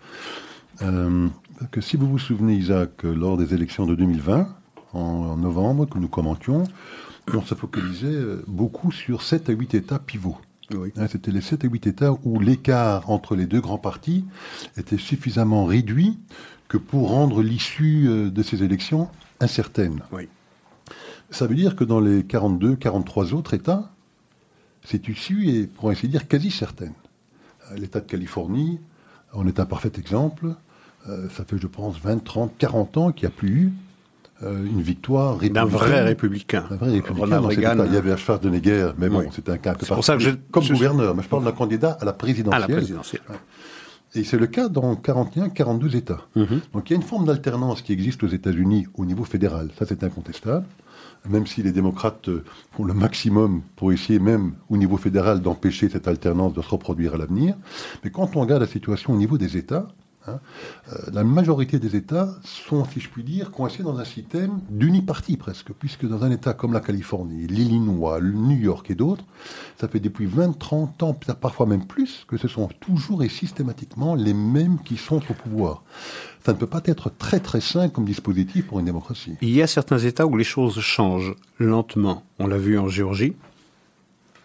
Euh, 1.63 1.67
que 1.71 1.81
si 1.81 1.97
vous 1.97 2.09
vous 2.09 2.19
souvenez, 2.19 2.55
Isaac, 2.55 3.03
lors 3.03 3.37
des 3.37 3.55
élections 3.55 3.87
de 3.87 3.95
2020, 3.95 4.49
en, 4.93 5.37
novembre, 5.37 5.87
que 5.87 5.99
nous 5.99 6.09
commentions, 6.09 6.65
on 7.33 7.43
s'est 7.43 7.55
focalisé 7.55 8.09
euh, 8.09 8.45
beaucoup 8.47 8.93
sur 8.93 9.23
7 9.23 9.49
à 9.49 9.53
8 9.53 9.75
États 9.75 9.99
pivots. 9.99 10.39
Hein, 10.97 11.07
c'était 11.09 11.31
les 11.31 11.41
7 11.41 11.65
à 11.65 11.69
8 11.69 11.87
États 11.87 12.13
où 12.25 12.41
l'écart 12.41 13.11
entre 13.11 13.37
les 13.37 13.47
deux 13.47 13.61
grands 13.61 13.79
partis 13.79 14.25
était 14.77 14.99
suffisamment 14.99 15.67
réduit 15.67 16.19
que 16.69 16.79
pour 16.79 17.11
rendre 17.11 17.43
l'issue 17.43 18.09
euh, 18.09 18.31
de 18.31 18.43
ces 18.43 18.63
élections 18.63 19.09
incertaine. 19.41 20.01
Oui. 20.13 20.29
Ça 21.31 21.47
veut 21.47 21.55
dire 21.55 21.77
que 21.77 21.85
dans 21.85 22.01
les 22.01 22.25
42, 22.25 22.77
43 22.77 23.35
autres 23.35 23.55
États, 23.55 23.91
cette 24.85 25.09
issue 25.09 25.49
est, 25.49 25.67
pour 25.67 25.91
ainsi 25.91 26.09
dire, 26.09 26.29
quasi 26.29 26.51
certaine. 26.51 26.95
Euh, 27.71 27.77
L'État 27.77 28.01
de 28.01 28.07
Californie 28.07 28.81
en 29.33 29.47
est 29.47 29.61
un 29.61 29.67
parfait 29.67 29.93
exemple. 29.97 30.55
Ça 31.07 31.45
fait, 31.45 31.59
je 31.59 31.67
pense, 31.67 31.99
20, 31.99 32.23
30, 32.23 32.53
40 32.59 32.97
ans 32.97 33.13
qu'il 33.13 33.29
n'y 33.29 33.35
a 33.35 33.37
plus 33.37 33.49
eu 33.49 33.73
une 34.43 34.83
victoire 34.83 35.37
D'un 35.37 35.65
vrai 35.65 36.03
républicain. 36.03 36.65
Un 36.71 36.77
vrai 36.77 36.91
républicain. 36.91 37.87
Il 37.87 37.93
y 37.93 37.97
avait 37.97 38.17
Schwarzenegger, 38.17 38.91
mais 38.99 39.09
bon, 39.09 39.25
c'était 39.33 39.53
un 39.53 39.59
cas 39.59 39.73
un 39.73 39.75
peu 39.75 39.87
pour 39.87 40.05
ça 40.05 40.17
que 40.17 40.31
comme 40.51 40.67
gouverneur. 40.67 41.15
Mais 41.15 41.23
je 41.23 41.29
parle 41.29 41.45
d'un 41.45 41.53
candidat 41.53 41.97
à 42.01 42.05
la 42.05 42.13
présidentielle. 42.13 42.65
À 42.65 42.67
la 42.67 42.75
présidentielle. 42.75 43.23
Et 44.15 44.25
c'est 44.25 44.39
le 44.39 44.47
cas 44.47 44.69
dans 44.69 44.95
41, 44.95 45.49
42 45.49 45.97
États. 45.97 46.21
Mhm. 46.37 46.61
Donc 46.73 46.91
il 46.91 46.93
y 46.93 46.97
a 46.97 46.97
une 46.97 47.07
forme 47.07 47.25
d'alternance 47.27 47.81
qui 47.81 47.93
existe 47.93 48.23
aux 48.23 48.29
États-Unis 48.29 48.87
au 48.95 49.05
niveau 49.07 49.25
fédéral. 49.25 49.71
Ça, 49.79 49.87
c'est 49.87 50.05
incontestable. 50.05 50.67
Même 51.29 51.47
si 51.47 51.63
les 51.63 51.73
démocrates 51.73 52.29
euh, 52.29 52.45
font 52.73 52.85
le 52.85 52.95
maximum 52.95 53.63
pour 53.77 53.93
essayer, 53.93 54.19
même 54.19 54.55
au 54.69 54.77
niveau 54.77 54.97
fédéral, 54.97 55.41
d'empêcher 55.41 55.89
cette 55.89 56.09
alternance 56.09 56.53
de 56.53 56.61
se 56.61 56.69
reproduire 56.69 57.15
à 57.15 57.17
l'avenir. 57.17 57.55
Mais 58.03 58.11
quand 58.11 58.37
on 58.37 58.41
regarde 58.41 58.61
la 58.61 58.69
situation 58.69 59.15
au 59.15 59.17
niveau 59.17 59.39
des 59.39 59.57
États, 59.57 59.87
Hein. 60.27 60.39
Euh, 60.93 60.97
la 61.13 61.25
majorité 61.25 61.79
des 61.79 61.97
États 61.97 62.35
sont, 62.45 62.85
si 62.85 63.01
je 63.01 63.09
puis 63.09 63.25
dire, 63.25 63.51
coincés 63.51 63.83
dans 63.83 63.99
un 63.99 64.05
système 64.05 64.61
d'unipartie 64.71 65.37
presque, 65.37 65.73
puisque 65.73 66.07
dans 66.07 66.25
un 66.25 66.31
État 66.31 66.55
comme 66.55 66.73
la 66.73 66.81
Californie, 66.81 67.47
l'Illinois, 67.47 68.21
New 68.21 68.57
York 68.57 68.91
et 68.91 68.95
d'autres, 68.95 69.25
ça 69.81 69.89
fait 69.89 70.01
depuis 70.01 70.27
20, 70.27 70.59
30 70.59 71.03
ans, 71.03 71.19
parfois 71.41 71.67
même 71.67 71.87
plus, 71.87 72.25
que 72.29 72.37
ce 72.37 72.49
sont 72.49 72.69
toujours 72.81 73.23
et 73.23 73.29
systématiquement 73.29 74.15
les 74.15 74.35
mêmes 74.35 74.79
qui 74.85 74.97
sont 74.97 75.23
au 75.31 75.35
pouvoir. 75.35 75.83
Ça 76.45 76.53
ne 76.53 76.59
peut 76.59 76.67
pas 76.67 76.83
être 76.87 77.11
très 77.11 77.39
très 77.39 77.61
sain 77.61 77.89
comme 77.89 78.05
dispositif 78.05 78.67
pour 78.67 78.81
une 78.81 78.87
démocratie. 78.87 79.35
Il 79.43 79.51
y 79.51 79.63
a 79.63 79.67
certains 79.67 79.99
États 79.99 80.27
où 80.27 80.37
les 80.37 80.45
choses 80.45 80.81
changent 80.81 81.35
lentement. 81.59 82.25
On 82.39 82.49
l'a 82.49 82.59
vu 82.59 82.79
en 82.79 82.89
Géorgie, 82.89 83.35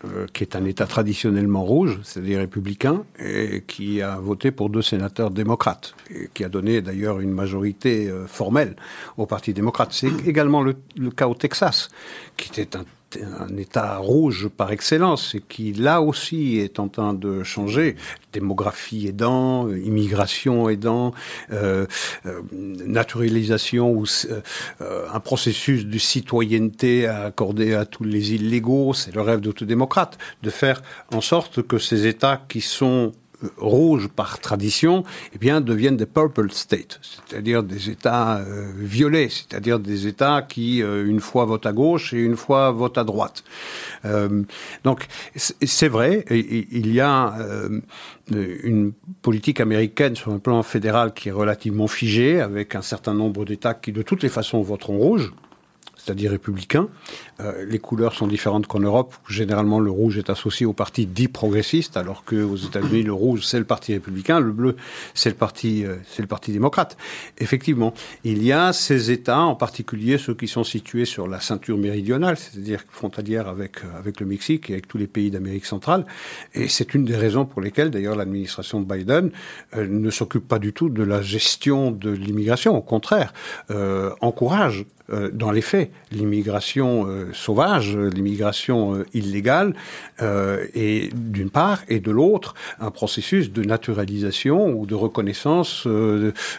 euh, 0.05 0.27
qui 0.31 0.43
est 0.43 0.55
un 0.55 0.63
État 0.65 0.85
traditionnellement 0.85 1.63
rouge, 1.63 1.99
c'est-à-dire 2.03 2.39
républicain, 2.39 3.03
et 3.19 3.63
qui 3.65 4.01
a 4.01 4.17
voté 4.17 4.51
pour 4.51 4.69
deux 4.69 4.83
sénateurs 4.83 5.31
démocrates, 5.31 5.95
et 6.11 6.29
qui 6.33 6.43
a 6.43 6.49
donné 6.49 6.81
d'ailleurs 6.81 7.19
une 7.19 7.31
majorité 7.31 8.07
euh, 8.07 8.27
formelle 8.27 8.75
au 9.17 9.25
Parti 9.25 9.53
démocrate. 9.53 9.93
C'est 9.93 10.11
également 10.27 10.61
le, 10.61 10.75
le, 10.97 11.09
cas 11.09 11.27
au 11.27 11.33
Texas, 11.33 11.89
qui 12.37 12.49
était 12.49 12.77
un 12.77 12.85
un 13.15 13.55
État 13.57 13.97
rouge 13.97 14.49
par 14.49 14.71
excellence 14.71 15.35
et 15.35 15.41
qui 15.41 15.73
là 15.73 16.01
aussi 16.01 16.57
est 16.57 16.79
en 16.79 16.89
train 16.89 17.13
de 17.13 17.43
changer, 17.43 17.95
démographie 18.33 19.07
aidant, 19.07 19.69
immigration 19.69 20.69
aidant, 20.69 21.13
euh, 21.51 21.85
euh, 22.25 22.41
naturalisation 22.51 23.91
ou 23.91 24.05
euh, 24.29 25.07
un 25.13 25.19
processus 25.19 25.85
de 25.85 25.97
citoyenneté 25.97 27.07
accordé 27.07 27.73
à 27.73 27.85
tous 27.85 28.03
les 28.03 28.33
illégaux, 28.33 28.93
c'est 28.93 29.13
le 29.13 29.21
rêve 29.21 29.39
de 29.39 29.51
tout 29.51 29.65
de 29.65 30.49
faire 30.49 30.81
en 31.13 31.21
sorte 31.21 31.61
que 31.61 31.77
ces 31.77 32.07
États 32.07 32.41
qui 32.47 32.61
sont 32.61 33.11
rouges 33.57 34.07
par 34.07 34.39
tradition, 34.39 35.03
eh 35.33 35.37
bien, 35.37 35.61
deviennent 35.61 35.97
des 35.97 36.05
purple 36.05 36.51
states, 36.51 36.99
c'est-à-dire 37.01 37.63
des 37.63 37.89
États 37.89 38.37
euh, 38.37 38.71
violets, 38.77 39.29
c'est-à-dire 39.29 39.79
des 39.79 40.07
États 40.07 40.41
qui, 40.41 40.81
euh, 40.81 41.07
une 41.07 41.19
fois 41.19 41.45
votent 41.45 41.65
à 41.65 41.73
gauche 41.73 42.13
et 42.13 42.17
une 42.17 42.35
fois 42.35 42.71
votent 42.71 42.97
à 42.97 43.03
droite. 43.03 43.43
Euh, 44.05 44.43
donc, 44.83 45.07
c'est 45.35 45.87
vrai, 45.87 46.25
il 46.29 46.93
y 46.93 46.99
a 46.99 47.33
une 48.31 48.93
politique 49.21 49.59
américaine 49.59 50.15
sur 50.15 50.31
un 50.31 50.39
plan 50.39 50.63
fédéral 50.63 51.13
qui 51.13 51.29
est 51.29 51.31
relativement 51.31 51.87
figée, 51.87 52.41
avec 52.41 52.75
un 52.75 52.81
certain 52.81 53.13
nombre 53.13 53.45
d'États 53.45 53.73
qui, 53.73 53.91
de 53.91 54.01
toutes 54.01 54.23
les 54.23 54.29
façons, 54.29 54.61
voteront 54.61 54.97
rouge 54.97 55.31
c'est-à-dire 56.07 56.31
républicain. 56.31 56.87
Euh, 57.41 57.65
les 57.67 57.79
couleurs 57.79 58.13
sont 58.13 58.27
différentes 58.27 58.65
qu'en 58.65 58.79
Europe. 58.79 59.13
Généralement, 59.27 59.79
le 59.79 59.91
rouge 59.91 60.17
est 60.17 60.29
associé 60.29 60.65
au 60.65 60.71
parti 60.71 61.05
dit 61.05 61.27
progressiste, 61.27 61.97
alors 61.97 62.23
qu'aux 62.23 62.55
États-Unis, 62.55 63.03
le 63.03 63.11
rouge, 63.11 63.41
c'est 63.43 63.59
le 63.59 63.65
parti 63.65 63.93
républicain, 63.93 64.39
le 64.39 64.53
bleu, 64.53 64.77
c'est 65.13 65.29
le 65.29 65.35
parti, 65.35 65.85
euh, 65.85 65.97
c'est 66.07 66.21
le 66.21 66.27
parti 66.27 66.53
démocrate. 66.53 66.97
Effectivement, 67.39 67.93
il 68.23 68.41
y 68.41 68.53
a 68.53 68.71
ces 68.71 69.11
États, 69.11 69.41
en 69.41 69.55
particulier 69.55 70.17
ceux 70.17 70.33
qui 70.33 70.47
sont 70.47 70.63
situés 70.63 71.05
sur 71.05 71.27
la 71.27 71.41
ceinture 71.41 71.77
méridionale, 71.77 72.37
c'est-à-dire 72.37 72.83
frontalière 72.89 73.49
avec, 73.49 73.83
euh, 73.83 73.99
avec 73.99 74.21
le 74.21 74.25
Mexique 74.25 74.69
et 74.69 74.73
avec 74.73 74.87
tous 74.87 74.97
les 74.97 75.07
pays 75.07 75.29
d'Amérique 75.29 75.65
centrale. 75.65 76.05
Et 76.53 76.69
c'est 76.69 76.93
une 76.93 77.03
des 77.03 77.17
raisons 77.17 77.45
pour 77.45 77.61
lesquelles, 77.61 77.91
d'ailleurs, 77.91 78.15
l'administration 78.15 78.79
de 78.79 78.85
Biden 78.85 79.31
ne 79.75 80.09
s'occupe 80.09 80.47
pas 80.47 80.59
du 80.59 80.71
tout 80.71 80.87
de 80.89 81.03
la 81.03 81.21
gestion 81.21 81.91
de 81.91 82.11
l'immigration. 82.11 82.77
Au 82.77 82.81
contraire, 82.81 83.33
encourage 84.21 84.85
euh, 85.09 85.29
dans 85.31 85.51
les 85.51 85.61
faits, 85.61 85.91
l'immigration 86.11 87.07
euh, 87.07 87.29
sauvage, 87.33 87.95
l'immigration 87.97 88.95
euh, 88.95 89.05
illégale, 89.13 89.73
et 90.73 91.09
d'une 91.13 91.49
part, 91.49 91.83
et 91.87 91.99
de 91.99 92.09
l'autre, 92.11 92.55
un 92.79 92.89
processus 92.89 93.51
de 93.51 93.63
naturalisation 93.63 94.73
ou 94.73 94.85
de 94.85 94.95
reconnaissance 94.95 95.87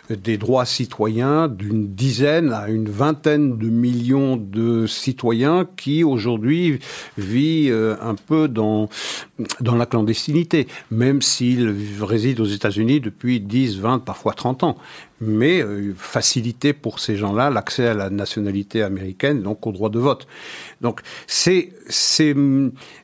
des 0.09 0.37
droits 0.37 0.65
citoyens 0.65 1.49
d'une 1.49 1.89
dizaine 1.89 2.53
à 2.53 2.69
une 2.69 2.89
vingtaine 2.89 3.59
de 3.59 3.69
millions 3.69 4.37
de 4.37 4.87
citoyens 4.87 5.67
qui 5.77 6.05
aujourd'hui 6.05 6.79
vivent 7.17 7.99
un 8.01 8.15
peu 8.15 8.47
dans, 8.47 8.89
dans 9.61 9.77
la 9.77 9.87
clandestinité, 9.87 10.67
même 10.91 11.23
s'ils 11.23 12.03
résident 12.03 12.43
aux 12.43 12.47
États-Unis 12.47 13.01
depuis 13.01 13.41
10, 13.41 13.79
20, 13.79 14.01
parfois 14.01 14.35
30 14.35 14.65
ans 14.65 14.79
mais 15.21 15.61
euh, 15.63 15.95
faciliter 15.97 16.73
pour 16.73 17.01
ces 17.01 17.17
gens-là 17.17 17.51
l'accès 17.51 17.89
à 17.89 17.95
la 17.95 18.11
nationalité 18.11 18.83
américaine, 18.83 19.43
donc 19.43 19.67
au 19.67 19.73
droit 19.73 19.91
de 19.91 19.99
vote. 19.99 20.27
Donc 20.81 21.01
c'est 21.27 21.73
c'est 21.89 22.35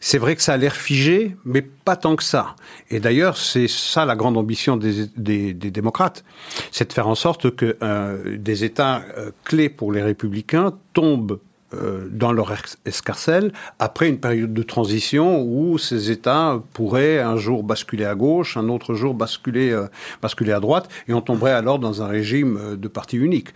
c'est 0.01 0.19
vrai 0.19 0.37
que 0.37 0.43
ça 0.43 0.55
a 0.55 0.57
l'air 0.57 0.77
figé, 0.77 1.37
mais 1.45 1.63
pas 1.63 1.97
tant 1.97 2.17
que 2.17 2.23
ça. 2.23 2.55
Et 2.91 3.01
d'ailleurs, 3.01 3.37
c'est 3.37 3.69
ça 3.69 4.05
la 4.05 4.17
grande 4.17 4.37
ambition 4.37 4.77
des, 4.77 5.07
des, 5.17 5.55
des 5.55 5.71
démocrates, 5.71 6.25
c'est 6.71 6.89
de 6.89 6.93
faire 6.93 7.09
en 7.09 7.15
sorte 7.15 7.55
que 7.55 7.77
euh, 7.83 8.37
des 8.39 8.65
États 8.65 9.03
euh, 9.19 9.31
clés 9.45 9.69
pour 9.69 9.93
les 9.93 10.03
républicains 10.03 10.75
tombent 10.93 11.41
euh, 11.83 12.09
dans 12.11 12.33
leur 12.33 12.53
escarcelle 12.85 13.53
après 13.79 14.09
une 14.09 14.19
période 14.19 14.53
de 14.53 14.63
transition 14.63 15.43
où 15.43 15.79
ces 15.79 16.11
États 16.11 16.63
pourraient 16.73 17.21
un 17.21 17.37
jour 17.37 17.63
basculer 17.63 18.05
à 18.05 18.15
gauche, 18.15 18.57
un 18.57 18.69
autre 18.69 18.95
jour 18.95 19.15
basculer, 19.15 19.71
euh, 19.71 19.87
basculer 20.23 20.53
à 20.53 20.61
droite, 20.61 20.89
et 21.09 21.15
on 21.15 21.21
tomberait 21.21 21.53
alors 21.53 21.79
dans 21.79 22.03
un 22.03 22.07
régime 22.07 22.59
euh, 22.61 22.77
de 22.77 22.89
parti 22.89 23.17
unique, 23.17 23.49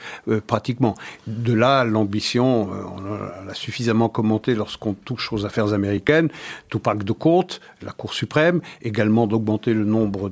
pratiquement. 0.47 0.95
De 1.27 1.53
là, 1.53 1.85
l'ambition, 1.85 2.69
on 2.71 3.47
l'a 3.47 3.55
suffisamment 3.55 4.09
commenté 4.09 4.55
lorsqu'on 4.55 4.95
touche 4.95 5.33
aux 5.33 5.45
affaires 5.45 5.73
américaines, 5.73 6.29
tout 6.69 6.79
parc 6.79 7.03
de 7.03 7.13
côte, 7.13 7.61
la 7.83 7.93
Cour 7.93 8.15
suprême, 8.15 8.61
également 8.83 9.27
d'augmenter 9.27 9.75
le 9.75 9.85
nombre 9.85 10.31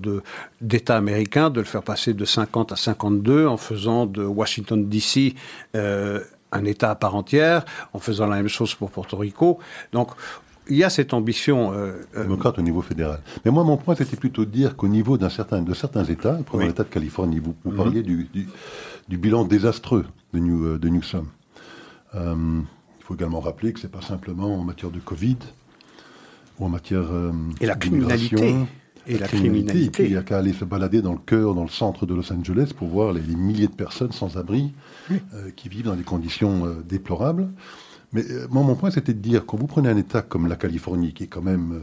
d'États 0.61 0.97
américains, 0.97 1.51
de 1.51 1.61
le 1.61 1.67
faire 1.67 1.83
passer 1.83 2.15
de 2.15 2.25
50 2.25 2.73
à 2.73 2.77
52 2.77 3.47
en 3.47 3.57
faisant 3.57 4.07
de 4.07 4.23
Washington 4.25 4.89
DC 4.89 5.35
un 6.53 6.65
État 6.65 6.91
à 6.91 6.95
part 6.95 7.15
entière, 7.15 7.65
en 7.93 7.99
faisant 7.99 8.27
la 8.27 8.37
même 8.37 8.49
chose 8.49 8.75
pour 8.75 8.91
Porto 8.91 9.17
Rico. 9.17 9.59
Donc, 9.93 10.11
il 10.69 10.77
y 10.77 10.85
a 10.85 10.91
cette 10.91 11.15
ambition. 11.15 11.73
Euh, 11.73 11.93
euh 12.17 12.23
Démocrate 12.23 12.59
au 12.59 12.63
niveau 12.63 12.83
fédéral. 12.83 13.21
Mais 13.45 13.51
moi, 13.51 13.65
mon 13.65 13.77
point, 13.77 13.95
c'était 13.95 14.17
plutôt 14.17 14.45
de 14.45 14.51
dire 14.51 14.77
qu'au 14.77 14.89
niveau 14.89 15.17
d'un 15.19 15.29
certain, 15.29 15.63
de 15.63 15.75
certains 15.75 16.05
États, 16.05 16.39
prenons 16.45 16.67
l'État 16.67 16.85
de 16.85 16.89
Californie, 16.89 17.39
vous, 17.39 17.55
vous 17.65 17.71
mhm. 17.71 17.77
parliez 17.77 18.03
du, 18.03 18.29
du, 19.09 19.17
bilan 19.17 19.45
désastreux 19.45 20.07
de, 20.33 20.39
New, 20.39 20.65
euh, 20.65 20.79
de 20.79 20.89
Newsom. 20.89 21.27
Euh, 22.15 22.61
il 22.99 23.05
faut 23.05 23.15
également 23.15 23.41
rappeler 23.41 23.73
que 23.73 23.81
ce 23.81 23.87
n'est 23.87 23.93
pas 23.93 24.03
simplement 24.03 24.55
en 24.55 24.65
matière 24.65 24.91
de 24.91 24.99
Covid 24.99 25.37
ou 26.59 26.65
en 26.65 26.69
matière 26.69 27.05
Et 27.61 27.67
la 27.67 27.77
criminalité 27.77 28.57
et 29.07 29.19
la, 29.19 29.29
criminalité. 29.29 30.05
il 30.05 30.11
n'y 30.11 30.17
a 30.17 30.23
qu'à 30.23 30.39
aller 30.39 30.53
se 30.53 30.65
balader 30.65 31.03
dans 31.03 31.13
le 31.13 31.19
cœur, 31.19 31.55
dans 31.55 31.63
le 31.63 31.71
centre 31.71 32.07
de 32.07 32.15
Los 32.15 32.33
Angeles 32.33 32.73
pour 32.77 32.89
voir 32.89 33.13
les, 33.13 33.21
milliers 33.21 33.69
de 33.69 33.73
personnes 33.73 34.13
sans 34.13 34.37
abri 34.37 34.73
euh, 35.11 35.51
qui 35.55 35.69
vivent 35.69 35.85
dans 35.85 35.95
des 35.95 36.03
conditions 36.03 36.67
euh, 36.67 36.83
déplorables. 36.83 37.49
Mais 38.13 38.25
euh, 38.29 38.47
moi, 38.51 38.63
mon 38.65 38.75
point, 38.75 38.91
c'était 38.91 39.15
de 39.15 39.21
dire, 39.21 39.47
quand 39.47 39.57
vous 39.57 39.67
prenez 39.67 39.89
un 39.89 39.97
État 39.97 40.23
comme 40.23 40.49
la 40.49 40.57
Californie, 40.57 41.13
qui 41.13 41.25
est 41.25 41.29
quand 41.29 41.43
même, 41.43 41.83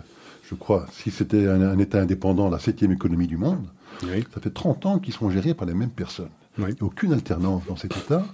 je 0.50 0.56
crois, 0.56 0.88
si 0.92 1.10
c'était 1.10 1.48
un, 1.48 1.78
État 1.80 2.02
indépendant, 2.02 2.50
la 2.50 2.60
septième 2.60 2.92
économie 2.92 3.28
du 3.28 3.38
monde, 3.38 3.66
ça 4.02 4.42
fait 4.42 4.54
30 4.54 4.86
ans 4.86 5.00
qu'ils 5.00 5.14
sont 5.14 5.30
gérés 5.30 5.54
par 5.54 5.68
les 5.68 5.74
mêmes 5.74 5.90
personnes. 5.90 6.32
Il 6.58 6.66
n'y 6.66 6.72
a 6.72 6.76
aucune 6.82 7.14
alternance 7.14 7.64
dans 7.68 7.78
cet 7.78 7.96
État. 7.96 8.26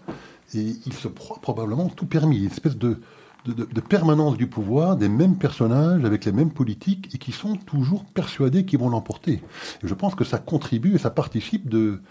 Et 0.56 0.76
ils 0.86 0.94
se 0.94 1.08
croient 1.08 1.40
probablement 1.40 1.90
tout 1.90 2.08
permis. 2.08 2.40
Une 2.40 2.48
espèce 2.48 2.76
de, 2.76 3.00
de, 3.46 3.82
permanence 3.82 4.36
du 4.36 4.48
pouvoir 4.48 4.98
des 4.98 5.10
mêmes 5.10 5.38
personnages 5.38 6.04
avec 6.04 6.26
les 6.26 6.32
mêmes 6.32 6.50
politiques 6.50 7.14
et 7.14 7.20
qui 7.20 7.32
sont 7.32 7.56
toujours 7.56 8.04
persuadés 8.06 8.66
qu'ils 8.66 8.80
vont 8.80 8.90
l'emporter. 8.90 9.42
je 9.84 9.94
pense 9.94 10.16
que 10.16 10.24
ça 10.24 10.40
contribue 10.40 10.96
et 10.96 10.98
ça 10.98 11.12
participe 11.12 11.70
de, 11.70 12.02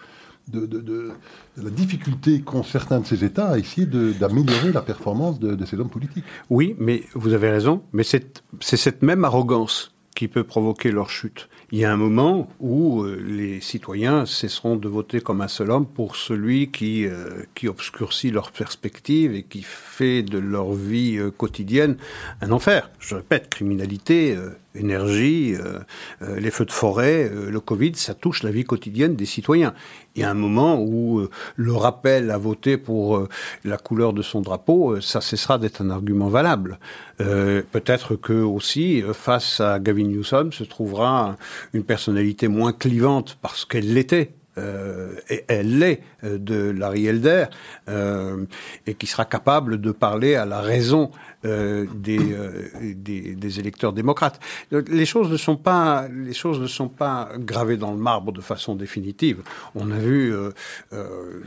de, 0.51 1.12
la 1.57 1.70
difficulté 1.70 2.40
qu'ont 2.40 2.62
certains 2.62 3.01
de 3.01 3.07
ces 3.07 3.24
États 3.24 3.49
à 3.49 3.59
essayer 3.59 3.86
d'améliorer 3.86 4.72
la 4.72 4.82
performance 4.82 5.38
de, 5.38 5.64
ces 5.64 5.78
hommes 5.78 5.90
politiques. 5.90 6.24
Oui, 6.51 6.74
mais 6.78 7.03
vous 7.14 7.32
avez 7.32 7.51
raison, 7.51 7.82
mais 7.92 8.03
c'est 8.03 8.42
cette 8.61 9.03
même 9.03 9.24
arrogance 9.24 9.92
qui 10.18 10.26
peut 10.26 10.42
provoquer 10.42 10.90
leur 10.90 11.11
chute. 11.11 11.49
Il 11.70 11.78
y 11.78 11.84
a 11.84 11.92
un 11.92 11.96
moment 11.96 12.49
où 12.59 13.05
euh, 13.05 13.22
les 13.24 13.61
citoyens 13.61 14.26
cesseront 14.26 14.74
de 14.74 14.88
voter 14.88 15.20
comme 15.20 15.40
un 15.42 15.46
seul 15.46 15.70
homme 15.70 15.86
pour 15.86 16.16
celui 16.16 16.72
qui, 16.72 17.07
euh, 17.07 17.44
qui 17.55 17.68
obscurcit 17.68 18.32
leurs 18.32 18.51
perspectives 18.51 19.32
et 19.32 19.44
qui 19.44 19.62
fait 19.62 20.24
de 20.24 20.38
leur 20.38 20.72
vie 20.72 21.18
euh, 21.18 21.30
quotidienne 21.30 21.99
un 22.40 22.51
enfer. 22.51 22.90
Je 22.99 23.14
répète, 23.14 23.49
criminalité 23.49 24.36
énergie, 24.79 25.55
les 26.20 26.51
feux 26.51 26.64
de 26.64 26.72
forêt, 26.72 27.31
le 27.31 27.61
Covid, 27.61 27.93
ça 27.95 28.14
touche 28.14 28.43
la 28.43 28.51
vie 28.51 28.64
quotidienne 28.64 29.16
des 29.16 29.26
citoyens. 29.26 29.74
Il 30.14 30.22
y 30.22 30.24
a 30.24 30.31
un 30.31 30.35
moment 30.35 30.81
où 30.81 31.26
le 31.57 31.72
rappel 31.72 32.31
à 32.31 32.39
voter 32.39 32.76
pour 32.76 33.29
la 33.64 33.76
couleur 33.76 34.12
de 34.12 34.22
son 34.22 34.41
drapeau, 34.41 35.01
ça 35.01 35.20
cessera 35.20 35.59
d'être 35.59 35.83
un 35.83 35.91
argument 35.91 36.29
valable. 36.29 36.79
Peut-être 37.18 38.16
que 38.16 38.33
aussi, 38.33 39.03
face 39.12 39.61
à 39.61 39.79
Gavin 39.79 40.09
Newsom, 40.09 40.53
se 40.53 40.64
trouvera 40.64 41.37
une 41.72 41.85
personnalité 41.85 42.49
moins 42.49 42.72
clivante 42.72 43.39
parce 43.43 43.64
qu'elle 43.64 43.93
l'était 43.93 44.18
euh, 44.18 44.38
et 45.28 45.44
elle 45.48 45.78
l'est 45.78 46.00
euh, 46.24 46.38
de 46.38 46.70
Larry 46.70 47.06
Elder, 47.06 47.46
euh, 47.88 48.44
et 48.86 48.94
qui 48.94 49.06
sera 49.06 49.24
capable 49.24 49.80
de 49.80 49.92
parler 49.92 50.34
à 50.34 50.46
la 50.46 50.61
raison 50.61 51.11
des, 51.44 52.18
des, 52.96 53.61
électeurs 53.61 53.92
démocrates. 53.92 54.40
Les 54.72 55.06
choses 55.06 55.30
ne 55.30 55.36
sont 55.36 55.56
pas 55.56 56.09
les 56.09 56.32
choses 56.32 56.61
ne 56.61 56.66
sont 56.66 56.88
pas 56.88 57.30
gravées 57.38 57.76
dans 57.76 57.92
le 57.92 57.96
marbre 57.96 58.32
de 58.32 58.40
façon 58.40 58.74
définitive. 58.74 59.42
On 59.76 59.92
a 59.92 59.98
vu 59.98 60.34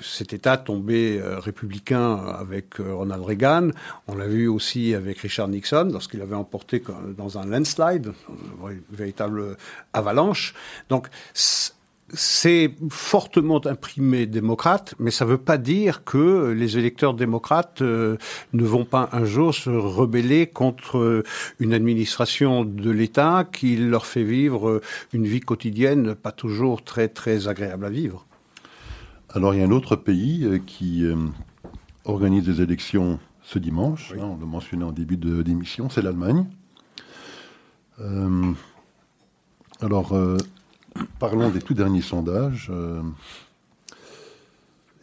cet 0.02 0.32
État 0.32 0.56
tomber 0.56 1.22
républicain 1.22 2.16
avec 2.16 2.76
Ronald 2.78 3.22
Reagan. 3.22 3.72
On 4.08 4.16
l'a 4.16 4.28
vu 4.28 4.48
aussi 4.48 4.96
avec 4.96 5.20
Richard 5.20 5.50
Nixon 5.50 5.90
lorsqu'il 5.92 6.22
avait 6.22 6.36
emporté 6.36 6.82
dans 7.18 7.38
un 7.38 7.46
landslide, 7.46 8.14
une 8.64 8.82
véritable 8.92 9.58
avalanche. 9.92 10.54
Donc 10.90 11.10
c'est 12.14 12.74
fortement 12.90 13.66
imprimé 13.66 14.26
démocrate, 14.26 14.96
mais 15.00 15.12
ça 15.12 15.26
ne 15.26 15.32
veut 15.32 15.38
pas 15.38 15.58
dire 15.58 16.04
que 16.04 16.52
les 16.52 16.78
électeurs 16.78 17.14
démocrates 17.14 17.82
euh, 17.82 18.18
ne 18.54 18.64
vont 18.64 18.86
pas 18.86 19.10
un 19.12 19.26
jour 19.26 19.54
se 19.54 19.70
rebeller 19.70 20.48
contre 20.48 20.98
euh, 20.98 21.24
une 21.60 21.74
administration 21.74 22.66
de 22.66 22.92
l'État 22.92 23.48
qui 23.52 23.78
leur 23.78 24.06
fait 24.06 24.24
vivre 24.24 24.70
euh, 24.70 24.82
une 25.14 25.26
vie 25.26 25.40
quotidienne 25.40 26.16
pas 26.16 26.32
toujours 26.32 26.84
très 26.84 27.08
très 27.08 27.48
agréable 27.48 27.86
à 27.86 27.90
vivre. 27.90 28.26
Alors 29.30 29.54
il 29.54 29.62
y 29.62 29.64
a 29.64 29.66
un 29.66 29.72
autre 29.72 29.96
pays 29.96 30.62
qui 30.66 31.06
organise 32.04 32.44
des 32.44 32.62
élections 32.62 33.18
ce 33.44 33.60
dimanche, 33.60 34.14
hein, 34.18 34.24
on 34.24 34.38
l'a 34.38 34.46
mentionné 34.46 34.84
en 34.84 34.92
début 34.92 35.16
d'émission, 35.16 35.90
c'est 35.90 36.02
l'Allemagne. 36.02 36.46
alors 39.80 40.14
Parlons 41.20 41.50
des 41.50 41.62
tout 41.62 41.74
derniers 41.74 42.02
sondages. 42.02 42.70
Euh, 42.70 43.02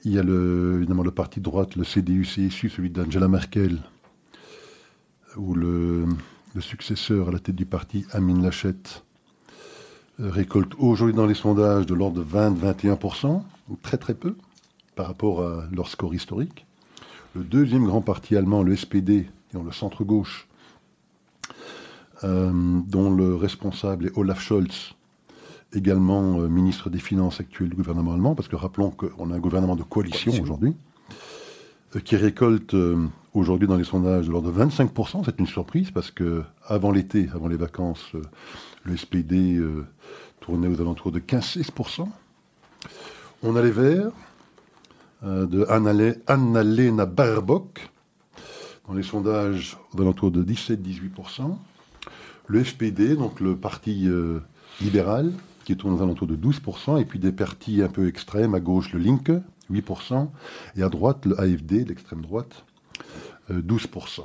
il 0.04 0.12
y 0.12 0.18
a 0.18 0.22
évidemment 0.22 1.02
le 1.02 1.10
parti 1.10 1.40
de 1.40 1.44
droite, 1.44 1.76
le 1.76 1.84
CDU-CSU, 1.84 2.70
celui 2.70 2.90
d'Angela 2.90 3.28
Merkel, 3.28 3.78
où 5.36 5.54
le, 5.54 6.06
successeur 6.60 7.28
à 7.28 7.32
la 7.32 7.38
tête 7.38 7.54
du 7.54 7.66
parti, 7.66 8.04
Amin 8.12 8.40
Lachette, 8.40 9.04
récolte 10.18 10.72
aujourd'hui 10.78 11.14
dans 11.14 11.26
les 11.26 11.34
sondages 11.34 11.86
de 11.86 11.94
l'ordre 11.94 12.22
de 12.22 12.24
20-21%, 12.24 13.42
très 13.82 13.96
très 13.96 14.14
peu 14.14 14.34
par 14.96 15.06
rapport 15.06 15.42
à 15.42 15.64
leur 15.72 15.88
score 15.88 16.14
historique. 16.14 16.66
Le 17.34 17.44
deuxième 17.44 17.84
grand 17.84 18.00
parti 18.00 18.36
allemand, 18.36 18.62
le 18.62 18.74
SPD, 18.74 19.28
dans 19.52 19.62
le 19.62 19.72
centre-gauche, 19.72 20.48
euh, 22.24 22.50
dont 22.86 23.14
le 23.14 23.34
responsable 23.36 24.06
est 24.06 24.18
Olaf 24.18 24.40
Scholz, 24.40 24.94
également 25.74 26.40
euh, 26.40 26.48
ministre 26.48 26.90
des 26.90 26.98
Finances 26.98 27.40
actuel 27.40 27.68
du 27.68 27.76
gouvernement 27.76 28.14
allemand, 28.14 28.34
parce 28.34 28.48
que 28.48 28.56
rappelons 28.56 28.90
qu'on 28.90 29.30
a 29.30 29.34
un 29.34 29.38
gouvernement 29.38 29.76
de 29.76 29.82
coalition, 29.82 30.32
aujourd'hui, 30.40 30.74
euh, 31.96 32.00
qui 32.00 32.16
récolte 32.16 32.74
euh, 32.74 33.06
aujourd'hui 33.34 33.68
dans 33.68 33.76
les 33.76 33.84
sondages 33.84 34.26
de 34.26 34.32
l'ordre 34.32 34.50
de 34.50 34.64
25%. 34.64 35.22
C'est 35.24 35.38
une 35.38 35.46
surprise 35.46 35.90
parce 35.90 36.10
que 36.10 36.42
avant 36.66 36.90
l'été, 36.90 37.28
avant 37.34 37.48
les 37.48 37.56
vacances, 37.56 38.12
le 38.84 38.96
SPD 38.96 39.60
tournait 40.40 40.68
aux 40.68 40.80
alentours 40.80 41.12
de 41.12 41.20
15-16%. 41.20 42.08
On 43.42 43.54
a 43.54 43.62
les 43.62 43.70
Verts 43.70 44.10
de 45.22 45.66
Annalena 46.26 47.06
Baerbock 47.06 47.88
dans 48.88 48.94
les 48.94 49.02
sondages 49.02 49.76
aux 49.94 50.00
alentours 50.00 50.30
de 50.30 50.42
17-18%. 50.42 51.56
Le 52.46 52.64
SPD, 52.64 53.14
donc 53.14 53.40
le 53.40 53.56
parti 53.56 54.08
libéral, 54.80 55.32
qui 55.68 55.76
tourne 55.76 55.92
aux 55.92 56.02
alentours 56.02 56.26
de 56.26 56.34
12%, 56.34 56.98
et 56.98 57.04
puis 57.04 57.18
des 57.18 57.30
partis 57.30 57.82
un 57.82 57.88
peu 57.88 58.08
extrêmes, 58.08 58.54
à 58.54 58.60
gauche 58.60 58.90
le 58.94 59.00
Link, 59.00 59.30
8%, 59.70 60.30
et 60.76 60.82
à 60.82 60.88
droite 60.88 61.26
le 61.26 61.38
AFD, 61.38 61.84
l'extrême 61.86 62.22
droite, 62.22 62.64
12%. 63.50 64.20
Euh, 64.20 64.24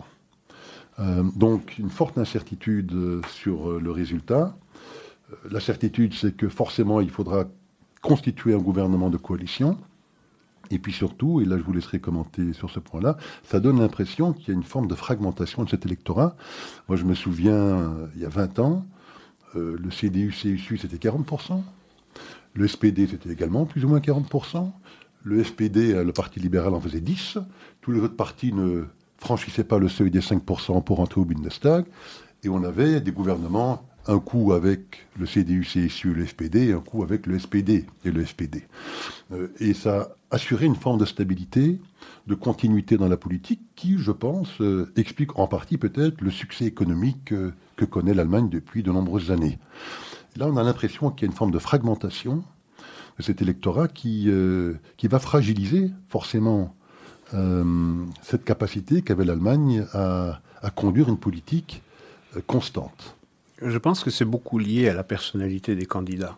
euh, 1.00 1.24
donc 1.36 1.78
une 1.80 1.90
forte 1.90 2.18
incertitude 2.18 2.94
euh, 2.94 3.22
sur 3.28 3.78
le 3.78 3.92
résultat. 3.92 4.56
La 5.52 5.60
certitude, 5.60 6.14
c'est 6.14 6.34
que 6.34 6.48
forcément, 6.48 7.02
il 7.02 7.10
faudra 7.10 7.44
constituer 8.02 8.54
un 8.54 8.60
gouvernement 8.60 9.10
de 9.10 9.18
coalition. 9.18 9.78
Et 10.72 10.80
puis 10.80 10.94
surtout, 10.94 11.42
et 11.42 11.46
là 11.46 11.58
je 11.58 11.64
vous 11.64 11.74
laisserai 11.74 12.00
commenter 12.00 12.54
sur 12.54 12.70
ce 12.70 12.80
point-là, 12.80 13.18
ça 13.44 13.60
donne 13.60 13.80
l'impression 13.82 14.32
qu'il 14.32 14.48
y 14.48 14.52
a 14.52 14.54
une 14.54 14.64
forme 14.64 14.88
de 14.88 14.96
fragmentation 14.96 15.66
de 15.66 15.70
cet 15.70 15.86
électorat. 15.86 16.38
Moi 16.88 16.96
je 16.96 17.04
me 17.04 17.14
souviens, 17.14 17.92
il 18.16 18.22
y 18.22 18.26
a 18.26 18.30
20 18.30 18.60
ans, 18.60 18.86
euh, 19.56 19.78
le 19.82 19.92
CDU-CSU, 19.92 20.78
c'était 20.78 21.10
40%. 21.10 21.62
Le 22.54 22.68
SPD, 22.68 23.08
c'était 23.08 23.32
également 23.32 23.66
plus 23.66 23.86
ou 23.86 23.90
moins 23.90 24.00
40%. 24.00 24.72
Le 25.24 25.44
FPD, 25.44 25.94
euh, 25.94 26.04
le 26.04 26.12
Parti 26.12 26.40
libéral, 26.40 26.74
en 26.74 26.82
faisait 26.82 27.02
10. 27.02 27.38
Tous 27.82 27.92
les 27.92 28.00
autres 28.00 28.16
partis 28.16 28.54
ne 28.54 28.86
franchissaient 29.18 29.64
pas 29.64 29.80
le 29.80 29.90
seuil 29.90 30.12
des 30.12 30.20
5% 30.20 30.84
pour 30.84 31.00
entrer 31.00 31.22
au 31.22 31.26
Bundestag. 31.26 31.86
Et 32.44 32.50
on 32.50 32.64
avait 32.64 33.00
des 33.00 33.12
gouvernements, 33.12 33.88
un 34.08 34.20
coup 34.20 34.54
avec 34.54 35.08
le 35.18 35.26
CDU-CSU 35.26 36.12
et 36.12 36.14
le 36.14 36.26
FPD, 36.26 36.74
un 36.74 36.80
coup 36.80 37.04
avec 37.04 37.26
le 37.26 37.40
SPD 37.40 37.86
et 38.06 38.12
le 38.12 38.24
FPD. 38.24 38.68
Euh, 39.32 39.48
et 39.60 39.74
ça 39.74 40.16
assurait 40.32 40.66
une 40.66 40.76
forme 40.76 40.98
de 41.00 41.06
stabilité, 41.06 41.80
de 42.28 42.36
continuité 42.36 42.98
dans 42.98 43.08
la 43.08 43.18
politique 43.18 43.62
qui, 43.76 43.98
je 43.98 44.12
pense, 44.12 44.50
explique 44.96 45.38
en 45.38 45.48
partie 45.48 45.78
peut-être 45.78 46.22
le 46.22 46.32
succès 46.32 46.66
économique 46.66 47.34
que 47.76 47.86
connaît 47.86 48.14
l'Allemagne 48.14 48.50
depuis 48.50 48.82
de 48.82 48.92
nombreuses 48.92 49.32
années. 49.32 49.60
là, 50.36 50.48
on 50.48 50.58
a 50.58 50.64
l'impression 50.64 51.12
qu'il 51.12 51.28
y 51.28 51.30
a 51.30 51.32
une 51.32 51.38
forme 51.38 51.52
de 51.52 51.60
fragmentation 51.60 52.44
de 53.18 53.24
cet 53.24 53.42
électorat 53.42 53.88
qui, 53.88 54.26
euh, 54.28 54.74
qui 54.98 55.08
va 55.08 55.20
fragiliser 55.20 55.92
forcément 56.10 56.76
euh, 57.34 58.06
cette 58.22 58.44
capacité 58.44 59.02
qu'avait 59.02 59.26
l'Allemagne 59.26 59.86
à, 59.94 60.40
conduire 60.76 61.10
une 61.10 61.18
politique 61.18 61.82
euh, 62.36 62.42
constante. 62.46 63.16
Je 63.66 63.78
pense 63.78 64.04
que 64.04 64.10
c'est 64.10 64.26
beaucoup 64.26 64.60
lié 64.60 64.90
à 64.90 64.94
la 64.94 65.04
personnalité 65.04 65.76
des 65.76 65.86
candidats, 65.86 66.38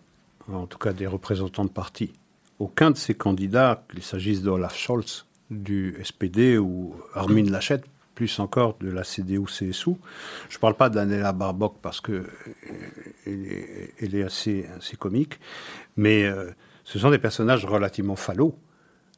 en 0.52 0.68
tout 0.68 0.78
cas 0.78 0.94
des 0.94 1.08
représentants 1.08 1.66
de 1.66 1.70
partis. 1.70 2.14
Aucun 2.60 2.92
de 2.92 2.98
ces 2.98 3.16
candidats, 3.16 3.84
qu'il 3.90 4.04
s'agisse 4.04 4.42
d'Olaf 4.42 4.78
Scholz 4.78 5.26
du 5.50 5.98
SPD 6.04 6.58
ou 6.58 6.96
Armin 7.14 7.50
Laschet, 7.50 7.82
plus 8.16 8.40
encore 8.40 8.78
de 8.80 8.90
la 8.90 9.04
CDU-CSU. 9.04 9.96
Je 10.50 10.58
ne 10.58 10.60
parle 10.60 10.76
pas 10.76 10.90
d'Anela 10.90 11.34
Barbock 11.34 11.76
parce 11.82 12.00
qu'elle 12.00 12.26
euh, 13.28 13.88
est, 14.00 14.24
assez, 14.24 14.66
comique, 14.98 15.40
mais 15.98 16.24
euh, 16.24 16.52
ce 16.84 16.98
sont 16.98 17.12
des 17.12 17.20
personnages 17.20 17.66
relativement 17.66 18.16
fallaux. 18.16 18.56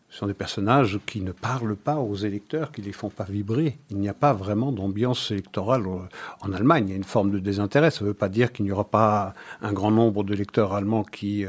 Ce 0.09 0.19
sont 0.19 0.27
des 0.27 0.33
personnages 0.33 0.99
qui 1.05 1.21
ne 1.21 1.31
parlent 1.31 1.75
pas 1.75 1.97
aux 1.97 2.15
électeurs, 2.15 2.71
qui 2.71 2.81
ne 2.81 2.85
les 2.85 2.93
font 2.93 3.09
pas 3.09 3.25
vibrer. 3.25 3.77
Il 3.89 3.97
n'y 3.97 4.07
a 4.07 4.13
pas 4.13 4.33
vraiment 4.33 4.71
d'ambiance 4.71 5.31
électorale 5.31 5.85
euh, 5.85 5.99
en 6.41 6.53
Allemagne. 6.53 6.85
Il 6.87 6.91
y 6.91 6.93
a 6.93 6.97
une 6.97 7.03
forme 7.03 7.31
de 7.31 7.39
désintérêt. 7.39 7.91
Ça 7.91 8.03
ne 8.03 8.09
veut 8.09 8.13
pas 8.13 8.29
dire 8.29 8.53
qu'il 8.53 8.65
n'y 8.65 8.71
aura 8.71 8.89
pas 8.89 9.33
un 9.61 9.73
grand 9.73 9.91
nombre 9.91 10.23
d'électeurs 10.23 10.73
allemands 10.73 11.03
qui 11.03 11.45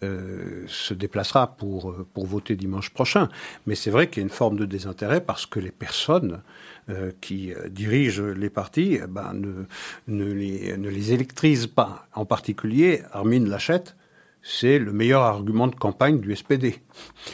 se 0.00 0.94
déplacera 0.94 1.56
pour, 1.56 1.94
pour 2.14 2.26
voter 2.26 2.56
dimanche 2.56 2.90
prochain. 2.90 3.28
Mais 3.66 3.74
c'est 3.74 3.90
vrai 3.90 4.08
qu'il 4.08 4.18
y 4.18 4.24
a 4.24 4.26
une 4.26 4.30
forme 4.30 4.56
de 4.56 4.64
désintérêt 4.64 5.20
parce 5.20 5.46
que 5.46 5.60
les 5.60 5.70
personnes 5.70 6.40
euh, 6.90 7.12
qui 7.20 7.52
euh, 7.52 7.68
dirigent 7.68 8.22
les 8.22 8.48
partis 8.48 8.98
eh 9.02 9.06
ben, 9.06 9.34
ne, 9.34 9.66
ne, 10.06 10.32
les, 10.32 10.74
ne 10.78 10.88
les 10.88 11.12
électrisent 11.12 11.66
pas. 11.66 12.06
En 12.14 12.24
particulier, 12.24 13.02
Armin 13.12 13.44
Lachette, 13.44 13.94
c'est 14.42 14.78
le 14.78 14.92
meilleur 14.92 15.22
argument 15.22 15.66
de 15.66 15.74
campagne 15.74 16.20
du 16.20 16.34
SPD. 16.34 16.80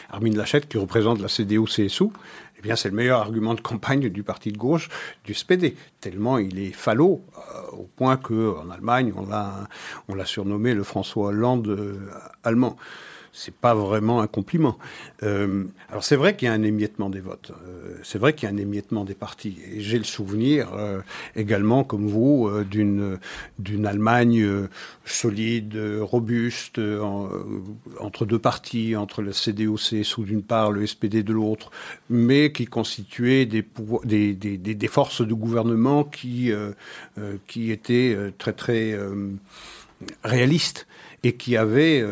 Armin 0.09 0.31
Lachette, 0.31 0.67
qui 0.67 0.77
représente 0.77 1.21
la 1.21 1.27
CDU-CSU, 1.27 2.09
eh 2.57 2.61
bien, 2.61 2.75
c'est 2.75 2.89
le 2.89 2.95
meilleur 2.95 3.19
argument 3.19 3.53
de 3.53 3.61
campagne 3.61 4.09
du 4.09 4.23
parti 4.23 4.51
de 4.51 4.57
gauche 4.57 4.89
du 5.23 5.33
SPD, 5.33 5.75
tellement 5.99 6.37
il 6.37 6.59
est 6.59 6.71
falot, 6.71 7.21
euh, 7.37 7.77
au 7.77 7.89
point 7.95 8.17
qu'en 8.17 8.69
Allemagne, 8.69 9.13
on 9.15 9.27
l'a, 9.27 9.67
on 10.07 10.15
l'a 10.15 10.25
surnommé 10.25 10.73
le 10.73 10.83
François 10.83 11.27
Hollande 11.27 11.99
allemand. 12.43 12.77
C'est 13.35 13.53
pas 13.53 13.75
vraiment 13.75 14.21
un 14.21 14.27
compliment. 14.27 14.77
Euh, 15.21 15.65
alors 15.89 16.03
c'est 16.03 16.15
vrai 16.15 16.35
qu'il 16.35 16.47
y 16.47 16.49
a 16.49 16.53
un 16.53 16.63
émiettement 16.63 17.09
des 17.09 17.19
votes, 17.19 17.51
euh, 17.67 17.97
c'est 18.01 18.17
vrai 18.17 18.33
qu'il 18.33 18.47
y 18.47 18.51
a 18.51 18.55
un 18.55 18.57
émiettement 18.57 19.03
des 19.03 19.13
partis. 19.13 19.57
Et 19.71 19.81
j'ai 19.81 19.97
le 19.97 20.05
souvenir 20.05 20.73
euh, 20.73 21.01
également, 21.35 21.83
comme 21.83 22.07
vous, 22.07 22.49
d'une 22.63 23.19
d'une 23.59 23.85
Allemagne 23.85 24.47
solide, 25.03 25.77
robuste, 26.01 26.79
entre 27.99 28.25
deux 28.25 28.39
partis, 28.39 28.95
entre 28.95 29.21
le 29.21 29.33
CDU-CSU 29.33 30.23
d'une 30.23 30.43
part, 30.43 30.71
le 30.71 30.87
SPD 30.87 31.21
de 31.23 31.33
l'autre, 31.33 31.71
mais 32.09 32.51
qui 32.53 32.65
constituait 32.65 33.45
des, 33.45 33.65
des, 34.05 34.33
des, 34.33 34.57
des, 34.57 34.87
forces 34.87 35.21
de 35.21 35.33
gouvernement 35.33 36.05
qui 36.05 36.51
qui 37.47 37.71
étaient 37.71 38.17
très 38.37 38.53
très 38.53 38.97
réalistes 40.23 40.87
et 41.23 41.33
qui 41.33 41.57
avaient 41.57 42.03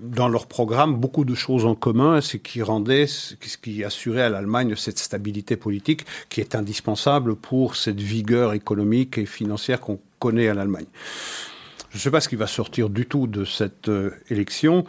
dans 0.00 0.28
leur 0.28 0.46
programme 0.46 0.96
beaucoup 0.96 1.24
de 1.24 1.34
choses 1.34 1.64
en 1.64 1.74
commun, 1.74 2.20
ce 2.20 2.36
qui 2.36 2.62
rendait, 2.62 3.06
ce 3.06 3.34
qui 3.34 3.84
assurait 3.84 4.22
à 4.22 4.28
l'Allemagne 4.28 4.74
cette 4.76 4.98
stabilité 4.98 5.56
politique 5.56 6.04
qui 6.28 6.40
est 6.40 6.54
indispensable 6.54 7.36
pour 7.36 7.76
cette 7.76 8.00
vigueur 8.00 8.52
économique 8.52 9.18
et 9.18 9.26
financière 9.26 9.80
qu'on 9.80 10.00
connaît 10.18 10.48
à 10.48 10.54
l'Allemagne. 10.54 10.86
Je 11.90 11.96
ne 11.96 12.00
sais 12.00 12.10
pas 12.10 12.20
ce 12.20 12.28
qui 12.28 12.36
va 12.36 12.46
sortir 12.46 12.90
du 12.90 13.06
tout 13.06 13.26
de 13.26 13.44
cette 13.44 13.88
euh, 13.88 14.10
élection. 14.28 14.84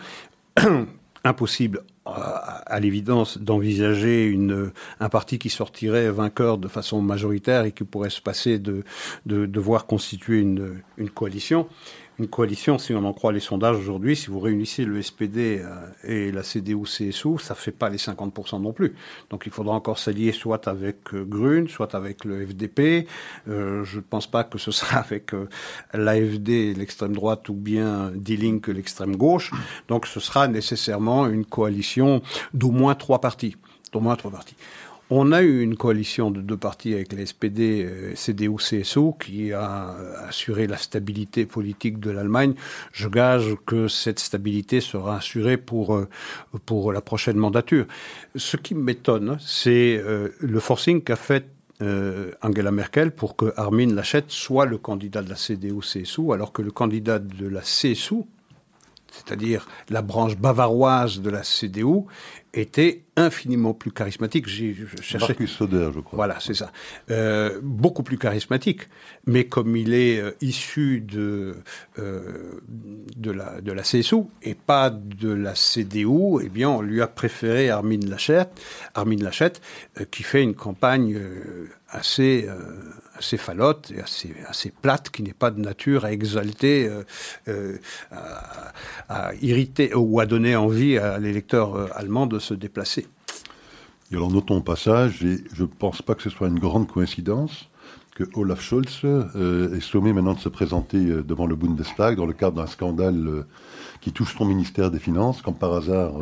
Impossible 1.23 1.83
euh, 2.07 2.11
à 2.11 2.79
l'évidence 2.79 3.37
d'envisager 3.37 4.37
un 4.99 5.09
parti 5.09 5.39
qui 5.39 5.49
sortirait 5.49 6.09
vainqueur 6.09 6.57
de 6.57 6.67
façon 6.67 7.01
majoritaire 7.01 7.65
et 7.65 7.71
qui 7.71 7.83
pourrait 7.83 8.09
se 8.09 8.21
passer 8.21 8.59
de, 8.59 8.83
de, 9.25 9.59
voir 9.59 9.85
constituer 9.85 10.39
une 10.39 11.09
coalition 11.13 11.67
une 12.19 12.27
coalition, 12.27 12.77
si 12.77 12.93
on 12.93 13.03
en 13.05 13.13
croit 13.13 13.31
les 13.31 13.39
sondages 13.39 13.77
aujourd'hui, 13.77 14.15
si 14.15 14.27
vous 14.27 14.39
réunissez 14.39 14.85
le 14.85 15.01
SPD 15.01 15.61
euh, 15.61 15.87
et 16.03 16.31
la 16.31 16.41
CDU-CSU, 16.41 17.37
ça 17.39 17.53
ne 17.53 17.59
fait 17.59 17.71
pas 17.71 17.89
les 17.89 17.97
50% 17.97 18.61
non 18.61 18.73
plus. 18.73 18.95
Donc 19.29 19.43
il 19.45 19.51
faudra 19.51 19.75
encore 19.75 19.99
s'allier 19.99 20.31
soit 20.31 20.67
avec 20.67 21.13
euh, 21.13 21.23
Grune, 21.23 21.67
soit 21.67 21.93
avec 21.93 22.25
le 22.25 22.45
FDP. 22.45 23.07
Euh, 23.47 23.83
je 23.83 23.97
ne 23.97 24.01
pense 24.01 24.25
pas 24.25 24.43
que 24.43 24.57
ce 24.57 24.71
sera 24.77 24.97
avec 24.97 25.31
l'AFD, 25.93 26.73
l'extrême 26.75 27.13
droite, 27.13 27.49
ou 27.49 27.53
bien 27.53 28.11
D-Link, 28.15 28.67
l'extrême 28.67 29.15
gauche. 29.15 29.51
Donc 29.87 30.07
ce 30.07 30.19
sera 30.19 30.47
nécessairement 30.47 31.27
une 31.27 31.45
coalition 31.45 32.21
d'au 32.53 32.71
moins 32.71 32.95
trois 32.95 33.21
partis. 33.21 33.55
D'au 33.91 33.99
moins 33.99 34.15
trois 34.15 34.31
partis. 34.31 34.55
On 35.09 35.31
a 35.31 35.41
eu 35.41 35.61
une 35.61 35.77
coalition 35.77 36.31
de 36.31 36.41
deux 36.41 36.57
partis 36.57 36.93
avec 36.93 37.13
les 37.13 37.25
SPD, 37.27 37.85
euh, 37.85 38.13
CDU, 38.13 38.57
CSU, 38.57 39.11
qui 39.17 39.53
a 39.53 39.95
assuré 40.27 40.67
la 40.67 40.75
stabilité 40.75 41.45
politique 41.45 42.01
de 42.01 42.11
l'Allemagne. 42.11 42.55
Je 42.91 43.07
gage 43.07 43.55
que 43.65 43.87
cette 43.87 44.19
stabilité 44.19 44.81
sera 44.81 45.15
assurée 45.15 45.55
pour, 45.55 45.95
euh, 45.95 46.09
pour 46.65 46.91
la 46.91 46.99
prochaine 46.99 47.37
mandature. 47.37 47.85
Ce 48.35 48.57
qui 48.57 48.75
m'étonne, 48.75 49.37
c'est 49.39 49.97
euh, 49.97 50.29
le 50.41 50.59
forcing 50.59 51.01
qu'a 51.01 51.15
fait 51.15 51.45
Angela 52.41 52.71
Merkel 52.71 53.11
pour 53.11 53.35
que 53.35 53.53
Armin 53.55 53.93
Laschet 53.93 54.23
soit 54.29 54.65
le 54.65 54.79
candidat 54.79 55.21
de 55.21 55.29
la 55.29 55.35
CDU-CSU, 55.35 56.33
alors 56.33 56.51
que 56.51 56.63
le 56.63 56.71
candidat 56.71 57.19
de 57.19 57.47
la 57.47 57.61
CSU, 57.61 58.23
c'est-à-dire 59.11 59.67
la 59.89 60.01
branche 60.01 60.37
bavaroise 60.37 61.21
de 61.21 61.29
la 61.29 61.43
CDU, 61.43 62.05
était 62.53 63.03
infiniment 63.17 63.73
plus 63.73 63.91
charismatique. 63.91 64.47
J'ai 64.47 64.75
cherché. 65.01 65.27
Marcus 65.29 65.51
Soder, 65.51 65.89
je 65.93 65.99
crois. 65.99 66.17
Voilà, 66.17 66.37
c'est 66.39 66.53
ça. 66.53 66.71
Euh, 67.09 67.59
beaucoup 67.63 68.03
plus 68.03 68.17
charismatique. 68.17 68.87
Mais 69.25 69.45
comme 69.45 69.75
il 69.75 69.93
est 69.93 70.19
euh, 70.19 70.31
issu 70.39 71.01
de 71.01 71.55
euh, 71.97 72.61
de 73.17 73.31
la 73.31 73.59
de 73.59 73.71
la 73.71 73.81
CSU 73.81 74.23
et 74.43 74.53
pas 74.53 74.91
de 74.91 75.29
la 75.29 75.55
CDU, 75.55 76.39
eh 76.43 76.49
bien, 76.49 76.69
on 76.69 76.81
lui 76.81 77.01
a 77.01 77.07
préféré 77.07 77.69
Armin 77.69 77.99
Laschet, 78.07 78.47
Armin 78.93 79.17
Laschet, 79.17 79.53
qui 80.11 80.23
fait 80.23 80.43
une 80.43 80.55
campagne 80.55 81.19
assez 81.89 82.47
assez 83.17 83.37
falote 83.37 83.91
et 83.95 84.01
assez, 84.01 84.35
assez 84.47 84.69
plate, 84.69 85.09
qui 85.09 85.23
n'est 85.23 85.33
pas 85.33 85.49
de 85.49 85.59
nature 85.59 86.05
à 86.05 86.11
exalter, 86.11 86.87
à, 88.11 88.73
à, 89.09 89.33
irriter 89.41 89.95
ou 89.95 90.19
à 90.19 90.27
donner 90.27 90.55
envie 90.55 90.99
à 90.99 91.17
l'électeur 91.17 91.97
allemand 91.97 92.27
de 92.27 92.36
se 92.39 92.53
déplacer. 92.53 93.07
Et 94.11 94.15
alors 94.15 94.31
notons 94.31 94.57
au 94.57 94.61
passage, 94.61 95.23
et 95.23 95.43
je 95.53 95.63
ne 95.63 95.67
pense 95.67 96.01
pas 96.01 96.15
que 96.15 96.23
ce 96.23 96.29
soit 96.29 96.47
une 96.47 96.59
grande 96.59 96.87
coïncidence, 96.87 97.69
que 98.17 98.23
Olaf 98.33 98.61
Scholz 98.61 99.01
euh, 99.03 99.75
est 99.75 99.79
sommé 99.79 100.11
maintenant 100.11 100.33
de 100.33 100.39
se 100.39 100.49
présenter 100.49 100.97
euh, 100.97 101.21
devant 101.21 101.45
le 101.45 101.55
Bundestag 101.55 102.15
dans 102.15 102.25
le 102.25 102.33
cadre 102.33 102.57
d'un 102.57 102.65
scandale 102.65 103.27
euh, 103.27 103.45
qui 104.01 104.11
touche 104.11 104.35
son 104.35 104.45
ministère 104.45 104.89
des 104.89 104.97
Finances, 104.97 105.43
comme 105.43 105.53
par 105.53 105.71
hasard 105.73 106.13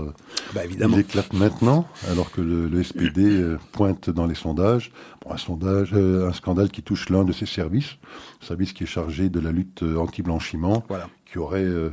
bah, 0.53 0.61
il 0.69 0.99
éclate 0.99 1.31
maintenant, 1.33 1.87
alors 2.09 2.31
que 2.31 2.41
le, 2.41 2.83
SPD 2.83 3.55
pointe 3.71 4.09
dans 4.09 4.25
les 4.25 4.35
sondages. 4.35 4.91
Un, 5.29 5.37
sondage, 5.37 5.93
un 5.93 6.33
scandale 6.33 6.69
qui 6.69 6.83
touche 6.83 7.09
l'un 7.09 7.23
de 7.23 7.31
ses 7.31 7.45
services, 7.45 7.97
service 8.41 8.73
qui 8.73 8.83
est 8.83 8.87
chargé 8.87 9.29
de 9.29 9.39
la 9.39 9.51
lutte 9.51 9.83
anti-blanchiment, 9.83 10.83
voilà 10.87 11.09
qui 11.25 11.37
aurait, 11.37 11.63
euh, 11.63 11.89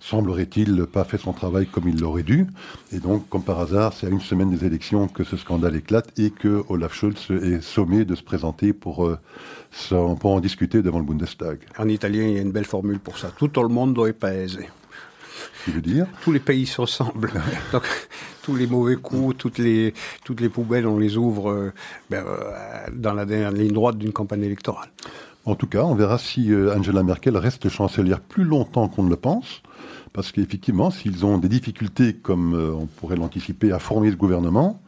semblerait-il, 0.00 0.86
pas 0.86 1.04
fait 1.04 1.18
son 1.18 1.32
travail 1.32 1.66
comme 1.66 1.88
il 1.88 2.00
l'aurait 2.00 2.22
dû. 2.22 2.46
Et 2.92 2.98
donc, 2.98 3.28
comme 3.28 3.42
par 3.42 3.60
hasard, 3.60 3.92
c'est 3.92 4.06
à 4.06 4.10
une 4.10 4.20
semaine 4.20 4.50
des 4.50 4.64
élections 4.64 5.08
que 5.08 5.24
ce 5.24 5.36
scandale 5.36 5.76
éclate 5.76 6.18
et 6.18 6.30
que 6.30 6.62
Olaf 6.68 6.94
Scholz 6.94 7.30
est 7.30 7.62
sommé 7.62 8.04
de 8.04 8.14
se 8.14 8.22
présenter 8.22 8.72
pour, 8.72 9.06
euh, 9.06 9.18
pour 9.90 10.32
en 10.32 10.40
discuter 10.40 10.82
devant 10.82 10.98
le 10.98 11.04
Bundestag. 11.04 11.58
En 11.78 11.88
italien, 11.88 12.24
il 12.24 12.34
y 12.34 12.38
a 12.38 12.42
une 12.42 12.52
belle 12.52 12.64
formule 12.64 13.00
pour 13.00 13.18
ça. 13.18 13.32
Tout 13.36 13.50
le 13.56 13.68
monde 13.68 13.94
doit 13.94 14.12
paese. 14.12 14.58
Veut 15.68 15.80
dire? 15.80 16.06
Tous 16.22 16.30
les 16.30 16.40
pays 16.40 16.66
se 16.66 16.80
ressemblent. 16.80 17.32
donc, 17.72 17.82
tous 18.42 18.54
les 18.54 18.68
mauvais 18.68 18.96
coups, 18.96 19.36
toutes 19.36 19.58
les, 19.58 19.94
toutes 20.24 20.40
les 20.40 20.48
poubelles, 20.48 20.86
on 20.86 20.98
les 20.98 21.16
ouvre 21.16 21.50
euh, 21.50 21.72
ben, 22.08 22.24
dans 22.92 23.12
la 23.12 23.24
dernière 23.24 23.50
ligne 23.50 23.72
droite 23.72 23.98
d'une 23.98 24.12
campagne 24.12 24.44
électorale. 24.44 24.88
En 25.46 25.54
tout 25.54 25.68
cas, 25.68 25.84
on 25.84 25.94
verra 25.94 26.18
si 26.18 26.52
euh, 26.52 26.76
Angela 26.76 27.04
Merkel 27.04 27.36
reste 27.36 27.68
chancelière 27.68 28.20
plus 28.20 28.42
longtemps 28.42 28.88
qu'on 28.88 29.04
ne 29.04 29.10
le 29.10 29.16
pense, 29.16 29.62
parce 30.12 30.32
qu'effectivement, 30.32 30.90
s'ils 30.90 31.24
ont 31.24 31.38
des 31.38 31.48
difficultés, 31.48 32.14
comme 32.14 32.54
euh, 32.54 32.72
on 32.72 32.86
pourrait 32.86 33.14
l'anticiper, 33.14 33.70
à 33.70 33.78
former 33.78 34.10
ce 34.10 34.16
gouvernement, 34.16 34.82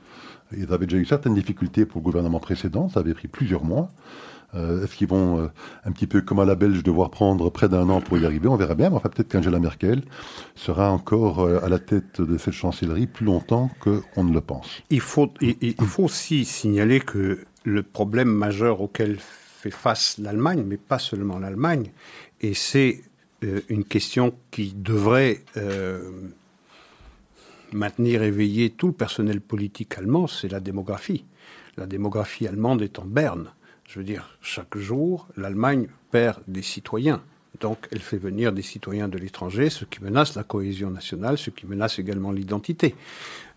ils 0.57 0.73
avaient 0.73 0.87
déjà 0.87 0.97
eu 0.97 1.05
certaines 1.05 1.35
difficultés 1.35 1.87
pour 1.87 2.01
le 2.01 2.05
gouvernement 2.05 2.41
précédent, 2.41 2.89
ça 2.89 3.01
avait 3.01 3.15
pris 3.15 3.29
plusieurs 3.29 3.65
mois. 3.65 3.91
Euh, 4.55 4.83
est-ce 4.83 4.97
qu'ils 4.97 5.07
vont, 5.07 5.49
un 5.85 5.93
petit 5.93 6.09
peu 6.09 6.23
comme 6.23 6.41
à 6.41 6.45
la 6.45 6.57
Belge, 6.57 6.83
devoir 6.83 7.11
prendre 7.11 7.51
près 7.51 7.69
d'un 7.69 7.89
an 7.89 8.01
pour 8.01 8.19
y 8.19 8.27
arriver? 8.27 8.49
On 8.49 8.57
verra 8.57 8.75
bien, 8.75 8.91
mais 8.91 8.97
enfin 8.97 9.11
peut-être 9.11 9.31
qu'Angela 9.31 9.61
Merkel 9.61 10.03
sera 10.57 10.91
encore 10.91 11.47
à 11.47 11.69
la 11.69 11.79
tête 11.79 12.21
de 12.21 12.37
cette 12.37 12.55
chancellerie 12.55 13.07
plus 13.07 13.27
longtemps 13.27 13.71
qu'on 13.81 14.25
ne 14.25 14.33
le 14.33 14.41
pense. 14.41 14.83
Il 14.91 15.03
faut 15.03 15.31
aussi 15.99 16.45
signaler 16.47 16.99
que 16.99 17.41
le 17.65 17.83
problème 17.83 18.31
majeur 18.31 18.81
auquel 18.81 19.19
fait 19.71 19.77
face 19.77 20.19
l'Allemagne, 20.19 20.65
mais 20.67 20.77
pas 20.77 20.99
seulement 20.99 21.39
l'Allemagne. 21.39 21.91
Et 22.41 22.55
c'est 22.55 23.03
euh, 23.45 23.61
une 23.69 23.85
question 23.85 24.35
qui 24.51 24.73
devrait 24.75 25.43
euh, 25.57 26.11
maintenir 27.73 28.23
éveillé 28.23 28.71
tout 28.71 28.89
le 28.89 28.93
personnel 28.93 29.41
politique 29.41 29.97
allemand, 29.99 30.27
c'est 30.27 30.49
la 30.49 30.61
démographie. 30.61 31.25
La 31.77 31.87
démographie 31.87 32.47
allemande 32.47 32.83
est 32.83 32.99
en 32.99 33.05
berne. 33.05 33.53
Je 33.87 33.99
veux 33.99 34.05
dire, 34.05 34.37
chaque 34.43 34.77
jour, 34.77 35.29
l'Allemagne 35.37 35.89
perd 36.11 36.43
des 36.49 36.63
citoyens. 36.63 37.23
Donc, 37.61 37.89
elle 37.91 38.01
fait 38.01 38.19
venir 38.19 38.53
des 38.53 38.63
citoyens 38.63 39.09
de 39.09 39.19
l'étranger, 39.19 39.71
ce 39.71 39.85
qui 39.85 40.03
menace 40.03 40.35
la 40.35 40.45
cohésion 40.45 40.91
nationale, 40.91 41.39
ce 41.39 41.51
qui 41.51 41.67
menace 41.67 41.99
également 41.99 42.31
l'identité. 42.31 42.95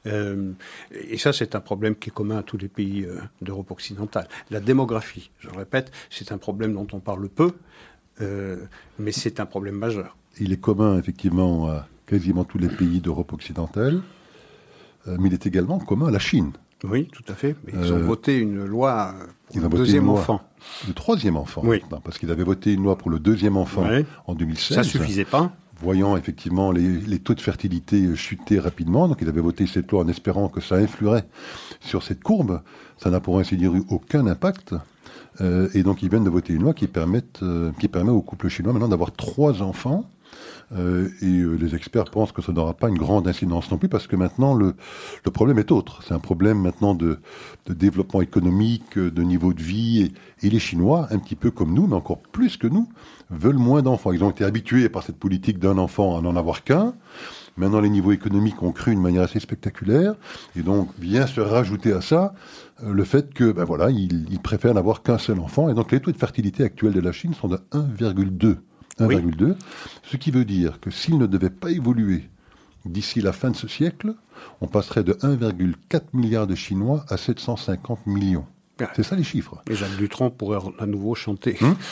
Euh, 0.07 0.53
et 0.91 1.17
ça, 1.17 1.33
c'est 1.33 1.55
un 1.55 1.59
problème 1.59 1.95
qui 1.95 2.09
est 2.09 2.13
commun 2.13 2.37
à 2.37 2.43
tous 2.43 2.57
les 2.57 2.67
pays 2.67 3.05
euh, 3.05 3.19
d'Europe 3.41 3.71
occidentale. 3.71 4.27
La 4.49 4.59
démographie, 4.59 5.31
je 5.39 5.49
le 5.49 5.57
répète, 5.57 5.91
c'est 6.09 6.31
un 6.31 6.37
problème 6.37 6.73
dont 6.73 6.87
on 6.93 6.99
parle 6.99 7.29
peu, 7.29 7.53
euh, 8.21 8.57
mais 8.99 9.11
c'est 9.11 9.39
un 9.39 9.45
problème 9.45 9.75
majeur. 9.75 10.17
Il 10.39 10.53
est 10.53 10.59
commun, 10.59 10.97
effectivement, 10.97 11.67
à 11.67 11.87
quasiment 12.07 12.43
tous 12.43 12.57
les 12.57 12.67
pays 12.67 12.99
d'Europe 12.99 13.33
occidentale, 13.33 14.01
mais 15.05 15.29
il 15.29 15.33
est 15.33 15.45
également 15.45 15.79
commun 15.79 16.07
à 16.07 16.11
la 16.11 16.19
Chine. 16.19 16.51
Oui, 16.83 17.07
tout 17.11 17.23
à 17.27 17.35
fait. 17.35 17.55
Mais 17.65 17.73
ils 17.73 17.93
ont 17.93 17.99
voté 17.99 18.37
une 18.37 18.65
loi 18.65 19.13
pour 19.47 19.61
le 19.61 19.69
deuxième 19.69 20.09
enfant. 20.09 20.41
Le 20.87 20.93
troisième 20.93 21.37
enfant. 21.37 21.61
Oui. 21.63 21.81
Parce 22.03 22.17
qu'ils 22.17 22.31
avaient 22.31 22.43
voté 22.43 22.73
une 22.73 22.83
loi 22.83 22.97
pour 22.97 23.11
le 23.11 23.19
deuxième 23.19 23.57
enfant 23.57 23.87
en 24.25 24.35
2016. 24.35 24.75
Ça 24.75 24.83
suffisait 24.83 25.25
pas 25.25 25.51
voyant 25.81 26.15
effectivement 26.15 26.71
les, 26.71 27.19
taux 27.19 27.33
de 27.33 27.41
fertilité 27.41 28.15
chuter 28.15 28.59
rapidement. 28.59 29.07
Donc 29.07 29.17
ils 29.21 29.29
avaient 29.29 29.41
voté 29.41 29.67
cette 29.67 29.91
loi 29.91 30.03
en 30.03 30.07
espérant 30.07 30.47
que 30.49 30.61
ça 30.61 30.75
influerait 30.75 31.25
sur 31.79 32.03
cette 32.03 32.23
courbe. 32.23 32.61
Ça 32.97 33.09
n'a 33.09 33.19
pour 33.19 33.39
ainsi 33.39 33.57
dire 33.57 33.73
eu 33.75 33.83
aucun 33.89 34.27
impact. 34.27 34.75
Euh, 35.39 35.69
et 35.73 35.83
donc 35.83 36.03
ils 36.03 36.09
viennent 36.09 36.23
de 36.23 36.29
voter 36.29 36.53
une 36.53 36.63
loi 36.63 36.73
qui, 36.73 36.89
euh, 37.41 37.71
qui 37.79 37.87
permet 37.87 38.11
au 38.11 38.21
couple 38.21 38.49
chinois 38.49 38.73
maintenant 38.73 38.89
d'avoir 38.89 39.11
trois 39.11 39.61
enfants 39.61 40.05
euh, 40.73 41.09
et 41.21 41.39
euh, 41.39 41.55
les 41.55 41.75
experts 41.75 42.05
pensent 42.05 42.31
que 42.31 42.41
ça 42.41 42.53
n'aura 42.53 42.73
pas 42.73 42.87
une 42.87 42.97
grande 42.97 43.27
incidence 43.27 43.69
non 43.71 43.77
plus 43.77 43.89
parce 43.89 44.07
que 44.07 44.15
maintenant 44.15 44.53
le, 44.53 44.75
problème 45.33 45.59
est 45.59 45.71
autre. 45.71 46.01
C'est 46.07 46.13
un 46.13 46.19
problème 46.19 46.59
maintenant 46.61 46.95
de, 46.95 47.19
développement 47.67 48.21
économique, 48.21 48.97
de 48.97 49.23
niveau 49.23 49.53
de 49.53 49.61
vie. 49.61 50.13
Et, 50.41 50.49
les 50.49 50.59
Chinois, 50.59 51.07
un 51.11 51.19
petit 51.19 51.35
peu 51.35 51.51
comme 51.51 51.73
nous, 51.73 51.87
mais 51.87 51.95
encore 51.95 52.19
plus 52.19 52.57
que 52.57 52.67
nous, 52.67 52.87
veulent 53.29 53.57
moins 53.57 53.81
d'enfants. 53.81 54.11
Ils 54.11 54.23
ont 54.23 54.31
été 54.31 54.43
habitués 54.43 54.89
par 54.89 55.03
cette 55.03 55.17
politique 55.17 55.59
d'un 55.59 55.77
enfant 55.77 56.17
à 56.17 56.21
n'en 56.21 56.35
avoir 56.35 56.63
qu'un. 56.63 56.93
Maintenant, 57.57 57.81
les 57.81 57.89
niveaux 57.89 58.11
économiques 58.11 58.63
ont 58.63 58.71
cru 58.71 58.91
d'une 58.91 59.01
manière 59.01 59.23
assez 59.23 59.39
spectaculaire. 59.39 60.15
Et 60.55 60.61
donc, 60.61 60.89
vient 60.99 61.27
se 61.27 61.41
rajouter 61.41 61.91
à 61.91 62.01
ça 62.01 62.33
euh, 62.83 62.93
le 62.93 63.03
fait 63.03 63.33
que, 63.33 63.51
ben 63.51 63.65
voilà, 63.65 63.89
ils, 63.89 64.39
préfèrent 64.39 64.73
n'avoir 64.73 65.03
qu'un 65.03 65.17
seul 65.17 65.39
enfant. 65.39 65.69
Et 65.69 65.73
donc, 65.73 65.91
les 65.91 65.99
taux 65.99 66.11
de 66.11 66.17
fertilité 66.17 66.63
actuels 66.63 66.93
de 66.93 67.01
la 67.01 67.11
Chine 67.11 67.33
sont 67.33 67.47
de 67.47 67.57
1,2. 67.71 68.57
1,2. 69.01 69.55
Ce 70.03 70.17
qui 70.17 70.31
veut 70.31 70.45
dire 70.45 70.79
que 70.79 70.91
s'ils 70.91 71.17
ne 71.17 71.27
devaient 71.27 71.49
pas 71.49 71.71
évoluer 71.71 72.29
d'ici 72.85 73.21
la 73.21 73.31
fin 73.31 73.51
de 73.51 73.55
ce 73.55 73.67
siècle, 73.67 74.15
on 74.59 74.67
passerait 74.67 75.03
de 75.03 75.13
1,4 75.13 76.01
milliard 76.13 76.47
de 76.47 76.55
Chinois 76.55 77.05
à 77.09 77.17
750 77.17 78.07
millions. 78.07 78.45
C'est 78.95 79.03
ça 79.03 79.15
les 79.15 79.23
chiffres. 79.23 79.61
Et 79.69 79.75
Jacques 79.75 79.97
Dutronc 79.97 80.31
pourrait 80.31 80.59
à 80.79 80.85
nouveau 80.85 81.15
chanter. 81.15 81.57
Hum 81.61 81.75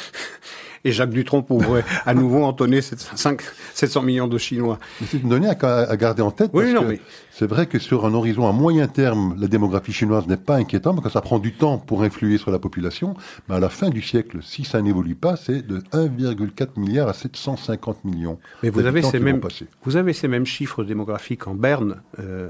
et 0.83 0.91
Jacques 0.91 1.09
Dutronc 1.09 1.43
pourrait 1.43 1.83
à 2.05 2.13
nouveau 2.13 2.43
entonner 2.43 2.81
700 2.81 4.01
millions 4.01 4.27
de 4.27 4.37
Chinois. 4.37 4.79
C'est 5.05 5.21
une 5.21 5.29
donnée 5.29 5.49
à, 5.49 5.97
garder 5.97 6.21
en 6.21 6.31
tête. 6.31 6.51
Oui, 6.53 6.73
mais... 6.87 6.99
C'est 7.31 7.47
vrai 7.47 7.67
que 7.67 7.79
sur 7.79 8.05
un 8.05 8.13
horizon 8.13 8.47
à 8.47 8.51
moyen 8.51 8.87
terme, 8.87 9.35
la 9.39 9.47
démographie 9.47 9.93
chinoise 9.93 10.27
n'est 10.27 10.37
pas 10.37 10.55
inquiétante 10.55 10.95
parce 10.95 11.07
que 11.07 11.13
ça 11.13 11.21
prend 11.21 11.39
du 11.39 11.53
temps 11.53 11.77
pour 11.77 12.03
influer 12.03 12.37
sur 12.37 12.51
la 12.51 12.59
population. 12.59 13.15
Mais 13.47 13.55
à 13.55 13.59
la 13.59 13.69
fin 13.69 13.89
du 13.89 14.01
siècle, 14.01 14.39
si 14.41 14.65
ça 14.65 14.81
n'évolue 14.81 15.15
pas, 15.15 15.35
c'est 15.37 15.65
de 15.65 15.79
1,4 15.93 16.77
milliard 16.77 17.07
à 17.07 17.13
750 17.13 18.03
millions. 18.03 18.39
Mais 18.61 18.69
vous 18.69 18.85
avez, 18.85 19.01
ces 19.01 19.19
mêmes, 19.19 19.39
vous 19.83 19.95
avez 19.95 20.13
ces 20.13 20.27
mêmes 20.27 20.45
chiffres 20.45 20.83
démographiques 20.83 21.47
en 21.47 21.55
Berne, 21.55 22.01
euh, 22.19 22.49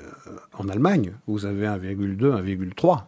en 0.57 0.67
Allemagne. 0.69 1.13
Vous 1.27 1.45
avez 1.45 1.67
1,2, 1.67 2.17
1,3. 2.17 3.03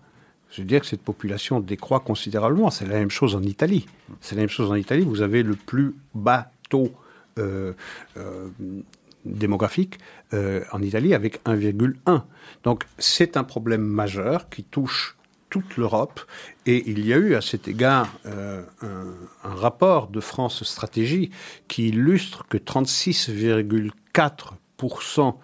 Je 0.52 0.62
veux 0.62 0.68
dire 0.68 0.82
que 0.82 0.86
cette 0.86 1.02
population 1.02 1.60
décroît 1.62 2.02
considérablement. 2.02 2.70
C'est 2.70 2.86
la 2.86 3.00
même 3.00 3.10
chose 3.10 3.34
en 3.36 3.42
Italie. 3.42 3.88
C'est 4.20 4.36
la 4.36 4.42
même 4.42 4.50
chose 4.50 4.70
en 4.70 4.76
Italie. 4.76 5.06
Vous 5.06 5.22
avez 5.22 5.44
le 5.44 5.56
plus 5.56 5.96
bas 6.14 6.52
taux 6.70 6.92
euh, 7.40 7.72
euh, 8.18 8.50
démographique 9.24 10.00
euh, 10.34 10.64
en 10.72 10.82
Italie 10.82 11.14
avec 11.14 11.44
1,1. 11.46 12.24
Donc 12.64 12.86
c'est 12.98 13.38
un 13.38 13.44
problème 13.44 13.84
majeur 13.84 14.50
qui 14.50 14.64
touche 14.64 15.16
toute 15.50 15.78
l'Europe. 15.78 16.22
Et 16.66 16.90
il 16.90 17.06
y 17.06 17.14
a 17.14 17.18
eu 17.18 17.36
à 17.36 17.42
cet 17.42 17.68
égard 17.68 18.12
un, 18.26 18.64
un, 18.82 19.56
rapport 19.56 20.08
de 20.08 20.20
France 20.20 20.64
Stratégie 20.64 21.30
qui 21.68 21.90
illustre 21.90 22.48
que 22.48 22.58
36,4% 22.58 25.36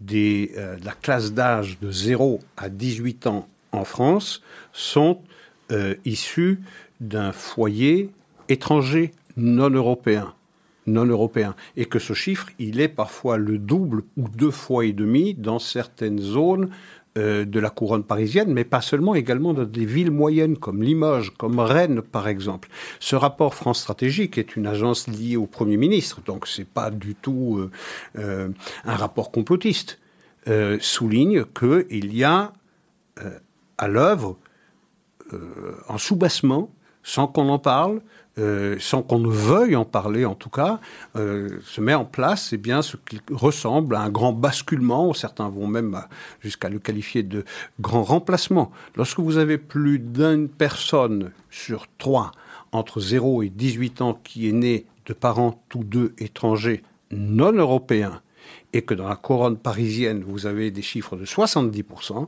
de 0.00 0.78
la 0.84 0.92
classe 0.92 1.32
d'âge 1.32 1.80
de 1.80 1.90
0 1.90 2.38
à 2.56 2.68
18 2.68 3.26
ans 3.26 3.48
en 3.72 3.84
France 3.84 4.42
sont 4.72 5.20
euh, 5.72 5.94
issus 6.04 6.60
d'un 7.00 7.32
foyer 7.32 8.10
étranger 8.48 9.12
non 9.36 9.70
européen 9.70 10.32
non 10.86 11.04
européen 11.04 11.54
et 11.76 11.84
que 11.84 11.98
ce 11.98 12.12
chiffre 12.12 12.48
il 12.58 12.80
est 12.80 12.88
parfois 12.88 13.38
le 13.38 13.58
double 13.58 14.02
ou 14.16 14.28
deux 14.28 14.52
fois 14.52 14.84
et 14.84 14.92
demi 14.92 15.34
dans 15.34 15.58
certaines 15.58 16.20
zones 16.20 16.70
euh, 17.18 17.44
de 17.46 17.60
la 17.60 17.70
couronne 17.70 18.04
parisienne, 18.04 18.52
mais 18.52 18.64
pas 18.64 18.82
seulement, 18.82 19.14
également 19.14 19.54
dans 19.54 19.64
des 19.64 19.86
villes 19.86 20.10
moyennes 20.10 20.58
comme 20.58 20.82
Limoges, 20.82 21.32
comme 21.38 21.58
Rennes 21.60 22.02
par 22.02 22.28
exemple. 22.28 22.68
Ce 23.00 23.16
rapport 23.16 23.54
France 23.54 23.80
Stratégique 23.80 24.36
est 24.36 24.54
une 24.54 24.66
agence 24.66 25.08
liée 25.08 25.36
au 25.36 25.46
Premier 25.46 25.78
ministre, 25.78 26.20
donc 26.26 26.46
c'est 26.46 26.68
pas 26.68 26.90
du 26.90 27.14
tout 27.14 27.70
euh, 28.18 28.48
un 28.84 28.96
rapport 28.96 29.30
complotiste. 29.30 29.98
souligne 30.80 31.44
qu'il 31.46 32.14
y 32.14 32.22
a 32.22 32.52
à 33.78 33.88
l'œuvre 33.88 34.36
euh, 35.32 35.76
en 35.88 35.98
soubassement, 35.98 36.70
sans 37.02 37.28
qu'on 37.28 37.48
en 37.48 37.58
parle, 37.58 38.00
euh, 38.38 38.76
sans 38.80 39.02
qu'on 39.02 39.18
ne 39.18 39.28
veuille 39.28 39.76
en 39.76 39.84
parler 39.84 40.24
en 40.24 40.34
tout 40.34 40.50
cas, 40.50 40.80
euh, 41.16 41.60
se 41.64 41.80
met 41.80 41.94
en 41.94 42.04
place 42.04 42.52
eh 42.52 42.58
bien, 42.58 42.82
ce 42.82 42.96
qui 42.96 43.20
ressemble 43.30 43.96
à 43.96 44.00
un 44.00 44.10
grand 44.10 44.32
basculement, 44.32 45.14
certains 45.14 45.48
vont 45.48 45.66
même 45.66 46.02
jusqu'à 46.40 46.68
le 46.68 46.78
qualifier 46.78 47.22
de 47.22 47.44
grand 47.80 48.02
remplacement. 48.02 48.72
Lorsque 48.96 49.20
vous 49.20 49.38
avez 49.38 49.56
plus 49.56 49.98
d'une 49.98 50.48
personne 50.48 51.30
sur 51.50 51.86
trois 51.96 52.32
entre 52.72 53.00
0 53.00 53.42
et 53.42 53.48
18 53.48 54.02
ans 54.02 54.20
qui 54.22 54.48
est 54.48 54.52
née 54.52 54.86
de 55.06 55.12
parents 55.14 55.62
tous 55.68 55.84
deux 55.84 56.12
étrangers 56.18 56.82
non 57.10 57.52
européens, 57.52 58.20
et 58.76 58.82
que 58.82 58.92
dans 58.92 59.08
la 59.08 59.16
couronne 59.16 59.56
parisienne, 59.56 60.22
vous 60.22 60.44
avez 60.44 60.70
des 60.70 60.82
chiffres 60.82 61.16
de 61.16 61.24
70%, 61.24 62.26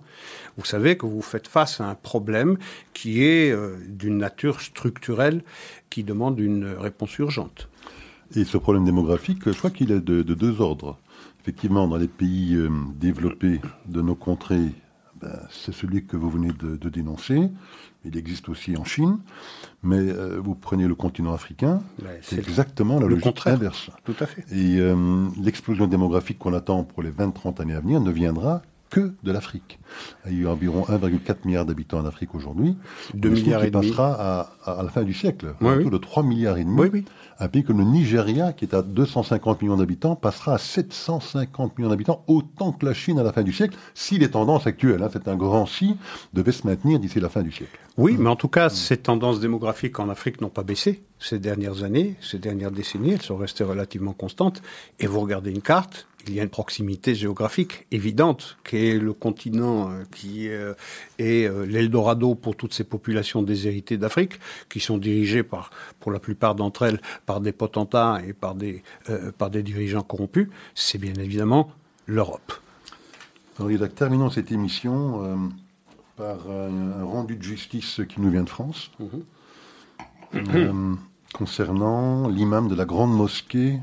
vous 0.56 0.64
savez 0.64 0.96
que 0.96 1.04
vous 1.04 1.20
faites 1.20 1.46
face 1.46 1.80
à 1.80 1.88
un 1.90 1.94
problème 1.94 2.56
qui 2.94 3.22
est 3.22 3.50
euh, 3.50 3.76
d'une 3.86 4.16
nature 4.16 4.62
structurelle, 4.62 5.42
qui 5.90 6.04
demande 6.04 6.40
une 6.40 6.64
réponse 6.64 7.18
urgente. 7.18 7.68
Et 8.34 8.44
ce 8.44 8.56
problème 8.56 8.84
démographique, 8.84 9.40
je 9.44 9.56
crois 9.58 9.70
qu'il 9.70 9.92
est 9.92 10.00
de, 10.00 10.22
deux 10.22 10.60
ordres. 10.60 10.98
Effectivement, 11.42 11.86
dans 11.86 11.98
les 11.98 12.08
pays 12.08 12.54
euh, 12.54 12.70
développés 12.98 13.60
de 13.86 14.00
nos 14.00 14.14
contrées, 14.14 14.72
ben, 15.20 15.38
c'est 15.50 15.74
celui 15.74 16.06
que 16.06 16.16
vous 16.16 16.30
venez 16.30 16.52
de 16.52 16.88
dénoncer 16.88 17.50
il 18.08 18.16
existe 18.16 18.48
aussi 18.48 18.76
en 18.76 18.84
Chine, 18.84 19.18
mais 19.82 19.96
euh, 19.96 20.40
vous 20.42 20.54
prenez 20.54 20.86
le 20.86 20.94
continent 20.94 21.32
africain, 21.32 21.82
c'est 22.22 22.38
exactement 22.38 22.98
la 22.98 23.06
le 23.06 23.14
logique 23.14 23.46
inverse. 23.46 23.90
Tout 24.04 24.16
à 24.20 24.26
fait. 24.26 24.44
Et 24.52 24.78
euh, 24.78 25.26
l'explosion 25.40 25.86
démographique 25.86 26.38
qu'on 26.38 26.54
attend 26.54 26.84
pour 26.84 27.02
les 27.02 27.10
20-30 27.10 27.62
années 27.62 27.74
à 27.74 27.80
venir 27.80 28.00
ne 28.00 28.10
viendra 28.10 28.62
que 28.90 29.12
de 29.22 29.32
l'Afrique. 29.32 29.78
Il 30.30 30.42
y 30.42 30.46
a 30.46 30.50
environ 30.50 30.82
1,4 30.82 31.36
milliard 31.44 31.66
d'habitants 31.66 31.98
en 31.98 32.06
Afrique 32.06 32.34
aujourd'hui. 32.34 32.76
2 33.14 33.28
milliards 33.28 33.64
et 33.64 33.70
demi. 33.70 33.88
passera 33.90 34.50
à, 34.64 34.82
la 34.82 34.88
fin 34.88 35.02
du 35.02 35.12
siècle, 35.12 35.54
autour 35.60 35.90
de 35.90 35.98
3 35.98 36.22
milliards 36.22 36.56
et 36.56 36.64
demi. 36.64 36.80
Oui, 36.80 37.04
un 37.40 37.48
pays 37.48 37.62
comme 37.62 37.78
le 37.78 37.84
Nigeria, 37.84 38.52
qui 38.52 38.64
est 38.64 38.74
à 38.74 38.82
250 38.82 39.62
millions 39.62 39.76
d'habitants, 39.76 40.16
passera 40.16 40.54
à 40.54 40.58
750 40.58 41.78
millions 41.78 41.90
d'habitants, 41.90 42.24
autant 42.26 42.72
que 42.72 42.84
la 42.84 42.94
Chine 42.94 43.18
à 43.18 43.22
la 43.22 43.32
fin 43.32 43.42
du 43.42 43.52
siècle, 43.52 43.76
si 43.94 44.18
les 44.18 44.30
tendances 44.30 44.66
actuelles, 44.66 45.02
hein, 45.02 45.10
c'est 45.12 45.28
un 45.28 45.36
grand 45.36 45.66
si, 45.66 45.96
devaient 46.34 46.52
se 46.52 46.66
maintenir 46.66 46.98
d'ici 46.98 47.20
la 47.20 47.28
fin 47.28 47.42
du 47.42 47.52
siècle. 47.52 47.78
Oui, 47.96 48.16
mais 48.18 48.30
en 48.30 48.36
tout 48.36 48.48
cas, 48.48 48.68
ces 48.68 48.96
tendances 48.96 49.40
démographiques 49.40 49.98
en 49.98 50.08
Afrique 50.08 50.40
n'ont 50.40 50.48
pas 50.48 50.62
baissé 50.62 51.02
ces 51.18 51.38
dernières 51.38 51.82
années, 51.82 52.16
ces 52.20 52.38
dernières 52.38 52.70
décennies, 52.70 53.12
elles 53.12 53.22
sont 53.22 53.36
restées 53.36 53.64
relativement 53.64 54.12
constantes. 54.12 54.62
Et 55.00 55.06
vous 55.06 55.20
regardez 55.20 55.50
une 55.50 55.62
carte, 55.62 56.06
il 56.28 56.34
y 56.34 56.40
a 56.40 56.42
une 56.42 56.50
proximité 56.50 57.14
géographique 57.14 57.86
évidente, 57.90 58.58
qui 58.64 58.76
est 58.76 58.98
le 58.98 59.12
continent 59.12 59.90
euh, 59.90 60.04
qui 60.14 60.48
euh, 60.48 60.74
est 61.18 61.48
euh, 61.48 61.64
l'Eldorado 61.64 62.34
pour 62.34 62.56
toutes 62.56 62.74
ces 62.74 62.84
populations 62.84 63.42
déshéritées 63.42 63.96
d'Afrique, 63.96 64.38
qui 64.68 64.80
sont 64.80 64.98
dirigées 64.98 65.42
par, 65.42 65.70
pour 66.00 66.12
la 66.12 66.18
plupart 66.18 66.54
d'entre 66.54 66.82
elles 66.82 67.00
par 67.26 67.40
des 67.40 67.52
potentats 67.52 68.20
et 68.26 68.32
par 68.32 68.54
des, 68.54 68.82
par 69.38 69.50
des 69.50 69.62
dirigeants 69.62 70.02
corrompus. 70.02 70.48
C'est 70.74 70.98
bien 70.98 71.14
évidemment 71.14 71.70
l'Europe. 72.06 72.52
Alors, 73.58 73.88
terminons 73.88 74.30
cette 74.30 74.52
émission 74.52 75.50
par 76.16 76.38
un, 76.50 77.04
rendu 77.04 77.36
de 77.36 77.42
justice 77.42 78.00
qui 78.08 78.20
nous 78.20 78.30
vient 78.30 78.44
de 78.44 78.50
France. 78.50 78.90
Mhm. 80.32 80.98
concernant 81.32 82.28
l'imam 82.28 82.68
de 82.68 82.74
la 82.74 82.84
grande 82.84 83.16
mosquée 83.16 83.80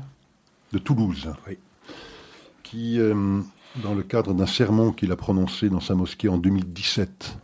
de 0.72 0.78
Toulouse. 0.78 1.28
Oui 1.48 1.58
qui, 2.66 2.98
euh, 2.98 3.40
dans 3.82 3.94
le 3.94 4.02
cadre 4.02 4.34
d'un 4.34 4.46
sermon 4.46 4.92
qu'il 4.92 5.12
a 5.12 5.16
prononcé 5.16 5.68
dans 5.68 5.80
sa 5.80 5.94
mosquée 5.94 6.28
en 6.28 6.36
2017, 6.36 7.38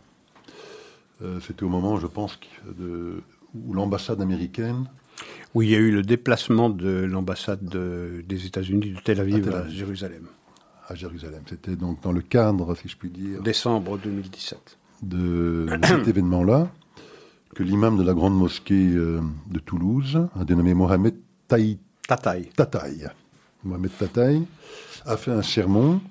euh, 1.21 1.39
c'était 1.39 1.63
au 1.63 1.69
moment, 1.69 1.97
je 1.97 2.07
pense, 2.07 2.37
de, 2.77 3.21
où 3.55 3.73
l'ambassade 3.73 4.21
américaine 4.21 4.85
oui, 5.53 5.67
il 5.67 5.71
y 5.71 5.75
a 5.75 5.77
eu 5.77 5.91
le 5.91 6.01
déplacement 6.01 6.69
de 6.69 6.89
l'ambassade 6.89 7.63
des 7.63 8.45
États-Unis 8.47 8.93
de 8.93 8.99
Tel 8.99 9.19
Aviv 9.19 9.47
à, 9.53 9.69
Jérusalem. 9.69 10.25
À 10.87 10.95
Jérusalem. 10.95 11.43
C'était 11.47 11.75
donc 11.75 12.01
dans 12.01 12.11
le 12.11 12.21
cadre, 12.21 12.75
si 12.75 12.89
je 12.89 12.97
puis 12.97 13.11
dire. 13.11 13.41
Décembre 13.43 13.99
2017. 13.99 14.77
De, 15.03 15.67
cet 15.83 16.07
événement-là, 16.07 16.71
que 17.53 17.61
l'imam 17.61 17.97
de 17.97 18.03
la 18.03 18.15
grande 18.15 18.35
mosquée 18.35 18.89
euh, 18.95 19.21
de 19.51 19.59
Toulouse, 19.59 20.27
un 20.35 20.43
dénommé 20.43 20.73
Mohamed 20.73 21.15
Taï. 21.47 21.77
Tataï. 22.07 22.49
Tataï. 22.55 23.07
Mohamed 23.63 23.91
Tataï 23.95 24.43
a 25.05 25.17
fait 25.17 25.31
un 25.31 25.41
sermon 25.41 26.01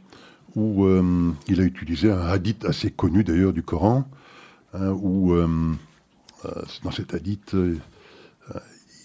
où 0.55 0.85
euh, 0.85 1.33
il 1.49 1.61
a 1.61 1.65
utilisé 1.65 2.11
un 2.11 2.21
hadith 2.21 2.65
assez 2.65 2.91
connu 2.91 3.25
d'ailleurs 3.25 3.53
du 3.53 3.63
Coran, 3.63 4.05
hein, 4.75 4.91
où 4.91 5.33
euh, 5.33 5.49
euh, 6.45 6.51
dans 6.85 6.91
cet 6.91 7.15
hadith, 7.15 7.57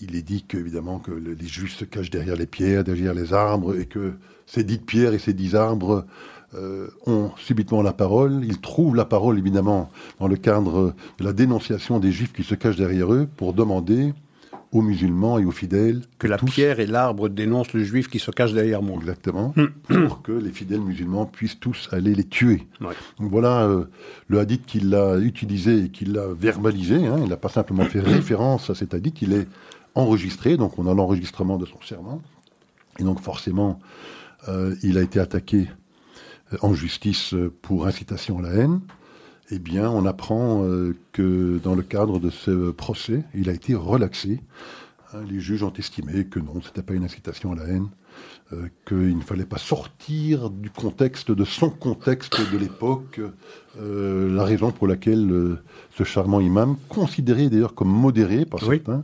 il 0.01 0.15
est 0.15 0.21
dit 0.21 0.43
qu'évidemment 0.43 0.99
que 0.99 1.11
les 1.11 1.47
Juifs 1.47 1.75
se 1.75 1.85
cachent 1.85 2.09
derrière 2.09 2.35
les 2.35 2.45
pierres, 2.45 2.83
derrière 2.83 3.13
les 3.13 3.33
arbres, 3.33 3.75
et 3.79 3.85
que 3.85 4.13
ces 4.45 4.63
dites 4.63 4.85
pierres 4.85 5.13
et 5.13 5.19
ces 5.19 5.33
dix 5.33 5.55
arbres 5.55 6.05
ont 7.05 7.31
subitement 7.37 7.81
la 7.81 7.93
parole. 7.93 8.43
Ils 8.45 8.59
trouvent 8.59 8.95
la 8.95 9.05
parole 9.05 9.37
évidemment 9.37 9.89
dans 10.19 10.27
le 10.27 10.37
cadre 10.37 10.93
de 11.19 11.23
la 11.23 11.33
dénonciation 11.33 11.99
des 11.99 12.11
Juifs 12.11 12.31
qui 12.31 12.43
se 12.43 12.55
cachent 12.55 12.77
derrière 12.77 13.11
eux 13.11 13.27
pour 13.37 13.53
demander 13.53 14.13
aux 14.71 14.81
musulmans 14.81 15.39
et 15.39 15.45
aux 15.45 15.51
fidèles. 15.51 16.01
Que 16.19 16.27
la 16.27 16.37
pierre 16.37 16.79
et 16.79 16.85
l'arbre 16.85 17.29
dénoncent 17.29 17.73
le 17.73 17.83
juif 17.83 18.09
qui 18.09 18.19
se 18.19 18.31
cache 18.31 18.53
derrière 18.53 18.81
moi. 18.81 18.97
Exactement. 18.97 19.53
Hmm. 19.55 20.07
pour 20.07 20.21
que 20.21 20.31
les 20.31 20.51
fidèles 20.51 20.81
musulmans 20.81 21.25
puissent 21.25 21.59
tous 21.59 21.87
aller 21.91 22.13
les 22.13 22.25
tuer. 22.25 22.67
Donc 22.81 23.31
voilà 23.31 23.63
euh, 23.63 23.85
le 24.27 24.39
hadith 24.39 24.65
qu'il 24.65 24.93
a 24.93 25.17
utilisé 25.17 25.85
et 25.85 25.89
qu'il 25.89 26.17
a 26.17 26.33
verbalisé. 26.33 27.07
Hein. 27.07 27.19
il 27.23 27.29
n'a 27.29 27.37
pas 27.37 27.49
simplement 27.49 27.85
fait 27.85 27.99
référence 28.01 28.69
à 28.69 28.75
cet 28.75 28.93
hadith, 28.93 29.21
il 29.21 29.33
est 29.33 29.47
enregistré. 29.95 30.57
Donc 30.57 30.77
on 30.77 30.87
a 30.87 30.93
l'enregistrement 30.93 31.57
de 31.57 31.65
son 31.65 31.81
serment. 31.81 32.21
Et 32.99 33.03
donc 33.03 33.21
forcément, 33.21 33.79
il 34.81 34.97
a 34.97 35.01
été 35.01 35.19
attaqué 35.19 35.67
en 36.61 36.73
justice 36.73 37.35
pour 37.61 37.85
incitation 37.85 38.39
à 38.39 38.41
la 38.41 38.49
haine. 38.49 38.79
Eh 39.49 39.59
bien, 39.59 39.89
on 39.89 40.05
apprend 40.05 40.63
que 41.13 41.59
dans 41.63 41.73
le 41.73 41.81
cadre 41.81 42.19
de 42.19 42.29
ce 42.29 42.71
procès, 42.71 43.23
il 43.33 43.49
a 43.49 43.53
été 43.53 43.75
relaxé. 43.75 44.41
Hein, 45.13 45.19
les 45.29 45.39
juges 45.39 45.63
ont 45.63 45.73
estimé 45.73 46.25
que 46.25 46.39
non, 46.39 46.59
ce 46.61 46.67
n'était 46.67 46.81
pas 46.81 46.93
une 46.93 47.05
incitation 47.05 47.53
à 47.53 47.55
la 47.55 47.63
haine, 47.63 47.87
euh, 48.53 48.69
qu'il 48.87 49.17
ne 49.17 49.21
fallait 49.21 49.43
pas 49.43 49.57
sortir 49.57 50.49
du 50.49 50.69
contexte, 50.69 51.31
de 51.31 51.43
son 51.43 51.69
contexte 51.69 52.39
de 52.53 52.57
l'époque, 52.57 53.19
euh, 53.77 54.33
la 54.33 54.45
raison 54.45 54.71
pour 54.71 54.87
laquelle 54.87 55.29
euh, 55.29 55.59
ce 55.97 56.05
charmant 56.05 56.39
imam, 56.39 56.77
considéré 56.87 57.49
d'ailleurs 57.49 57.75
comme 57.75 57.89
modéré 57.89 58.45
par 58.45 58.61
certains, 58.61 59.03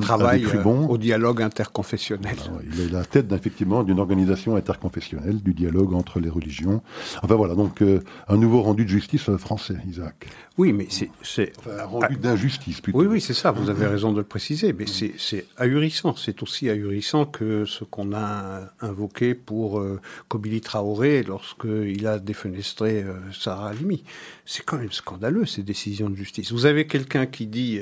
travaille 0.00 0.44
au 0.88 0.98
dialogue 0.98 1.42
interconfessionnel. 1.42 2.34
il 2.72 2.80
est 2.80 2.90
la 2.90 3.04
tête 3.04 3.30
effectivement 3.30 3.84
d'une 3.84 4.00
organisation 4.00 4.56
interconfessionnelle, 4.56 5.40
du 5.44 5.54
dialogue 5.54 5.94
entre 5.94 6.18
les 6.18 6.28
religions. 6.28 6.82
Enfin 7.22 7.36
voilà, 7.36 7.54
donc 7.54 7.84
un 8.26 8.36
nouveau 8.36 8.62
rendu 8.62 8.84
de 8.84 8.90
justice 8.90 9.30
français, 9.36 9.76
Isaac. 9.88 10.26
Oui, 10.58 10.72
mais 10.72 10.88
c'est... 11.22 11.52
un 11.70 11.84
rendu 11.84 12.16
d'injustice 12.16 12.80
plutôt. 12.80 12.98
Oui, 12.98 13.06
oui, 13.06 13.20
c'est 13.20 13.34
ça, 13.34 13.52
vous 13.52 13.70
avez 13.70 13.86
raison 13.86 14.12
de 14.12 14.18
le 14.18 14.24
préciser, 14.24 14.72
mais 14.72 14.86
c'est 14.86 15.46
ahurissant. 15.56 16.16
C'est 16.16 16.42
aussi 16.42 16.68
ahurissant 16.68 17.26
que 17.26 17.64
ce 17.64 17.84
qu'on 17.84 18.12
a 18.12 18.55
invoqué 18.80 19.34
pour 19.34 19.78
euh, 19.80 20.00
Kobili 20.28 20.60
Traoré 20.60 21.22
lorsqu'il 21.22 22.06
a 22.06 22.18
défenestré 22.18 23.02
euh, 23.02 23.14
Sarah 23.32 23.70
Halimi. 23.70 24.04
C'est 24.44 24.64
quand 24.64 24.78
même 24.78 24.92
scandaleux, 24.92 25.46
ces 25.46 25.62
décisions 25.62 26.10
de 26.10 26.16
justice. 26.16 26.52
Vous 26.52 26.66
avez 26.66 26.86
quelqu'un 26.86 27.26
qui 27.26 27.46
dit 27.46 27.80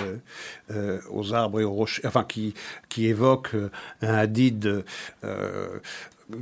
euh, 0.70 1.00
aux 1.10 1.34
arbres 1.34 1.60
et 1.60 1.64
aux 1.64 1.72
rochers, 1.72 2.06
enfin, 2.06 2.24
qui, 2.24 2.54
qui 2.88 3.06
évoque 3.06 3.54
un 4.02 4.14
hadith 4.14 4.66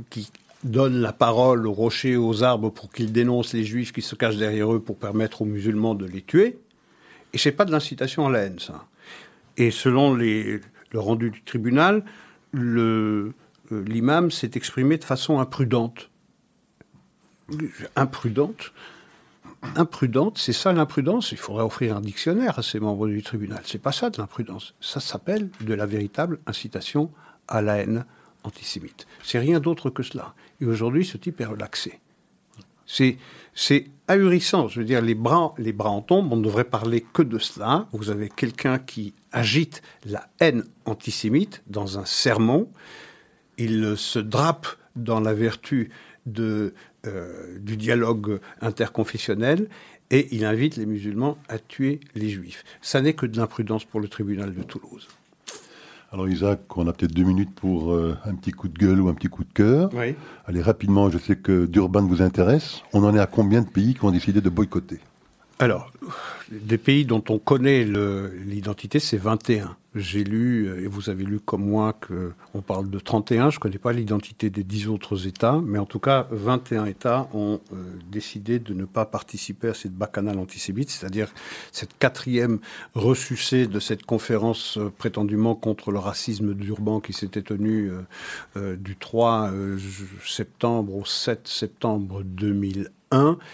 qui 0.09 0.31
donne 0.63 1.01
la 1.01 1.11
parole 1.11 1.67
aux 1.67 1.73
rochers 1.73 2.11
et 2.11 2.17
aux 2.17 2.43
arbres 2.43 2.69
pour 2.69 2.91
qu'ils 2.91 3.11
dénoncent 3.11 3.53
les 3.53 3.63
juifs 3.63 3.91
qui 3.91 4.01
se 4.01 4.15
cachent 4.15 4.37
derrière 4.37 4.73
eux 4.73 4.79
pour 4.79 4.97
permettre 4.97 5.41
aux 5.41 5.45
musulmans 5.45 5.95
de 5.95 6.05
les 6.05 6.21
tuer. 6.21 6.57
Et 7.33 7.37
c'est 7.37 7.51
pas 7.51 7.65
de 7.65 7.71
l'incitation 7.71 8.27
à 8.27 8.31
la 8.31 8.39
haine, 8.39 8.59
ça. 8.59 8.85
Et 9.57 9.71
selon 9.71 10.13
le 10.13 10.61
rendu 10.93 11.29
du 11.29 11.41
tribunal, 11.41 12.03
le, 12.53 12.81
euh, 12.81 13.33
l'imam 13.81 14.31
s'est 14.31 14.51
exprimé 14.55 14.97
de 14.97 15.03
façon 15.03 15.39
imprudente. 15.39 16.09
Imprudente 17.95 18.71
Imprudente, 19.75 20.37
c'est 20.37 20.53
ça 20.53 20.73
l'imprudence. 20.73 21.31
Il 21.31 21.37
faudrait 21.37 21.63
offrir 21.63 21.95
un 21.95 22.01
dictionnaire 22.01 22.59
à 22.59 22.63
ces 22.63 22.79
membres 22.81 23.07
du 23.07 23.23
tribunal. 23.23 23.61
C'est 23.63 23.81
pas 23.81 23.93
ça 23.93 24.09
de 24.09 24.17
l'imprudence. 24.17 24.75
Ça 24.81 24.99
s'appelle 24.99 25.49
de 25.61 25.73
la 25.73 25.85
véritable 25.85 26.39
incitation 26.47 27.11
à 27.47 27.61
la 27.61 27.77
haine 27.77 28.05
antisémite. 28.43 29.07
C'est 29.23 29.39
rien 29.39 29.61
d'autre 29.61 29.89
que 29.89 30.03
cela. 30.03 30.35
Et 30.59 30.65
aujourd'hui, 30.65 31.05
ce 31.05 31.17
type 31.17 31.39
est 31.39 31.45
relaxé. 31.45 31.99
C'est, 32.85 33.17
ahurissant. 34.07 34.67
Je 34.67 34.79
veux 34.79 34.85
dire, 34.85 35.01
les 35.01 35.15
bras, 35.15 35.53
les 35.57 35.71
bras 35.71 35.89
en 35.89 36.01
tombent. 36.01 36.33
On 36.33 36.37
ne 36.37 36.43
devrait 36.43 36.65
parler 36.65 37.05
que 37.13 37.21
de 37.21 37.39
cela. 37.39 37.87
Vous 37.93 38.09
avez 38.09 38.29
quelqu'un 38.29 38.79
qui 38.79 39.13
agite 39.31 39.81
la 40.05 40.27
haine 40.39 40.65
antisémite 40.85 41.63
dans 41.67 41.99
un 41.99 42.05
sermon. 42.05 42.67
Il 43.57 43.95
se 43.97 44.19
drape 44.19 44.67
dans 44.95 45.19
la 45.19 45.33
vertu 45.33 45.89
de, 46.25 46.73
euh, 47.05 47.59
du 47.59 47.77
dialogue 47.77 48.39
interconfessionnel 48.61 49.67
et 50.11 50.27
il 50.31 50.45
invite 50.45 50.77
les 50.77 50.85
musulmans 50.85 51.37
à 51.49 51.57
tuer 51.57 51.99
les 52.15 52.29
juifs. 52.29 52.63
Ça 52.81 53.01
n'est 53.01 53.13
que 53.13 53.25
de 53.25 53.37
l'imprudence 53.37 53.85
pour 53.85 53.99
le 53.99 54.07
tribunal 54.07 54.53
de 54.53 54.63
Toulouse. 54.63 55.07
Alors 56.11 56.29
Isaac, 56.29 56.77
on 56.77 56.87
a 56.87 56.93
peut-être 56.93 57.13
deux 57.13 57.23
minutes 57.23 57.55
pour 57.55 57.91
euh, 57.91 58.15
un 58.25 58.35
petit 58.35 58.51
coup 58.51 58.67
de 58.67 58.77
gueule 58.77 59.01
ou 59.01 59.07
un 59.09 59.15
petit 59.15 59.29
coup 59.29 59.43
de 59.43 59.51
cœur. 59.51 59.89
Oui. 59.93 60.13
Allez, 60.45 60.61
rapidement, 60.61 61.09
je 61.09 61.17
sais 61.17 61.35
que 61.35 61.65
Durban 61.65 62.05
vous 62.05 62.21
intéresse. 62.21 62.83
On 62.93 63.03
en 63.03 63.15
est 63.15 63.19
à 63.19 63.25
combien 63.25 63.61
de 63.63 63.67
pays 63.67 63.95
qui 63.95 64.05
ont 64.05 64.11
décidé 64.11 64.39
de 64.39 64.49
boycotter? 64.49 64.99
Alors, 65.63 65.93
des 66.51 66.77
pays 66.77 67.05
dont 67.05 67.23
on 67.29 67.39
connaît 67.39 67.85
l'identité, 67.85 68.99
c'est 68.99 69.15
21. 69.15 69.77
J'ai 69.95 70.25
lu, 70.25 70.67
et 70.83 70.87
vous 70.87 71.09
avez 71.09 71.23
lu 71.23 71.39
comme 71.39 71.63
moi, 71.63 71.93
qu'on 71.93 72.61
parle 72.61 72.89
de 72.89 72.99
31. 72.99 73.49
Je 73.49 73.55
ne 73.55 73.59
connais 73.61 73.77
pas 73.77 73.93
l'identité 73.93 74.49
des 74.49 74.65
10 74.65 74.89
autres 74.89 75.25
États, 75.25 75.61
mais 75.63 75.79
en 75.79 75.85
tout 75.85 75.99
cas, 75.99 76.27
21 76.31 76.83
États 76.83 77.29
ont 77.33 77.61
euh, 77.71 77.75
décidé 78.11 78.59
de 78.59 78.73
ne 78.73 78.83
pas 78.83 79.05
participer 79.05 79.69
à 79.69 79.73
cette 79.73 79.93
bacchanale 79.93 80.37
antisémite, 80.37 80.89
c'est-à-dire 80.89 81.31
cette 81.71 81.97
quatrième 81.97 82.59
ressucée 82.93 83.65
de 83.65 83.79
cette 83.79 84.03
conférence 84.03 84.77
euh, 84.77 84.91
prétendument 84.97 85.55
contre 85.55 85.91
le 85.91 85.99
racisme 85.99 86.55
d'Urban 86.55 86.99
qui 86.99 87.13
s'était 87.13 87.41
tenue 87.41 87.89
euh, 88.57 88.75
du 88.75 88.97
3 88.97 89.49
septembre 90.25 90.93
au 90.97 91.05
7 91.05 91.47
septembre 91.47 92.23
2001 92.25 93.02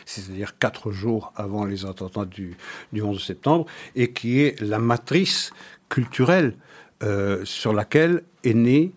c'est-à-dire 0.05 0.57
quatre 0.57 0.91
jours 0.91 1.34
avant 1.36 1.66
les 1.66 1.86
attentats 1.86 2.26
du, 2.26 2.57
du 2.93 3.01
11 3.01 3.24
septembre, 3.24 3.66
et 3.95 4.12
qui 4.12 4.41
est 4.41 4.60
la 4.62 4.80
matrice 4.80 5.51
culturelle 5.89 6.55
euh, 7.03 7.43
sur 7.45 7.74
laquelle 7.74 8.24
est 8.43 8.53
né 8.53 8.91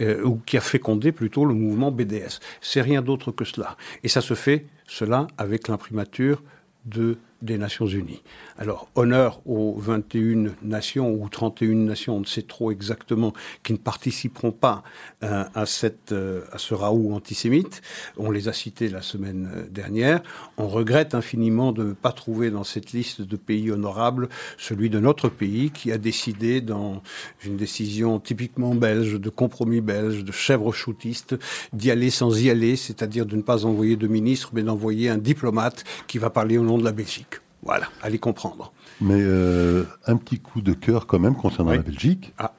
euh, 0.00 0.22
ou 0.22 0.40
qui 0.46 0.56
a 0.56 0.60
fécondé 0.60 1.10
plutôt 1.12 1.44
le 1.44 1.54
mouvement 1.54 1.90
BDS. 1.90 2.38
C'est 2.60 2.80
rien 2.80 3.02
d'autre 3.02 3.32
que 3.32 3.44
cela. 3.44 3.76
Et 4.04 4.08
ça 4.08 4.20
se 4.20 4.34
fait, 4.34 4.66
cela, 4.86 5.26
avec 5.38 5.68
l'imprimature 5.68 6.42
de 6.84 7.18
des 7.42 7.58
Nations 7.58 7.86
Unies. 7.86 8.22
Alors, 8.56 8.88
honneur 8.96 9.40
aux 9.46 9.74
21 9.78 10.54
nations 10.62 11.12
ou 11.12 11.28
31 11.28 11.74
nations, 11.74 12.16
on 12.16 12.20
ne 12.20 12.26
sait 12.26 12.42
trop 12.42 12.72
exactement, 12.72 13.32
qui 13.62 13.72
ne 13.72 13.78
participeront 13.78 14.50
pas 14.50 14.82
euh, 15.22 15.44
à, 15.54 15.66
cette, 15.66 16.12
euh, 16.12 16.42
à 16.52 16.58
ce 16.58 16.74
raout 16.74 17.14
antisémite. 17.14 17.82
On 18.16 18.30
les 18.30 18.48
a 18.48 18.52
cités 18.52 18.88
la 18.88 19.02
semaine 19.02 19.50
euh, 19.54 19.66
dernière. 19.70 20.22
On 20.56 20.66
regrette 20.66 21.14
infiniment 21.14 21.72
de 21.72 21.84
ne 21.84 21.92
pas 21.92 22.12
trouver 22.12 22.50
dans 22.50 22.64
cette 22.64 22.92
liste 22.92 23.22
de 23.22 23.36
pays 23.36 23.70
honorables 23.70 24.28
celui 24.56 24.90
de 24.90 24.98
notre 24.98 25.28
pays 25.28 25.70
qui 25.70 25.92
a 25.92 25.98
décidé, 25.98 26.60
dans 26.60 27.02
une 27.44 27.56
décision 27.56 28.18
typiquement 28.18 28.74
belge, 28.74 29.14
de 29.14 29.30
compromis 29.30 29.80
belge, 29.80 30.24
de 30.24 30.32
chèvre 30.32 30.72
choutiste, 30.72 31.36
d'y 31.72 31.90
aller 31.90 32.10
sans 32.10 32.42
y 32.42 32.50
aller, 32.50 32.76
c'est-à-dire 32.76 33.26
de 33.26 33.36
ne 33.36 33.42
pas 33.42 33.64
envoyer 33.64 33.96
de 33.96 34.08
ministre, 34.08 34.50
mais 34.52 34.62
d'envoyer 34.62 35.08
un 35.08 35.18
diplomate 35.18 35.84
qui 36.06 36.18
va 36.18 36.30
parler 36.30 36.58
au 36.58 36.64
nom 36.64 36.78
de 36.78 36.84
la 36.84 36.92
Belgique. 36.92 37.27
Voilà, 37.62 37.86
allez 38.02 38.18
comprendre. 38.18 38.72
Mais 39.00 39.20
euh, 39.20 39.84
un 40.06 40.16
petit 40.16 40.38
coup 40.38 40.60
de 40.60 40.72
cœur 40.72 41.06
quand 41.06 41.18
même 41.18 41.34
concernant 41.34 41.72
la 41.72 41.78
Belgique, 41.78 42.32
ah. 42.38 42.52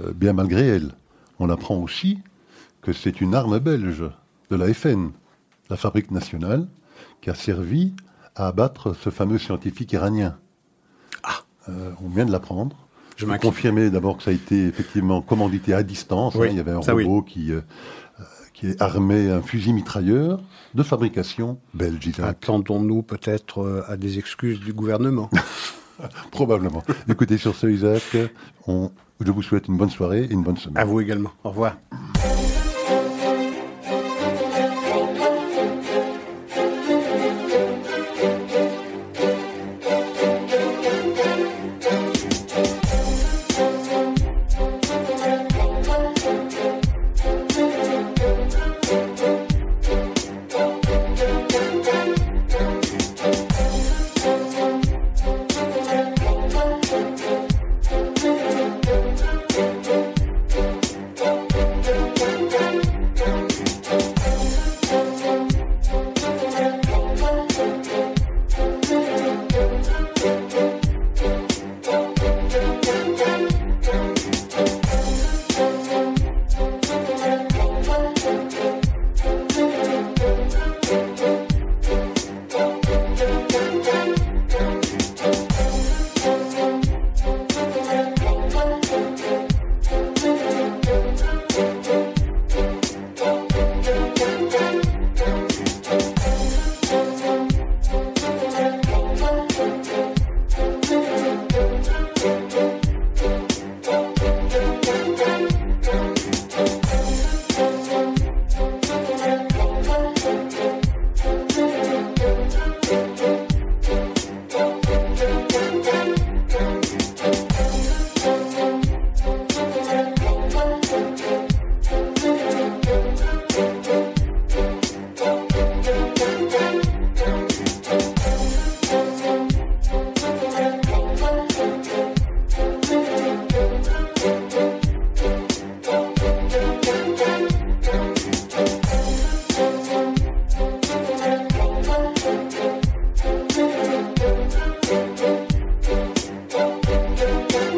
euh, 0.00 0.12
bien 0.12 0.32
malgré 0.32 0.66
elle. 0.66 0.92
On 1.38 1.50
apprend 1.50 1.76
aussi 1.76 2.18
que 2.80 2.92
c'est 2.92 3.20
une 3.20 3.34
arme 3.34 3.58
belge 3.58 4.04
de 4.50 4.56
la 4.56 4.72
FN, 4.72 5.10
la 5.68 5.76
fabrique 5.76 6.10
nationale, 6.10 6.66
qui 7.20 7.30
a 7.30 7.34
servi 7.34 7.94
à 8.34 8.48
abattre 8.48 8.94
ce 8.94 9.10
fameux 9.10 9.38
scientifique 9.38 9.92
iranien. 9.92 10.38
Ah. 11.22 11.40
Euh, 11.68 11.90
on 12.02 12.08
vient 12.08 12.24
de 12.24 12.32
l'apprendre. 12.32 12.76
Je 13.16 13.24
peux 13.24 13.38
confirmer 13.38 13.90
d'abord 13.90 14.18
que 14.18 14.22
ça 14.22 14.30
a 14.30 14.34
été 14.34 14.66
effectivement 14.66 15.22
commandité 15.22 15.72
à 15.72 15.82
distance. 15.82 16.36
Hein. 16.36 16.48
il 16.50 16.56
y 16.56 16.60
avait 16.60 16.72
un 16.72 16.80
robot 16.80 17.22
qui 17.22 17.50
qui 18.52 18.68
est 18.68 18.80
armé 18.80 19.30
un 19.30 19.42
fusil 19.42 19.72
mitrailleur 19.72 20.40
de 20.76 20.82
fabrication 20.82 21.58
belge. 21.74 22.12
Attendons-nous 22.22 23.02
peut-être 23.02 23.62
euh, 23.62 23.82
à 23.88 23.96
des 23.96 24.18
excuses 24.18 24.60
du 24.60 24.72
gouvernement 24.72 25.30
Probablement. 26.30 26.82
Écoutez, 27.08 27.38
sur 27.38 27.54
ce, 27.56 27.66
Isaac, 27.66 28.16
on, 28.66 28.90
je 29.24 29.32
vous 29.32 29.42
souhaite 29.42 29.66
une 29.68 29.78
bonne 29.78 29.90
soirée 29.90 30.24
et 30.24 30.30
une 30.30 30.42
bonne 30.42 30.58
semaine. 30.58 30.76
À 30.76 30.84
vous 30.84 31.00
également. 31.00 31.30
Au 31.42 31.48
revoir. 31.48 31.78